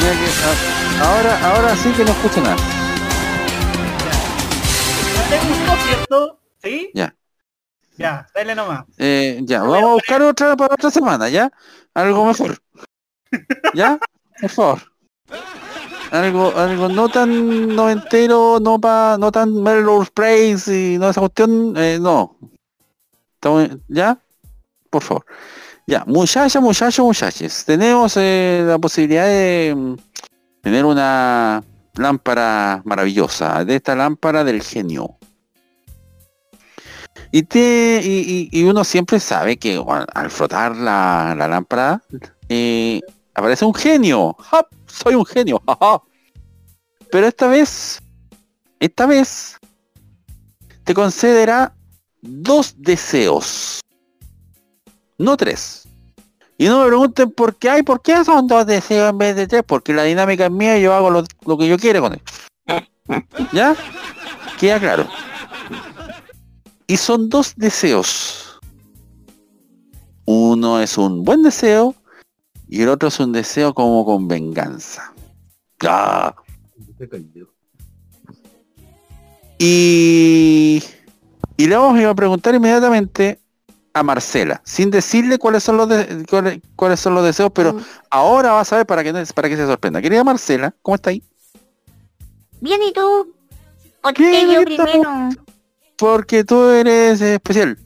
[0.00, 2.56] Mira que, a- ahora, ahora sí que no escucho nada.
[5.28, 6.40] ¿Te gustó, cierto?
[6.62, 6.90] ¿Sí?
[6.94, 7.14] Ya.
[7.98, 8.84] Ya, dale nomás.
[8.98, 11.50] Eh, ya, vamos a buscar otra para otra semana, ¿ya?
[11.94, 12.58] Algo mejor.
[13.74, 13.98] ¿Ya?
[14.40, 14.82] Por favor.
[16.10, 21.74] Algo, algo no tan noventero, no pa, no tan Melrose Place y no esa cuestión,
[21.76, 22.36] eh, no.
[23.88, 24.18] ¿Ya?
[24.90, 25.26] Por favor.
[25.86, 27.64] Ya, muchachas, muchachos, muchachos.
[27.64, 29.94] Tenemos eh, la posibilidad de mm,
[30.60, 31.62] tener una
[31.94, 35.15] lámpara maravillosa, de esta lámpara del genio.
[37.36, 39.78] Y, te, y, y- uno siempre sabe que
[40.14, 42.00] al frotar la, la lámpara
[42.48, 43.02] eh,
[43.34, 44.34] aparece un genio.
[44.86, 45.62] Soy un genio.
[47.12, 48.00] Pero esta vez,
[48.80, 49.58] esta vez,
[50.84, 51.74] te concederá
[52.22, 53.80] dos deseos.
[55.18, 55.86] No tres.
[56.56, 59.46] Y no me pregunten por qué hay, por qué son dos deseos en vez de
[59.46, 62.14] tres, porque la dinámica es mía y yo hago lo, lo que yo quiero con
[62.14, 62.22] él.
[63.52, 63.76] ¿Ya?
[64.58, 65.06] Queda claro.
[66.86, 68.58] Y son dos deseos.
[70.24, 71.94] Uno es un buen deseo
[72.68, 75.12] y el otro es un deseo como con venganza.
[75.80, 76.34] Ya.
[79.58, 80.82] Y,
[81.56, 83.40] y le vamos a preguntar inmediatamente
[83.94, 87.76] a Marcela, sin decirle cuáles son los de- cuáles, cuáles son los deseos, pero
[88.10, 90.02] ahora vas a ver para que para que se sorprenda.
[90.02, 91.22] Querida Marcela, ¿cómo está ahí?
[92.60, 93.32] Bien, ¿y tú?
[94.02, 95.36] ¿Por Bien, qué yo aquí estamos.
[95.96, 97.78] Porque tú eres especial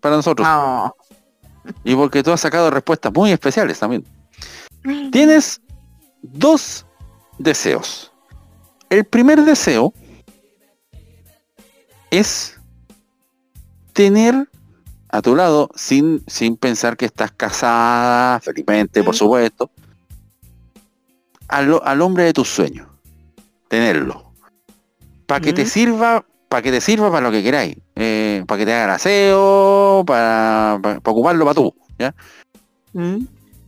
[0.00, 0.46] para nosotros.
[1.84, 4.04] Y porque tú has sacado respuestas muy especiales también.
[5.10, 5.60] Tienes
[6.22, 6.86] dos
[7.38, 8.12] deseos.
[8.88, 9.92] El primer deseo
[12.10, 12.58] es
[13.92, 14.48] tener
[15.08, 19.70] a tu lado, sin, sin pensar que estás casada, felizmente, por supuesto,
[21.48, 22.86] al, al hombre de tus sueños.
[23.68, 24.32] Tenerlo.
[25.26, 26.24] Para que te sirva,
[26.56, 27.76] para que te sirva para lo que queráis.
[27.96, 31.74] eh, para que te haga el aseo, para, para, para ocuparlo para tú.
[31.98, 32.14] ¿ya?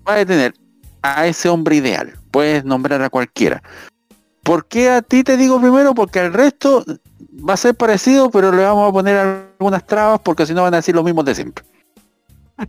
[0.04, 0.54] Vas a tener
[1.02, 2.14] a ese hombre ideal.
[2.30, 3.62] Puedes nombrar a cualquiera.
[4.42, 5.94] ¿Por qué a ti te digo primero?
[5.94, 6.82] Porque al resto
[7.46, 10.72] va a ser parecido, pero le vamos a poner algunas trabas porque si no van
[10.72, 11.66] a decir lo mismo de siempre.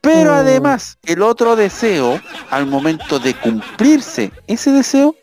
[0.00, 2.20] Pero además, el otro deseo,
[2.50, 5.14] al momento de cumplirse ese deseo,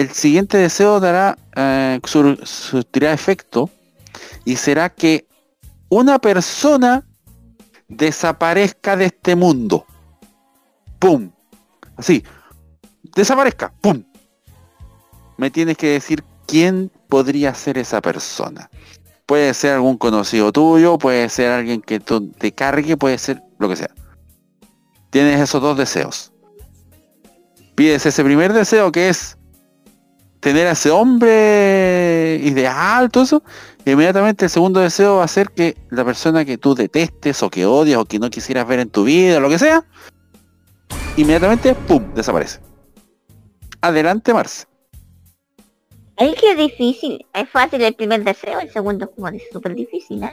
[0.00, 3.68] el siguiente deseo dará, eh, sur- surtirá efecto
[4.44, 5.26] y será que
[5.88, 7.04] una persona
[7.88, 9.86] desaparezca de este mundo.
[11.00, 11.30] ¡Pum!
[11.96, 12.22] Así.
[13.16, 13.72] Desaparezca.
[13.80, 14.04] ¡Pum!
[15.36, 18.70] Me tienes que decir quién podría ser esa persona.
[19.26, 23.76] Puede ser algún conocido tuyo, puede ser alguien que te cargue, puede ser lo que
[23.76, 23.90] sea.
[25.10, 26.32] Tienes esos dos deseos.
[27.74, 29.37] Pides ese primer deseo que es
[30.40, 33.42] tener a ese hombre ideal, todo eso.
[33.84, 37.64] Inmediatamente el segundo deseo va a ser que la persona que tú detestes o que
[37.66, 39.84] odias o que no quisieras ver en tu vida, lo que sea,
[41.16, 42.60] inmediatamente, ¡pum!, desaparece.
[43.80, 44.66] Adelante, Marce.
[46.16, 47.24] Es que es difícil.
[47.32, 50.32] Es fácil el primer deseo, el segundo es como súper difícil, ¿eh?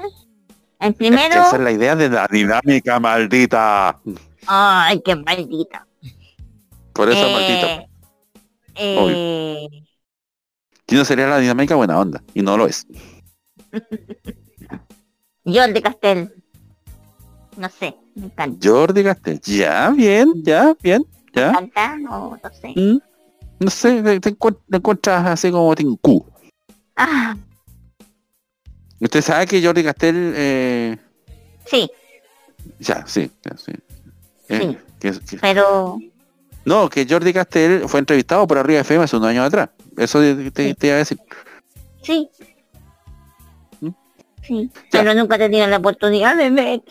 [0.80, 1.28] El primero...
[1.28, 4.00] Esa es la idea de la dinámica maldita.
[4.48, 5.88] Ay, qué maldita.
[6.92, 7.88] Por eso es Eh, maldita.
[8.76, 9.85] eh,
[10.88, 12.22] Si no sería la dinámica buena onda.
[12.34, 12.86] Y no lo es.
[15.46, 16.32] Jordi Castel.
[17.58, 18.68] No sé, me encanta.
[18.68, 19.40] Jordi Castel.
[19.42, 21.04] Ya, bien, ya, bien,
[21.34, 21.50] ¿Me ya.
[21.50, 21.98] encanta?
[21.98, 22.74] No, no sé.
[22.76, 23.00] Mm.
[23.60, 26.26] No sé, te, te encuent- te encuentras así como Tinku.
[26.98, 27.36] Ah,
[29.00, 30.98] Usted sabe que Jordi Castel, eh,
[31.66, 31.90] sí,
[32.80, 33.72] ya, sí, ya, sí.
[34.50, 34.78] Eh, Sí.
[35.00, 36.00] que- que- pero...
[36.66, 39.70] no, que Jordi Castel fue entrevistado por Arriba FM hace unos años atrás.
[39.98, 41.18] Eso te, te- te iba a decir.
[42.04, 42.30] Sí.
[43.82, 43.90] ¿Mm?
[44.44, 46.82] Sí, pero nunca he tenido la oportunidad de ver.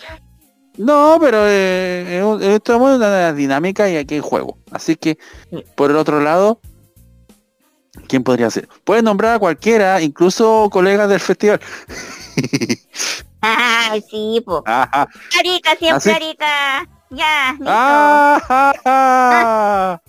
[0.76, 4.58] No, pero eh, es estamos en una dinámica y aquí hay juego.
[4.72, 5.18] Así que,
[5.76, 6.60] por el otro lado,
[8.08, 8.68] ¿quién podría ser?
[8.82, 11.60] Puedes nombrar a cualquiera, incluso colegas del festival.
[13.40, 14.62] Ay, sí, po.
[14.66, 15.06] Ajá.
[15.38, 16.88] Arica, siempre Así- Arica.
[17.14, 17.64] Ya, listo.
[17.68, 20.02] Ah, ja, ja.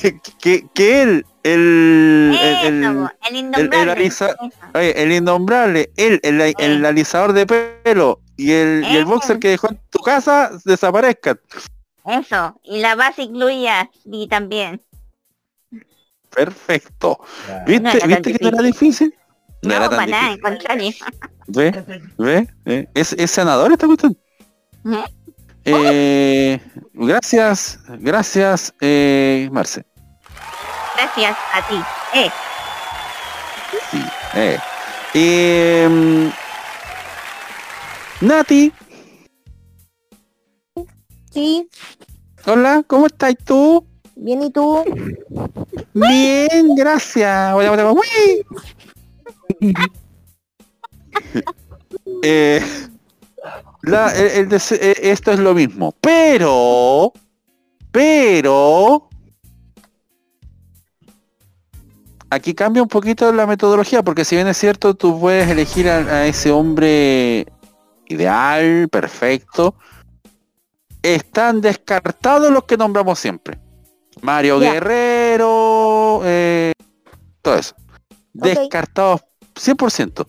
[0.00, 3.92] que, que- que él, el, el, Eso, el, el el- el innombrable.
[3.92, 4.36] alisa-
[4.74, 9.48] oye, el innombrable, él, el, el alisador de pelo y el, y el boxer que
[9.48, 11.40] dejó en tu casa desaparezcan.
[12.04, 14.80] Eso, y la base incluía, y también.
[16.34, 17.18] Perfecto.
[17.48, 19.14] No ¿Viste, tan ¿viste que no era difícil?
[19.62, 20.46] No, No, era tan para nada, difícil.
[20.46, 20.92] en contrario.
[21.48, 22.04] ¿Ve?
[22.18, 22.48] ¿Ve?
[22.64, 22.88] ¿Ve?
[22.94, 24.16] ¿Es, es sanador esta cuestión?
[24.84, 25.04] ¿Eh?
[25.64, 26.60] Eh,
[26.94, 29.84] gracias, gracias, eh, Marce.
[30.96, 31.74] Gracias a ti.
[32.14, 32.30] Eh,
[33.90, 34.02] Sí,
[34.34, 34.58] eh.
[35.14, 36.30] Em,
[38.20, 38.72] Nati,
[41.32, 41.68] Sí,
[42.46, 43.86] hola, ¿cómo estás tú?
[44.16, 44.82] bien, ¿y tú?
[45.94, 47.54] Bien, gracias.
[47.54, 48.44] Hola, hola, uy.
[52.22, 52.60] Eh,
[53.82, 57.12] la- el- el dese- eh, esto es lo mismo, pero,
[57.90, 59.08] pero,
[62.30, 65.98] aquí cambia un poquito la metodología, porque si bien es cierto, tú puedes elegir a,
[65.98, 67.46] a ese hombre
[68.06, 69.74] ideal, perfecto,
[71.02, 73.58] están descartados los que nombramos siempre.
[74.22, 74.58] Mario.
[74.60, 76.72] Guerrero, eh,
[77.40, 77.74] todo eso.
[78.32, 79.22] Descartados
[79.54, 80.28] 100%.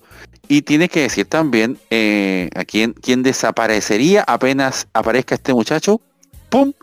[0.52, 6.02] Y tienes que decir también eh, a quién, quién desaparecería apenas aparezca este muchacho.
[6.50, 6.74] ¡Pum!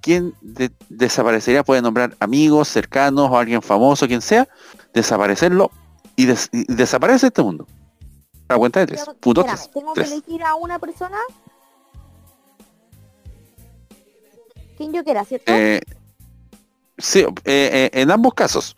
[0.00, 1.64] ¿Quién de- desaparecería?
[1.64, 4.46] Puede nombrar amigos, cercanos o alguien famoso, quien sea.
[4.94, 5.72] Desaparecerlo
[6.14, 7.66] y, des- y desaparece este mundo.
[8.46, 9.04] A cuenta de tres.
[9.18, 9.70] Punto espera, tres.
[9.72, 10.08] ¿Tengo Tres.
[10.08, 11.18] que elegir a una persona?
[14.76, 15.52] ¿Quién yo quiera, cierto?
[15.52, 15.80] Eh,
[16.98, 18.76] sí, eh, en ambos casos.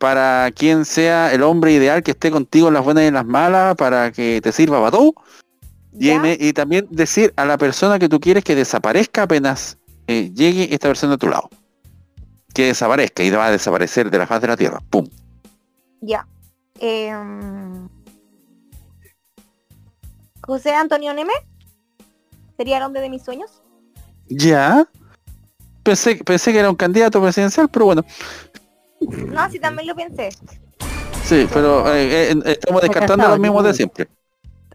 [0.00, 3.26] Para quien sea el hombre ideal que esté contigo en las buenas y en las
[3.26, 5.12] malas, para que te sirva para todo.
[5.92, 10.30] Y, en- y también decir a la persona que tú quieres que desaparezca apenas eh,
[10.34, 11.50] llegue esta persona a tu lado.
[12.54, 14.80] Que desaparezca y va a desaparecer de la faz de la tierra.
[14.88, 15.06] ¡Pum!
[16.00, 16.26] Ya.
[16.80, 17.86] Em,
[20.46, 21.34] José Antonio Neme.
[22.56, 23.62] ¿Sería el hombre de mis sueños?
[24.28, 24.88] Ya.
[25.82, 28.04] Pensé, pensé que era un candidato presidencial, pero bueno.
[29.00, 30.30] No, sí, también lo pensé.
[31.24, 34.08] Sí, pero eh, eh, estamos descartando los mismos de siempre.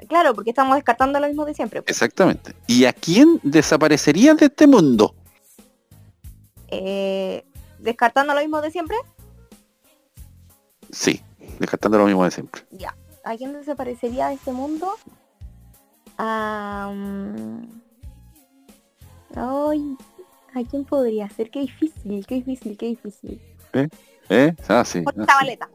[0.07, 1.81] Claro, porque estamos descartando lo mismo de siempre.
[1.81, 1.89] pues.
[1.95, 2.55] Exactamente.
[2.67, 5.15] ¿Y a quién desaparecería de este mundo?
[6.67, 7.45] Eh,
[7.79, 8.97] descartando lo mismo de siempre,
[10.91, 11.21] Sí,
[11.59, 12.61] descartando lo mismo de siempre.
[12.71, 12.95] ya.
[13.23, 14.93] ¿A quién desaparecería de este mundo?
[16.17, 17.67] Am,
[19.35, 19.97] Ay,
[20.53, 21.49] ¿a quién podría ser?
[21.49, 23.41] Qué difícil, qué difícil, qué difícil.
[23.73, 23.89] ¿Eh?
[24.29, 24.53] ¿Eh?
[24.67, 25.03] Ah, sí.
[25.05, 25.21] Ah, sí.
[25.25, 25.69] Zabaleta.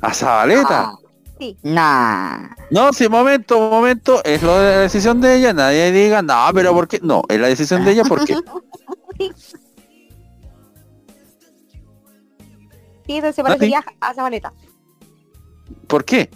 [0.00, 0.92] ¿A Zabaleta?
[1.38, 1.56] Sí.
[1.62, 2.50] Nah.
[2.70, 6.74] No, sí, momento, momento, es lo de la decisión de ella, nadie diga, no, pero
[6.74, 7.00] ¿por qué?
[7.02, 8.36] No, es la decisión de ella, ¿por qué?
[13.06, 14.52] Sí, desaparecería a Zabaleta.
[15.88, 16.30] ¿Por qué?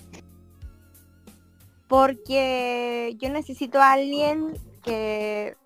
[1.87, 5.57] Porque yo necesito a alguien que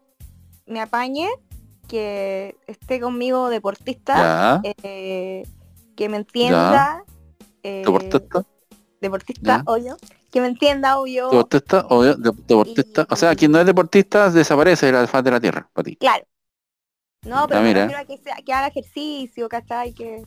[0.67, 1.31] me apañe,
[1.89, 5.43] que esté conmigo deportista, eh,
[5.97, 7.03] que me entienda,
[7.63, 8.43] eh, ¿Deportista?
[9.01, 9.63] deportista, Ya.
[9.67, 9.97] obvio,
[10.31, 11.87] que me entienda, obvio, ¿Deportista?
[11.89, 13.07] Obvio, de- deportista.
[13.11, 15.97] O sea, quien no es deportista desaparece de la faz de la tierra, para ti.
[15.97, 16.25] claro.
[17.25, 17.81] No, pero Ah, me mira.
[17.87, 19.93] refiero a que, sea- que haga ejercicio, ¿cachai?
[19.93, 20.23] Que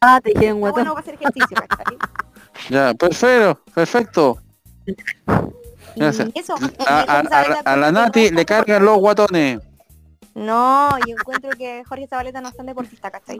[0.00, 0.72] Ah, te está guatón.
[0.72, 1.96] bueno para hacer ejercicio, ¿cachai?
[2.68, 4.38] Ya, perfecto, perfecto.
[5.94, 6.04] Y
[6.38, 6.56] eso,
[6.86, 7.22] A,
[7.64, 9.60] a- la Nati le cargan los guatones.
[10.34, 13.38] No, yo encuentro que Jorge Zabaleta no es tan deportista, ¿cachai?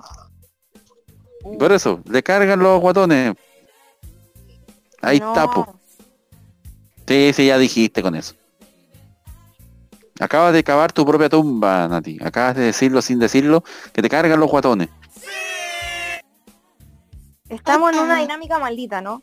[1.59, 3.35] Por eso, le cargan los guatones.
[5.01, 5.29] Ahí No.
[5.33, 5.75] está, po.
[7.07, 8.35] Sí, sí, ya dijiste con eso.
[10.21, 12.19] Acabas de cavar tu propia tumba, Nati.
[12.23, 14.89] Acabas de decirlo sin decirlo, que te cargan los guatones.
[17.49, 19.23] Estamos en una dinámica maldita, ¿no?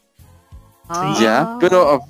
[1.20, 2.02] Ya, pero...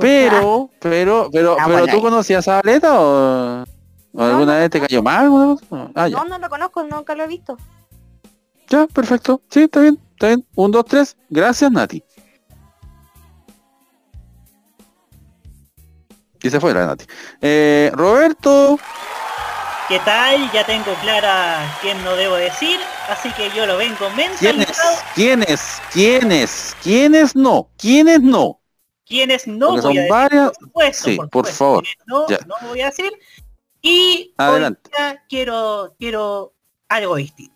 [0.00, 3.64] Pero, pero, pero, Ah, pero bueno, ¿tú conocías a Zabaleta o,
[4.24, 5.58] alguna vez te cayó mal?
[5.94, 6.08] Ah.
[6.08, 7.56] No, no lo conozco, nunca lo he visto.
[8.68, 9.42] Ya, perfecto.
[9.50, 10.46] Sí, está bien, está bien.
[10.54, 11.16] Un, dos, tres.
[11.30, 12.02] Gracias, Nati.
[16.42, 17.04] Y se fue la Nati.
[17.40, 18.78] Eh, Roberto.
[19.88, 20.50] ¿Qué tal?
[20.52, 22.78] Ya tengo clara quién no debo decir,
[23.08, 24.98] así que yo lo vengo mentalizado.
[25.14, 25.80] ¿Quiénes?
[25.92, 26.76] ¿Quiénes?
[26.82, 27.70] ¿Quiénes no?
[27.78, 28.60] ¿Quiénes no?
[29.06, 30.10] ¿Quiénes no Porque voy a son decir?
[30.10, 30.50] varias.
[30.50, 31.82] Por supuesto, Sí, por favor.
[31.84, 32.38] ¿Quiénes No, Ya.
[32.46, 33.10] no voy a decir.
[33.82, 34.90] Y hoy Adelante.
[34.96, 36.54] día quiero, quiero
[36.88, 37.54] algo distinto.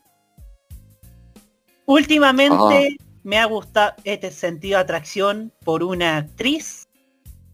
[1.86, 6.88] Últimamente me ha gustado este sentido de atracción por una actriz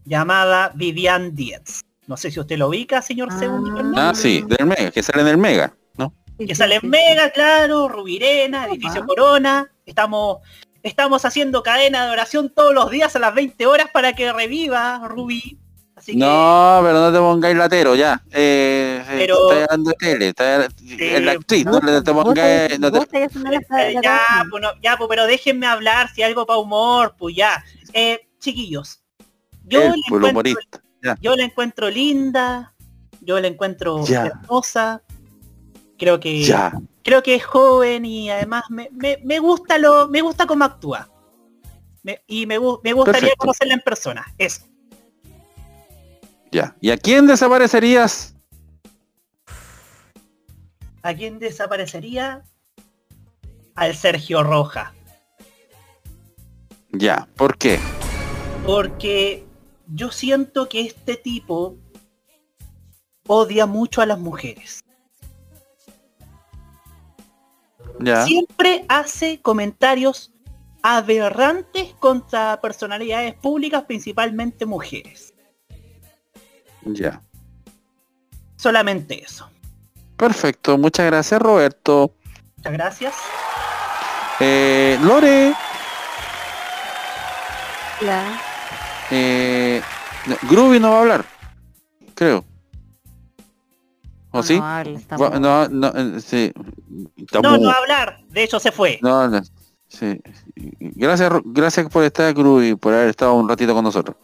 [0.05, 1.81] llamada Vivian Dietz.
[2.07, 3.75] No sé si usted lo ubica, señor Segundo.
[3.75, 3.99] Fernández.
[4.03, 6.13] Ah, sí, del Mega, que sale en el Mega, ¿no?
[6.37, 9.71] que sale en Mega, claro, Rubirena, Edificio Corona.
[9.85, 10.39] Estamos,
[10.81, 15.07] estamos haciendo cadena de oración todos los días a las 20 horas para que reviva
[15.07, 15.59] Rubí.
[15.99, 18.23] Así que No, pero no te pongáis latero, ya.
[18.31, 22.23] Eh, eh, Pero- Estás hablando de tele, estás- es la actriz, no le te Vos
[22.23, 22.79] pongáis...
[22.79, 23.59] no te- vos te haciendo la-
[23.91, 27.61] la ya, pues, no, ya, pues, pero déjenme hablar si algo para humor, pues ya.
[27.91, 29.01] Eh, chiquillos,
[29.65, 30.81] yo Él, la pues, el encuentro,
[31.19, 32.73] yo la encuentro linda,
[33.19, 34.27] yo la encuentro Ya.
[34.27, 35.01] hermosa,
[35.97, 36.71] creo que Ya.
[37.03, 41.09] creo que es joven y además me, me, me gusta lo me gusta cómo actúa
[42.03, 43.35] Me- y me, me gustaría Perfecto.
[43.39, 44.61] conocerla en persona eso
[46.51, 46.75] Ya.
[46.81, 48.35] ¿Y a quién desaparecerías?
[51.01, 52.43] a quién desaparecería
[53.75, 54.93] al Sergio Roja
[56.91, 57.27] Ya.
[57.37, 57.79] ¿Por qué?
[58.65, 59.45] porque
[59.87, 61.77] yo siento que este tipo
[63.27, 64.81] odia mucho a las mujeres
[68.01, 68.25] Ya.
[68.25, 70.31] siempre hace comentarios
[70.83, 75.28] aberrantes contra personalidades públicas principalmente mujeres
[76.85, 77.21] Ya.
[78.57, 79.49] solamente eso
[80.17, 80.77] Perfecto.
[80.77, 82.13] Muchas gracias, Roberto.
[82.57, 83.15] muchas gracias
[84.41, 85.53] Eh, Lore.
[88.01, 88.39] La-
[89.11, 89.81] Eh,
[90.27, 91.25] no, Groovy no va a hablar.
[92.15, 92.45] Creo.
[94.31, 94.57] ¿O No, sí?
[94.59, 96.53] no habla, Va- no, no, eh, sí.
[97.33, 98.19] No, no va a hablar.
[98.29, 98.99] De hecho, se fue.
[99.01, 99.41] No, no,
[99.87, 100.21] sí.
[100.55, 104.15] Gracias, gracias por estar, Groovy, por haber estado un ratito con nosotros.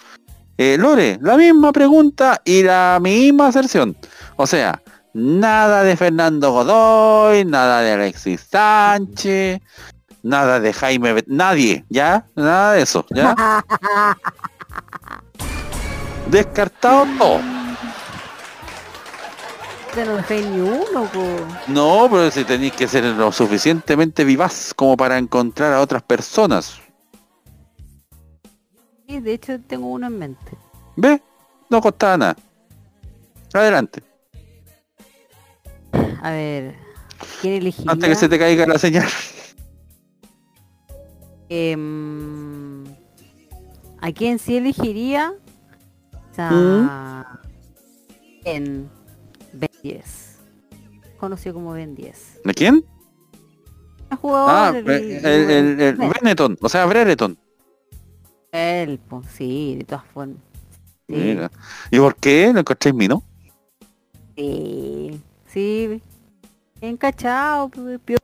[0.58, 3.96] Eh, Lore, la misma pregunta y la misma aserción.
[4.38, 4.82] O sea,
[5.14, 9.60] nada de Fernando Godoy, nada de Alexis Sánchez,
[10.24, 12.26] nada de Jaime, Bet- nadie, ¿ya?
[12.36, 13.36] Nada de eso, ¿ya?
[16.30, 17.40] Descartado todo.
[19.96, 21.10] No ni uno.
[21.68, 26.82] No, pero si tenéis que ser lo suficientemente vivaz como para encontrar a otras personas.
[29.08, 30.52] Sí, de hecho tengo uno en mente.
[30.96, 31.22] ¿Ve?
[31.70, 32.36] No costaba nada.
[33.54, 34.02] Adelante.
[36.22, 36.76] A ver.
[37.42, 37.92] ¿Quién elegiría?
[37.92, 39.08] Antes que se te caiga la señal.
[41.50, 42.84] Em,
[44.02, 45.34] ¿A quién sí elegiría?
[46.36, 46.90] Sea, ¿Mm?
[48.46, 48.90] en
[49.54, 50.38] Ben 10.
[51.18, 52.42] Conocido como Ben 10.
[52.44, 52.84] ¿De quién?
[54.12, 56.10] El jugador, Ah, el- el, el, el- el Ben.
[56.12, 57.38] Benetton, o sea, Brereton.
[58.56, 60.38] Él, pues, sí, de todas formas.
[61.08, 61.52] Sí, Mira.
[61.92, 62.52] ¿Y por qué?
[62.54, 63.22] ¿Lo encontréis mino?
[64.36, 66.02] sí, sí.
[66.82, 68.18] Encachado, pues, pio-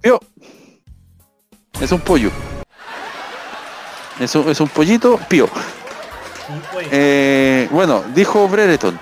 [0.00, 0.20] Pío.
[1.80, 2.30] Es un pollo.
[4.20, 5.48] Es un, es un pollito pío.
[6.90, 8.98] Eh, bueno, dijo Brereton.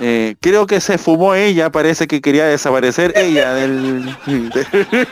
[0.00, 4.14] eh, creo que se fumó ella, parece que quería desaparecer ella del...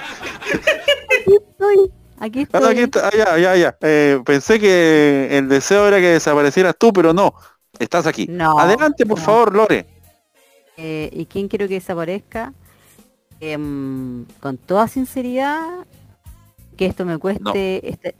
[1.68, 2.60] de- Aquí Ah, estoy.
[2.60, 3.76] no, aquí está, ah, ya, ya, ya.
[3.80, 7.34] Eh, pensé que el deseo era que desaparecieras tú, pero no.
[7.78, 8.26] Estás aquí.
[8.30, 9.24] No, Adelante, por no.
[9.24, 9.84] favor, Lore.
[10.76, 12.52] Eh, ¿Y quién quiero que desaparezca?
[13.40, 15.84] Em, con toda sinceridad,
[16.76, 17.88] que esto me cueste...
[17.88, 18.14] Este...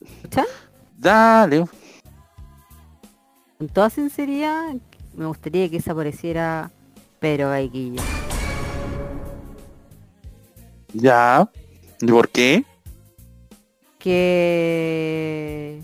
[0.00, 0.46] ¿Escuchan?
[0.96, 1.66] Dale.
[3.58, 4.74] Con toda sinceridad,
[5.14, 6.70] me gustaría que desapareciera
[7.18, 8.00] Pedro Gaiquillo.
[10.94, 11.48] Ya.
[12.02, 12.64] ¿Y por qué?
[14.00, 15.80] Que...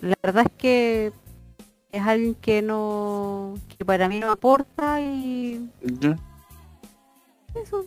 [0.00, 1.12] La verdad es que
[1.90, 3.54] es alguien que no...
[3.76, 5.68] que para mí no aporta y...
[5.82, 6.16] Ya.
[7.60, 7.84] Eso.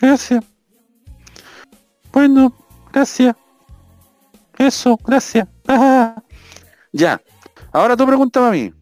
[0.00, 0.44] Gracias.
[2.12, 2.54] Bueno,
[2.92, 3.34] gracias.
[4.58, 5.48] Eso, gracias.
[5.66, 6.22] Ah,
[6.92, 7.20] ya.
[7.72, 8.72] Ahora tú pregúntame a mí.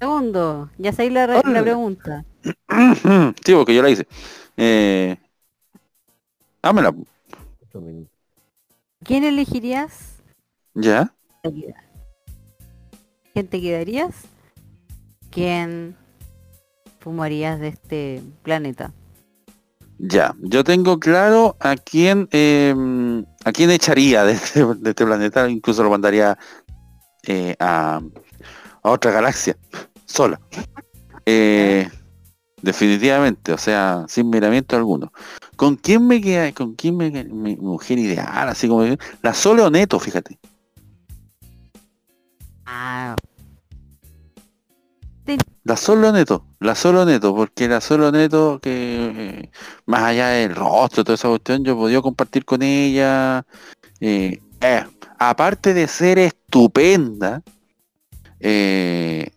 [0.00, 2.24] Segundo, ya sabéis la, la pregunta.
[3.44, 4.06] sí, porque yo la hice.
[4.56, 5.16] Eh,
[6.62, 6.94] hámela.
[9.04, 10.22] ¿Quién elegirías?
[10.74, 11.12] Ya.
[13.32, 14.14] ¿Quién te quedarías?
[15.30, 15.96] ¿Quién
[17.00, 18.92] fumarías de este planeta?
[19.98, 20.34] Ya.
[20.40, 22.74] Yo tengo claro a quién eh,
[23.44, 25.48] a quién echaría de este, de este planeta.
[25.48, 26.38] Incluso lo mandaría
[27.26, 28.00] eh, a,
[28.82, 29.56] a otra galaxia.
[30.04, 30.40] Sola.
[31.24, 31.88] Eh,
[32.60, 35.12] definitivamente, o sea, sin miramiento alguno.
[35.62, 36.52] ¿Con quién me queda?
[36.52, 38.48] ¿Con quién me queda mi mujer ideal?
[38.48, 38.82] Así como
[39.22, 40.36] la Sole Oneto, fíjate.
[42.66, 43.14] Ah,
[45.62, 48.72] La Solo Neto, la Solo Neto, porque la Solo Neto que
[49.44, 49.50] eh,
[49.86, 53.46] más allá del rostro, toda esa cuestión, yo he podido compartir con ella.
[54.00, 54.84] eh, eh,
[55.20, 57.40] aparte de ser estupenda,
[58.40, 59.30] eh,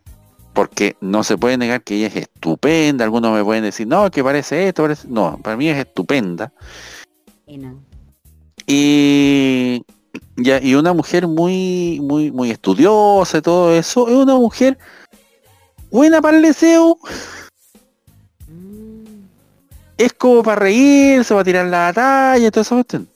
[0.56, 4.24] porque no se puede negar que ella es estupenda, algunos me pueden decir, no, que
[4.24, 5.06] parece esto, parece...
[5.10, 6.52] No, para mí es estupenda.
[7.46, 7.84] y no.
[8.66, 9.84] Y,
[10.38, 14.78] ya, y una mujer muy, muy, muy estudiosa y todo eso, es una mujer
[15.92, 16.98] buena para el deseo.
[19.98, 22.76] Es como para reírse, para tirar la talla y todo eso.
[22.76, 23.10] cuestión.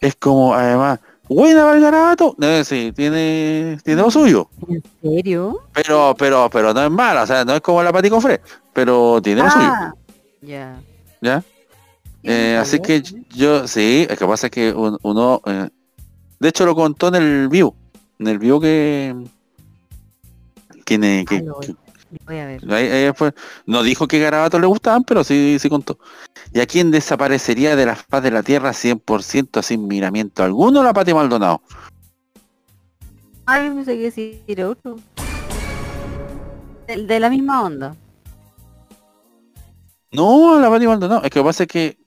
[0.00, 2.34] Es como, además, buena para el garabato.
[2.38, 4.48] No, sí, tiene, tiene lo suyo.
[4.68, 5.60] ¿En serio?
[5.72, 8.40] Pero, pero, pero no es mala, o sea, no es como la Pati Cofré,
[8.72, 9.66] pero tiene lo suyo.
[9.68, 9.94] Ah,
[10.42, 10.80] ya.
[11.20, 11.42] ¿Ya?
[12.22, 15.68] Eh, así que yo, sí, es que pasa que un- uno, eh,
[16.40, 17.74] de hecho lo contó en el vivo,
[18.18, 19.14] en el vivo que,
[20.84, 21.58] que, que- Ah, que- lo
[22.26, 22.60] voy a ver.
[22.62, 23.34] después-
[23.66, 25.98] no dijo que Garabato le gustaban, pero sí, sí contó.
[26.52, 30.82] ¿Y a quién desaparecería de la faz de la tierra 100% sin miramiento alguno?
[30.82, 31.60] La Pati Maldonado.
[33.46, 34.96] Ay, no sé qué decir otro.
[36.86, 37.94] De, de la misma onda.
[40.12, 41.22] No, la Pati Maldonado.
[41.24, 41.98] Es que lo que pasa es que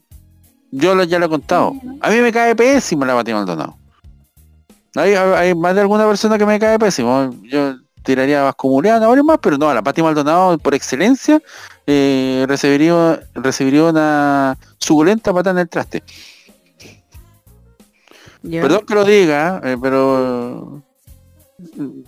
[0.72, 1.74] yo lo- ya lo he contado.
[2.02, 3.78] A mí me cae pésimo la Pati Maldonado.
[4.96, 7.30] Hay, hay más de alguna persona que me cae pésimo.
[7.44, 11.42] Yo tiraría a varios más, pero no, a la Pati Maldonado por excelencia
[11.86, 16.04] eh, recibiría, recibiría una suculenta patada en el traste.
[18.42, 20.82] Perdón que lo diga, eh, pero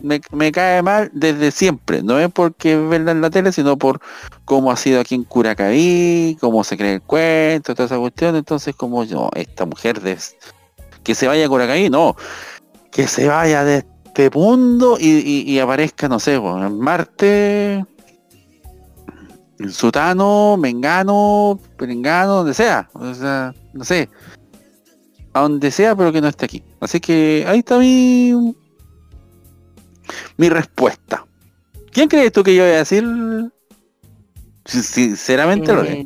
[0.01, 2.01] me, me cae mal desde siempre.
[2.03, 3.99] No es porque es verdad en la tele, sino por
[4.45, 8.35] cómo ha sido aquí en Curacaví, cómo se cree el cuento, toda esa cuestión.
[8.35, 10.17] Entonces, como yo, esta mujer de,
[11.03, 12.15] que se vaya a Curacaví, no,
[12.91, 17.85] que se vaya de este mundo y, y- y aparezca, no sé, en Marte,
[19.59, 22.89] en Sutano, Mengano, Perengano, donde sea.
[22.93, 24.09] O sea, no sé
[25.33, 26.61] a donde sea, pero que no esté aquí.
[26.81, 28.53] Así que ahí está mi
[30.35, 31.25] mi respuesta.
[31.91, 33.05] ¿Quién crees tú que yo voy a decir?
[34.65, 36.05] Sin- Sinceramente lo Eh,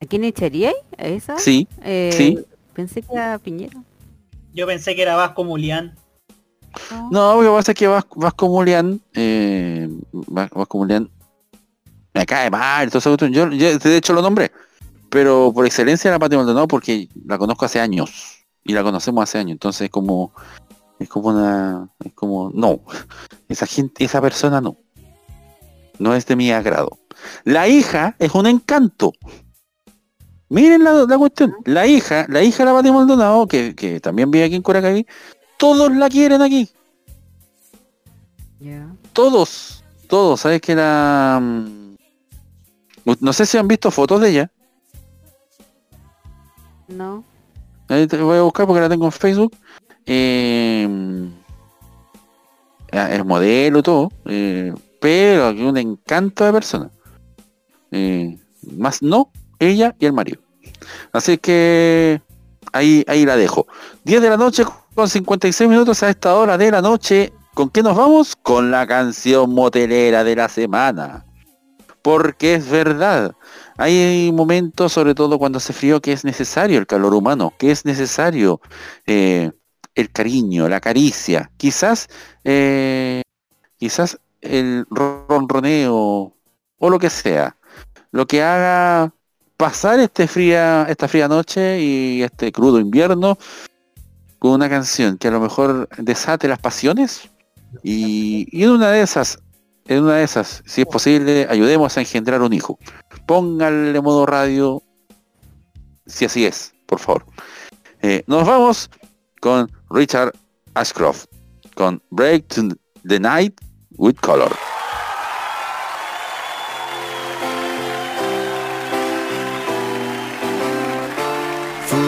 [0.00, 0.76] ¿A quién echaríais?
[0.98, 1.36] ¿A esa?
[1.38, 2.38] Sí, Eh, sí.
[2.74, 3.82] Pensé que era Piñera.
[4.54, 5.94] Yo pensé que era Vasco Mulián.
[7.10, 11.10] No, lo que pasa es que Vas- Vasco Mulián, eh, Vas- Vasco Mulián
[12.14, 14.52] me cae mal, yo, yo de hecho lo nombré,
[15.10, 18.38] pero por excelencia la Pati Maldonado porque la conozco hace años.
[18.64, 20.32] Y la conocemos hace años, entonces como
[21.00, 22.80] es como una es como no,
[23.48, 24.76] esa gente, esa persona no,
[25.98, 26.96] no es de mi agrado.
[27.44, 29.12] La hija es un encanto.
[30.48, 34.30] Miren la, la cuestión, la hija, la hija de la Pati Maldonado, que, que también
[34.30, 35.06] vive aquí en Curacaví,
[35.62, 36.68] todos la quieren aquí.
[39.12, 41.38] Todos, todos, ¿sabes que era?
[41.40, 41.94] mm,
[43.20, 44.50] No sé si han visto fotos de ella.
[46.88, 47.22] No.
[47.86, 49.54] Ahí te voy a buscar porque la tengo en Facebook.
[50.04, 51.30] Eh,
[52.90, 54.10] es modelo y todo.
[54.24, 56.90] eh, pero aquí un encanto de persona.
[57.92, 58.36] Eh,
[58.78, 59.30] más no,
[59.60, 60.40] ella y el marido.
[61.12, 62.20] Así que
[62.72, 63.66] ahí, ahí la dejo.
[64.04, 67.32] 10 de la noche con 56 minutos a esta hora de la noche.
[67.54, 68.36] ¿Con qué nos vamos?
[68.36, 71.24] Con la canción motelera de la semana.
[72.02, 73.34] Porque es verdad.
[73.76, 77.84] Hay momentos, sobre todo cuando hace frío, que es necesario el calor humano, que es
[77.84, 78.60] necesario
[79.06, 79.52] eh,
[79.94, 81.50] el cariño, la caricia.
[81.56, 82.08] Quizás,
[82.44, 83.22] eh,
[83.76, 86.34] quizás el ronroneo
[86.78, 87.56] o lo que sea.
[88.10, 89.12] Lo que haga
[89.62, 93.38] pasar este fría, esta fría noche y este crudo invierno
[94.40, 97.30] con una canción que a lo mejor desate las pasiones
[97.84, 99.38] y, en una de esas,
[99.86, 102.76] en una de esas, si es posible, ayudemos a engendrar un hijo.
[103.24, 104.82] Pónganle modo radio,
[106.06, 107.24] si así es, por favor.
[108.00, 108.90] Eh, nos vamos
[109.40, 110.32] con Richard
[110.74, 111.26] Ashcroft,
[111.76, 112.46] con Break
[113.06, 113.60] the Night
[113.92, 114.71] with Color.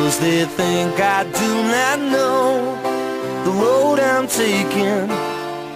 [0.05, 2.77] Fools they think I do not know
[3.45, 5.09] the road I'm taking.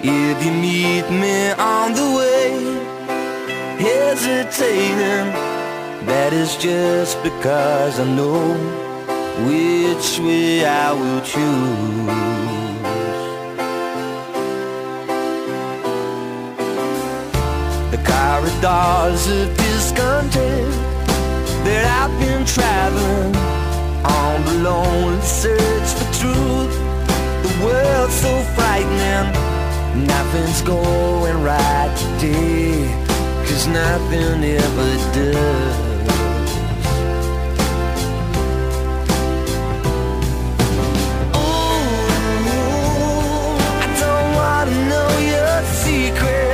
[0.03, 2.51] If you meet me on the way,
[3.79, 5.33] hesitating,
[6.07, 8.53] that is just because I know
[9.49, 12.29] which way I will choose.
[17.93, 20.75] The corridors of discontent
[21.65, 23.58] that I've been traveling
[24.09, 26.75] on the lonely search for truth.
[27.45, 29.33] The world's so frightening,
[30.07, 32.73] nothing's going right today,
[33.47, 35.77] cause nothing ever does.
[41.37, 42.09] Ooh,
[43.83, 46.48] I don't wanna know your secrets.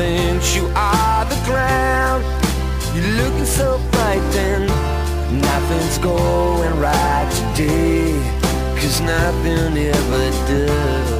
[0.00, 2.24] You are the ground.
[2.94, 4.68] You're looking so frightened.
[5.42, 8.12] Nothing's going right today.
[8.76, 11.19] Cause nothing ever does.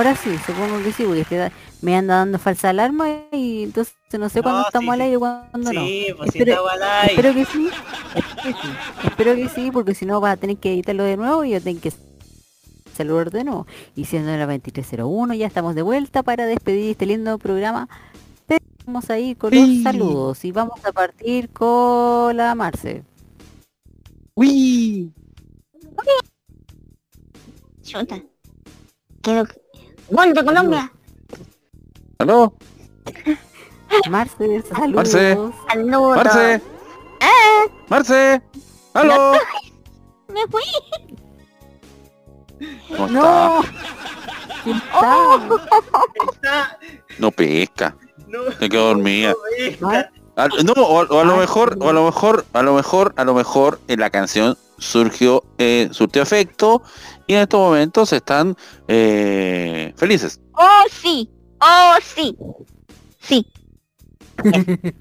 [0.00, 1.52] Ahora sí, supongo que sí, porque te-
[1.82, 5.02] me anda dando falsa alarma y entonces no sé cuándo No, estamos sí, al sí.
[5.02, 5.80] aire y cuándo no.
[5.84, 7.12] Sí, pues sí espero, estamos al aire.
[7.14, 7.68] espero que sí,
[8.14, 8.68] espero que sí,
[9.04, 11.60] espero que sí, porque si no vas a tener que editarlo de nuevo y yo
[11.60, 11.92] tengo que
[12.96, 13.66] saludar de nuevo.
[13.94, 17.86] Y siendo la 2301 ya estamos de vuelta para despedir este lindo programa.
[18.46, 23.04] Pero Vamos ahí con los saludos y vamos a partir con la Marce.
[24.34, 25.12] Uy.
[27.82, 28.22] Chuta.
[29.20, 29.44] Quiero...
[30.10, 30.92] ¡Gol de Colombia!
[32.18, 32.52] ¿Aló?
[34.10, 34.94] Marce, saludos.
[34.94, 35.38] Marce.
[35.68, 36.16] Saludos.
[36.16, 36.62] Marce.
[37.20, 37.64] ¡Ah!
[37.88, 38.42] Marce.
[38.94, 39.32] ¿Aló?
[40.28, 40.62] ¡Me fui!
[42.96, 43.62] ¿Cómo No.
[44.66, 46.78] está?
[47.18, 47.96] No pesca.
[48.58, 49.34] Se quedó dormida.
[50.36, 53.24] A- no, o, o a lo mejor, o a lo mejor, a lo mejor, a
[53.24, 56.82] lo mejor en la canción surgió, eh, surtió efecto
[57.30, 58.56] y en estos momentos están
[58.88, 60.40] eh, felices.
[60.54, 61.30] ¡Oh, sí!
[61.60, 62.36] ¡Oh, sí!
[63.20, 63.46] Sí.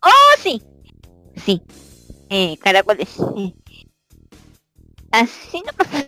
[0.00, 0.62] ¡Oh, sí!
[1.44, 1.60] Sí.
[2.30, 3.18] Eh, caracoles.
[5.10, 6.06] Así no pasa.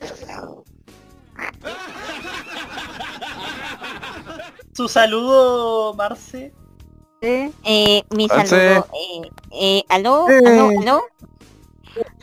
[4.72, 6.54] Su saludo, Marce.
[7.22, 8.86] Eh, mi saludo.
[8.94, 10.26] Eh, eh, ¿Aló?
[10.26, 10.70] ¿Aló?
[10.80, 11.02] ¿Aló?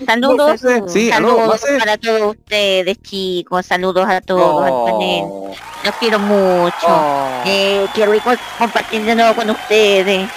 [0.06, 0.62] Saludos.
[0.88, 5.26] Sí, saludos para todos ustedes chicos, saludos a todos, al panel.
[5.84, 6.88] Los quiero mucho.
[7.46, 10.30] Eh, quiero ir co- compartir de nuevo con ustedes.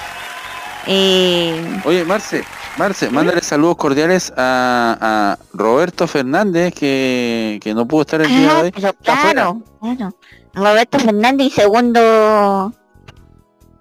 [0.87, 2.43] Eh, Oye, Marce,
[2.77, 8.41] Marce, mándale saludos cordiales a, a Roberto Fernández que, que no pudo estar el día
[8.41, 8.73] de ah, hoy.
[8.73, 10.15] pero claro, claro.
[10.55, 12.73] Roberto Fernández y segundo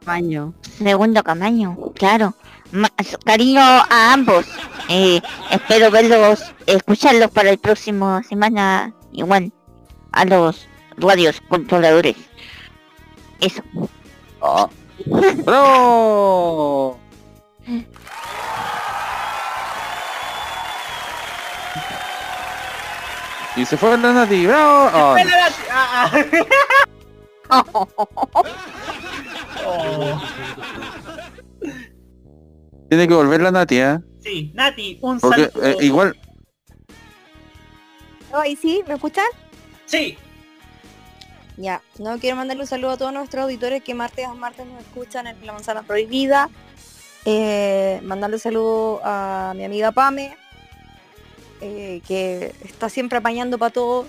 [0.10, 0.56] Camaño.
[0.80, 2.34] Segundo Camaño, claro.
[3.26, 4.48] Cariño a ambos.
[4.90, 5.22] Eh,
[5.52, 8.92] espero verlos, escucharlos para el próximo semana.
[9.12, 9.54] Igual
[10.12, 10.68] a los
[10.98, 12.16] radios controladores.
[13.40, 13.62] Eso.
[14.42, 14.68] Ah.
[15.46, 17.00] ¡Bravo!
[23.56, 24.90] Y se fue la Nati, ¡bravo!
[24.92, 26.90] Oh, no.
[29.66, 30.22] Oh.
[32.90, 34.00] Tiene que volver la Nati, ¿eh?
[34.22, 35.68] Sí, Nati, un Porque saludo.
[35.68, 36.18] eh, igual,
[38.32, 39.26] Ay, sí, ¿me escuchan?
[39.86, 40.18] Sí.
[41.58, 44.82] Ya, no quiero mandarle un saludo a todos nuestros auditores que martes a martes nos
[44.82, 46.50] escuchan en La Manzana Prohibida.
[47.26, 50.38] Eh, mandarle un saludo a mi amiga Pame,
[51.60, 54.08] eh, que está siempre apañando para todo.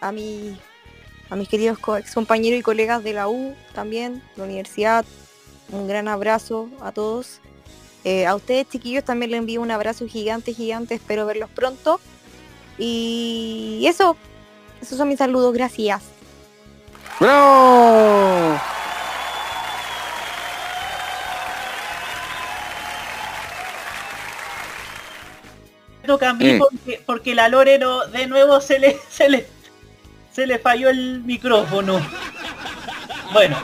[0.00, 0.58] A mi,
[1.30, 5.04] a mis queridos ex compañeros y colegas de la U también, de la universidad.
[5.70, 7.40] Un gran abrazo a todos.
[8.04, 10.94] Eh, a ustedes chiquillos también les envío un abrazo gigante, gigante.
[10.94, 12.00] Espero verlos pronto.
[12.78, 14.16] Y eso,
[14.80, 16.02] esos son mis saludos, gracias.
[17.20, 18.58] ¡bravo!
[26.06, 26.58] toca a mí Eh.
[26.58, 29.46] porque, porque la Lore no, de nuevo se le, se le
[30.38, 32.00] se le falló el micrófono.
[33.32, 33.56] Bueno,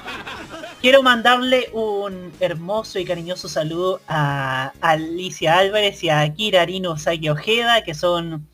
[0.80, 7.28] quiero mandarle un hermoso y cariñoso saludo a Alicia Álvarez y a Akira Arino Saki
[7.28, 8.48] Ojeda, que son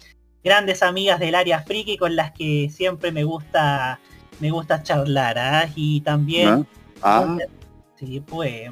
[0.44, 4.00] grandes amigas del área friki con las que siempre me gusta
[4.38, 5.70] me gusta charlar, ¿ah?
[5.74, 6.66] Y también
[7.00, 7.38] Ah.
[7.98, 8.70] Sí, pues.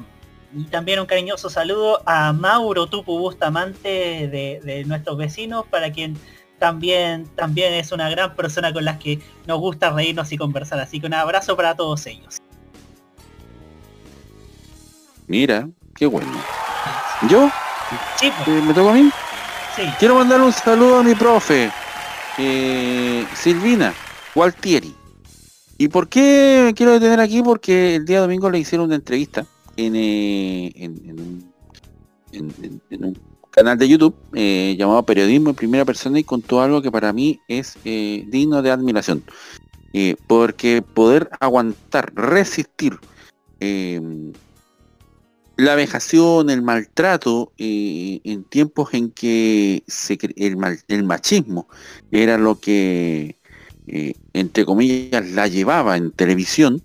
[0.55, 6.19] Y también un cariñoso saludo a Mauro Tupu Bustamante de, de nuestros vecinos, para quien
[6.59, 10.79] también, también es una gran persona con las que nos gusta reírnos y conversar.
[10.79, 12.37] Así que un abrazo para todos ellos.
[15.27, 16.31] Mira, qué bueno.
[17.29, 17.49] ¿Yo?
[18.19, 19.09] Sí, Eh, ¿Me toca a mí?
[19.75, 19.83] Sí.
[19.99, 21.71] Quiero mandar un saludo a mi profe,
[22.37, 23.93] eh, Silvina
[24.35, 24.93] Gualtieri.
[25.77, 27.41] ¿Y por qué me quiero detener aquí?
[27.41, 29.45] Porque el día domingo le hicieron una entrevista
[29.77, 31.01] en, eh, en-
[32.91, 33.15] en un
[33.49, 37.39] canal de YouTube eh, llamado Periodismo en Primera Persona y contó algo que para mí
[37.47, 39.23] es eh, digno de admiración.
[39.91, 42.99] Eh, porque poder aguantar, resistir
[45.57, 49.83] la vejación, el maltrato, en tiempos en que
[50.37, 51.67] el, machismo
[52.11, 53.35] era lo que,
[53.87, 56.81] entre comillas, la llevaba en televisión,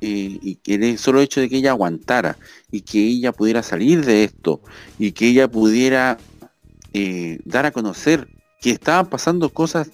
[0.00, 2.38] eh, y que el solo hecho de que ella aguantara
[2.70, 4.60] y que ella pudiera salir de esto
[4.98, 6.16] y que ella pudiera
[6.92, 8.28] eh, dar a conocer
[8.60, 9.90] que estaban pasando cosas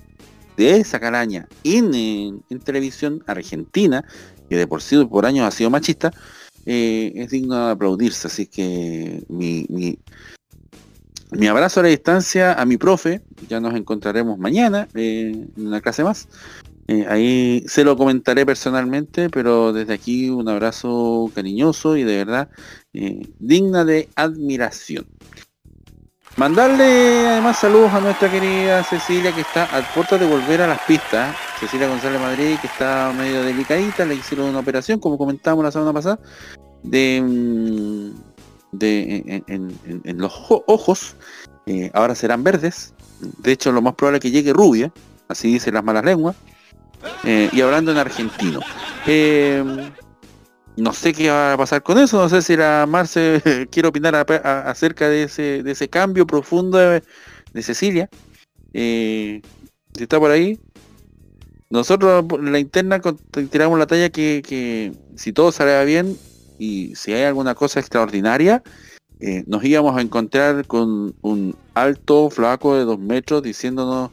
[0.57, 4.05] de esa calaña en, televisión argentina,
[4.49, 6.13] que de por sí por años ha sido machista,
[6.65, 8.29] eh, es digno de aplaudirse.
[8.29, 14.89] Así que mi, mi, abrazo a la distancia a mi profe, ya nos encontraremos mañana
[14.95, 16.29] en una clase más.
[16.89, 22.49] Eh, ahí se lo comentaré personalmente, pero desde aquí un abrazo cariñoso y de verdad
[22.93, 25.07] eh, digna de admiración.
[26.37, 30.81] Mandarle además saludos a nuestra querida Cecilia que está a puerta de volver a las
[30.83, 31.35] pistas.
[31.59, 35.95] Cecilia González Madrid que está medio delicadita, le hicieron una operación, como comentábamos la semana
[35.95, 36.19] pasada,
[36.83, 38.11] de, mm,
[38.73, 41.17] de en, los jo- ojos.
[41.65, 42.93] Eh, ahora serán verdes.
[43.39, 44.93] De hecho, lo más probable es que llegue rubia,
[45.29, 46.37] así dicen las malas lenguas.
[47.25, 48.61] Eh, y hablando en argentino.
[49.07, 49.63] Eh,
[50.77, 53.41] no sé qué va a pasar con eso, no sé si la Marce
[53.71, 57.03] quiere opinar acerca de ese, de ese cambio profundo de,
[57.63, 58.09] Cecilia.
[58.75, 59.41] Eh,
[59.95, 60.61] si está por ahí.
[61.69, 63.01] Nosotros en la interna
[63.51, 66.17] tiramos la talla que, que si todo sale bien
[66.59, 68.63] y si hay alguna cosa extraordinaria,
[69.19, 74.11] eh, nos íbamos a encontrar con un alto flaco de dos metros diciéndonos,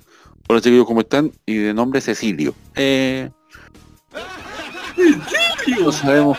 [0.54, 1.32] hola chiquillos, ¿cómo están?
[1.48, 2.54] Y de nombre Cecilio.
[2.76, 3.30] Eh,
[5.80, 6.38] no sabemos.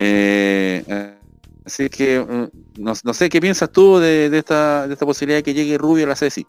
[0.00, 1.18] Eh, eh,
[1.64, 2.48] así que eh,
[2.78, 5.78] no, no sé qué piensas tú de, de esta, de esta posibilidad de que llegue
[5.78, 6.44] Rubio a la Ceci.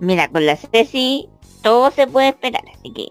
[0.00, 1.28] Mira, con la Ceci
[1.62, 3.06] todo se puede esperar, así que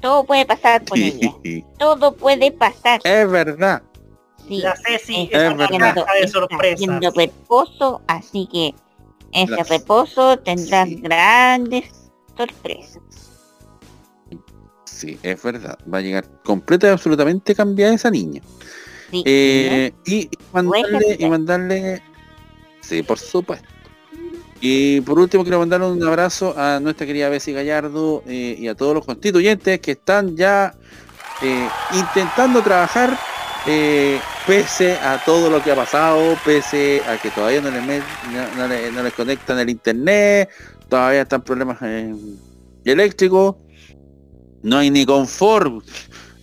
[0.00, 1.32] todo puede pasar con ella.
[1.78, 3.00] Todo puede pasar.
[3.04, 3.82] Es verdad.
[4.46, 6.74] Sí, La Ceci está es una haciendo- caja de está sorpresas.
[6.74, 8.02] haciendo reposo,
[9.32, 11.84] ese reposo tendrá grandes
[12.36, 13.02] sorpresas.
[14.84, 15.78] Sí, es verdad.
[15.92, 18.42] Va a llegar completa y absolutamente cambiada esa niña.
[19.10, 22.02] Sí, Eh, y, y mandarle, y mandarle.
[22.80, 23.66] Sí, por supuesto.
[24.60, 28.74] Y por último quiero mandarle un abrazo a nuestra querida Bessie Gallardo eh, y a
[28.74, 30.74] todos los constituyentes que están ya
[31.40, 33.18] eh, intentando trabajar
[33.66, 38.02] eh, pese a todo lo que ha pasado, pese a que todavía no les, met-
[38.32, 40.48] no, no le- no les conectan el internet,
[40.88, 42.14] todavía están problemas eh,
[42.84, 43.56] eléctricos,
[44.62, 45.84] no hay ni confort,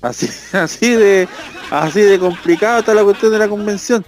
[0.01, 1.27] así, así de
[1.71, 4.05] así de complicado está la cuestión de la convención.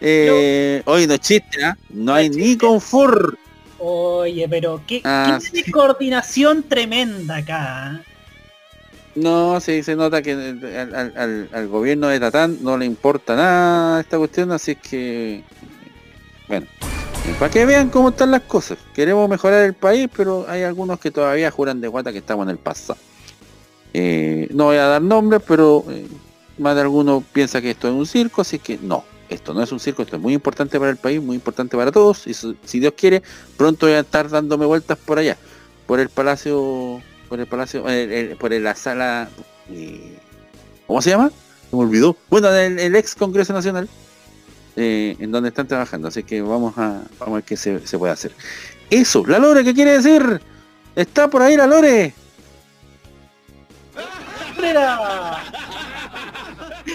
[0.00, 1.76] Eh, hoy no es chiste, ¿ah?
[1.90, 3.34] no hay ni confort.
[3.78, 8.00] Oye, pero qué, Ah, qué coordinación tremenda acá.
[9.14, 14.52] No, sí, se nota que al, gobierno de Tatán no le importa nada esta cuestión,
[14.52, 15.44] así que,
[16.48, 16.66] bueno,
[17.38, 18.78] para que vean cómo están las cosas.
[18.94, 22.50] Queremos mejorar el país, pero hay algunos que todavía juran de guata que estamos en
[22.50, 22.98] el pasado.
[23.92, 26.06] Eh, no voy a dar nombres, pero eh,
[26.56, 29.70] más de alguno piensa que esto es un circo, así que no, esto no es
[29.72, 32.80] un circo, esto es muy importante para el país, muy importante para todos, y si
[32.80, 33.22] Dios quiere,
[33.58, 35.36] pronto voy a estar dándome vueltas por allá,
[35.86, 37.02] por el palacio,
[37.32, 39.26] por el palacio, eh, eh, por la sala,
[39.70, 40.18] eh,
[40.86, 41.30] ¿cómo se llama?
[41.70, 42.14] Se me olvidó.
[42.28, 43.88] Bueno, el, el ex Congreso Nacional,
[44.76, 47.96] eh, en donde están trabajando, así que vamos a, vamos a ver qué se, se
[47.96, 48.32] puede hacer.
[48.90, 50.42] Eso, la Lore, ¿qué quiere decir?
[50.94, 52.12] Está por ahí la Lore.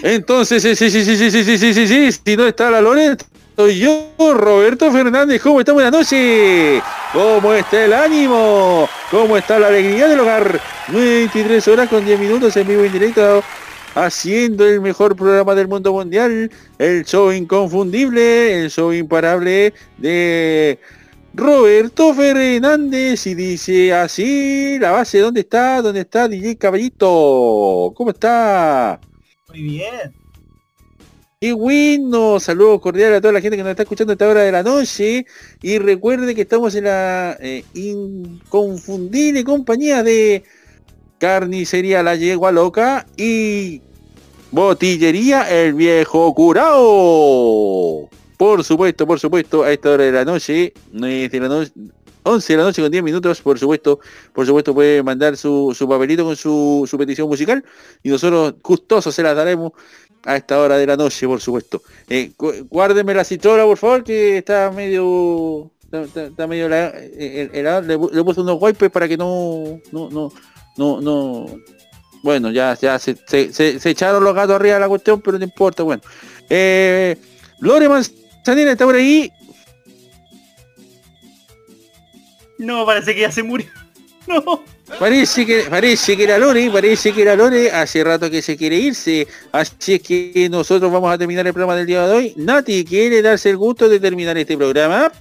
[0.04, 3.24] Entonces, sí, sí, sí, sí, sí, sí, sí, sí, sí, si no está la Loret,
[3.58, 5.72] soy yo, Roberto Fernández, ¿cómo está?
[5.72, 6.80] Buenas noches,
[7.12, 8.88] ¿cómo está el ánimo?
[9.10, 10.60] ¿Cómo está la alegría del hogar?
[10.86, 13.42] 23 horas con 10 minutos en vivo en directo,
[13.96, 16.48] haciendo el mejor programa del mundo mundial,
[16.78, 20.78] el show inconfundible, el show imparable de
[21.34, 25.82] Roberto Fernández y dice así, la base, ¿dónde está?
[25.82, 27.92] ¿Dónde está DJ Caballito?
[27.96, 29.00] ¿Cómo está?
[29.48, 30.27] Muy bien.
[31.40, 34.40] Y bueno, saludos cordiales a toda la gente que nos está escuchando a esta hora
[34.40, 35.24] de la noche.
[35.62, 40.42] Y recuerde que estamos en la eh, inconfundible compañía de
[41.18, 43.80] Carnicería La Yegua Loca y
[44.50, 48.08] Botillería El Viejo Curao.
[48.36, 51.72] Por supuesto, por supuesto, a esta hora de la noche, de la noche
[52.28, 54.00] 11 de la noche con 10 minutos, por supuesto,
[54.32, 57.64] por supuesto puede mandar su, su papelito con su, su petición musical
[58.02, 59.72] y nosotros gustosos se las daremos
[60.24, 61.82] a esta hora de la noche, por supuesto.
[62.08, 65.70] Eh, gu- guárdeme la citrola, por favor, que está medio...
[65.90, 69.80] Está, medio eh, el- el- le, pu- le puse unos wipes para que no...
[69.92, 70.32] No, no,
[70.76, 71.46] no, no...
[72.22, 73.16] Bueno, ya, ya se
[73.84, 76.02] echaron los gatos arriba de la cuestión, pero no importa, bueno.
[76.50, 77.16] Eh,
[77.60, 79.30] Lore Manzanera está por ahí.
[82.58, 83.66] No, parece que ya se murió.
[84.26, 84.62] No.
[84.98, 88.76] Parece que, parece que era Lore, parece que era Lore, hace rato que se quiere
[88.76, 92.32] irse, así es que nosotros vamos a terminar el programa del día de hoy.
[92.36, 95.12] Nati, ¿quiere darse el gusto de terminar este programa?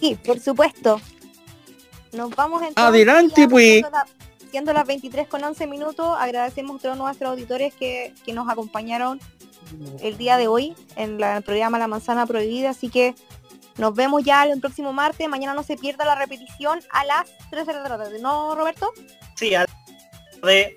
[0.00, 1.00] Sí, por supuesto.
[2.12, 2.84] Nos vamos entonces.
[2.84, 3.82] Adelante, pues.
[3.82, 4.06] La-
[4.50, 9.20] siendo las 23 con 11 minutos, agradecemos a todos nuestros auditores que, que nos acompañaron
[10.00, 13.14] el día de hoy en la- el programa La Manzana Prohibida, así que
[13.78, 15.28] nos vemos ya el próximo martes.
[15.28, 18.92] Mañana no se pierda la repetición a las 3 de la tarde, ¿no, Roberto?
[19.34, 19.64] Sí, a
[20.42, 20.76] de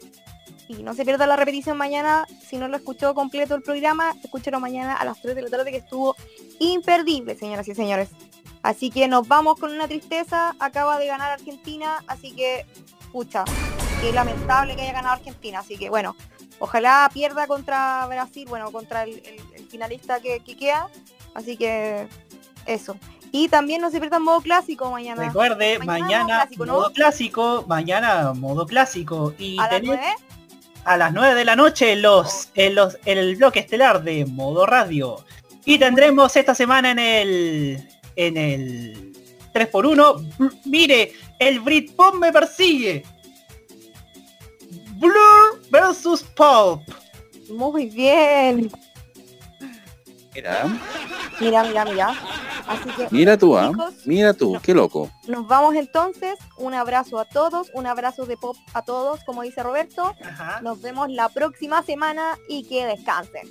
[0.67, 2.25] Y no se pierda la repetición mañana.
[2.47, 5.71] Si no lo escuchó completo el programa, escúchelo mañana a las 3 de la tarde
[5.71, 6.15] que estuvo
[6.59, 8.09] imperdible, señoras y señores.
[8.63, 10.55] Así que nos vamos con una tristeza.
[10.59, 12.65] Acaba de ganar Argentina, así que,
[13.11, 13.43] pucha,
[14.01, 15.59] qué lamentable que haya ganado Argentina.
[15.59, 16.15] Así que bueno,
[16.59, 20.87] ojalá pierda contra Brasil, bueno, contra el, el- el finalista que, que queda.
[21.33, 22.07] Así que
[22.73, 22.97] eso.
[23.31, 25.23] Y también no se pierda modo clásico mañana.
[25.25, 26.73] Recuerde, mañana clásico, ¿no?
[26.73, 29.33] modo clásico, mañana modo clásico.
[29.39, 30.01] Y A las tenés- 9.
[30.83, 34.65] a las 9 de la noche los, en los, en el bloque estelar de modo
[34.65, 35.23] radio.
[35.63, 37.87] Y tendremos esta semana en el
[38.17, 39.13] en el
[39.53, 40.15] 3x1.
[40.37, 43.03] bl- Mire, el Britpop me persigue.
[44.97, 46.81] Blur versus Pulp.
[47.49, 48.69] Muy bien.
[50.33, 50.65] Mira,
[51.39, 52.15] Mira, mira, mira.
[52.67, 55.09] Así que mira tú, chicos, Mira tú, qué loco.
[55.27, 56.37] Nos vamos entonces.
[56.57, 60.15] Un abrazo a todos, un abrazo de pop a todos, como dice Roberto.
[60.61, 63.49] Nos vemos la próxima semana y que descansen.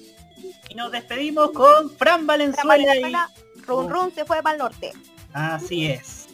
[0.68, 3.28] Y nos despedimos con Fran Valenzuela.
[3.66, 4.92] Run Run se fue para el norte.
[5.32, 6.28] Así es.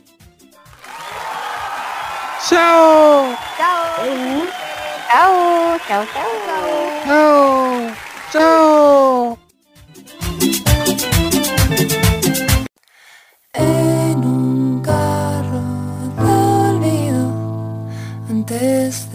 [2.48, 3.34] ¡Chao!
[3.56, 4.06] Chao.
[5.10, 6.26] Chao, chao, chao.
[7.04, 7.86] ¡Chao!
[7.86, 8.05] ¡Chao!
[18.86, 19.10] Antes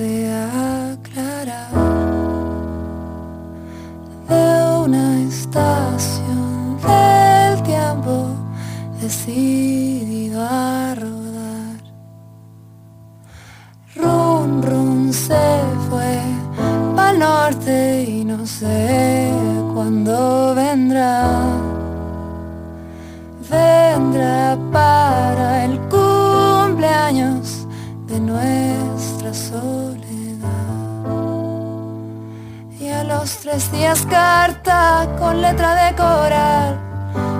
[33.92, 36.80] tres días carta con letra de coral.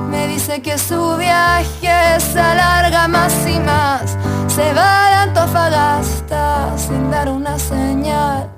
[0.10, 4.18] Me dice que su viaje se alarga más y más.
[4.48, 8.50] Se va de Antofagasta sin dar una señal.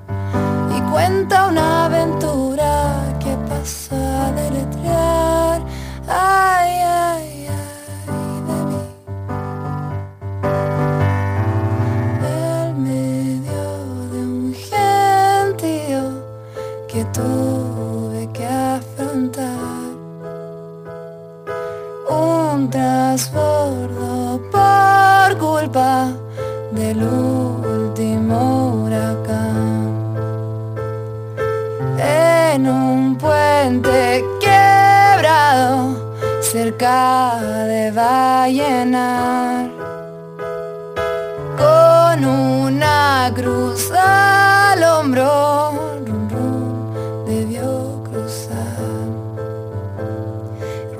[0.76, 2.53] Y cuenta una aventura
[36.94, 39.68] cerca de Vallenar
[41.56, 45.72] con una cruz al hombro
[46.06, 48.78] run, run, debió cruzar.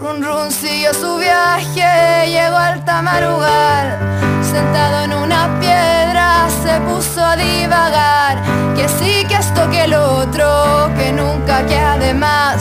[0.01, 3.99] Run Run siguió su viaje, llegó al tamarugal
[4.43, 8.43] Sentado en una piedra se puso a divagar
[8.77, 12.57] Que sí, que esto, que el otro, que nunca, que además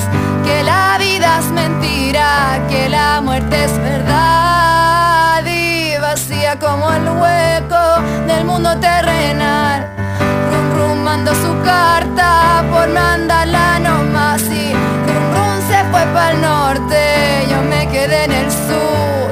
[0.45, 0.92] Que la
[1.39, 5.43] es mentira, que la muerte es verdad.
[5.45, 9.88] Y vacía como el hueco del mundo terrenal
[10.49, 14.41] Run Run mandó su carta por mandarla nomás.
[14.43, 14.73] Y
[15.07, 19.30] Run Run se fue para el norte, yo me quedé en el sur.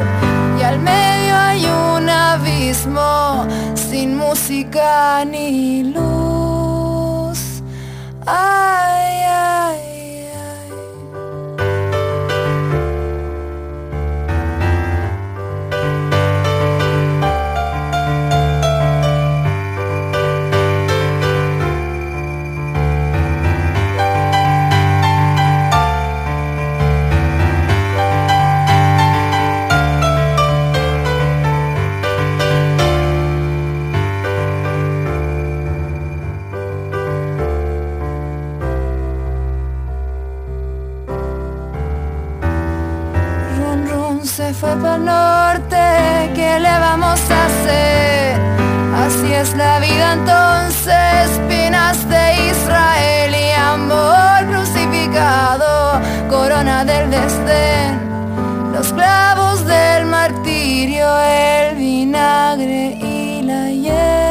[0.60, 6.22] Y al medio hay un abismo sin música ni luz
[45.02, 48.40] norte, ¿qué le vamos a hacer?
[49.06, 55.99] Así es la vida entonces, espinas de Israel y amor crucificado,
[56.30, 57.99] corona del desdén,
[58.73, 64.31] los clavos del martirio, el vinagre y la hiel.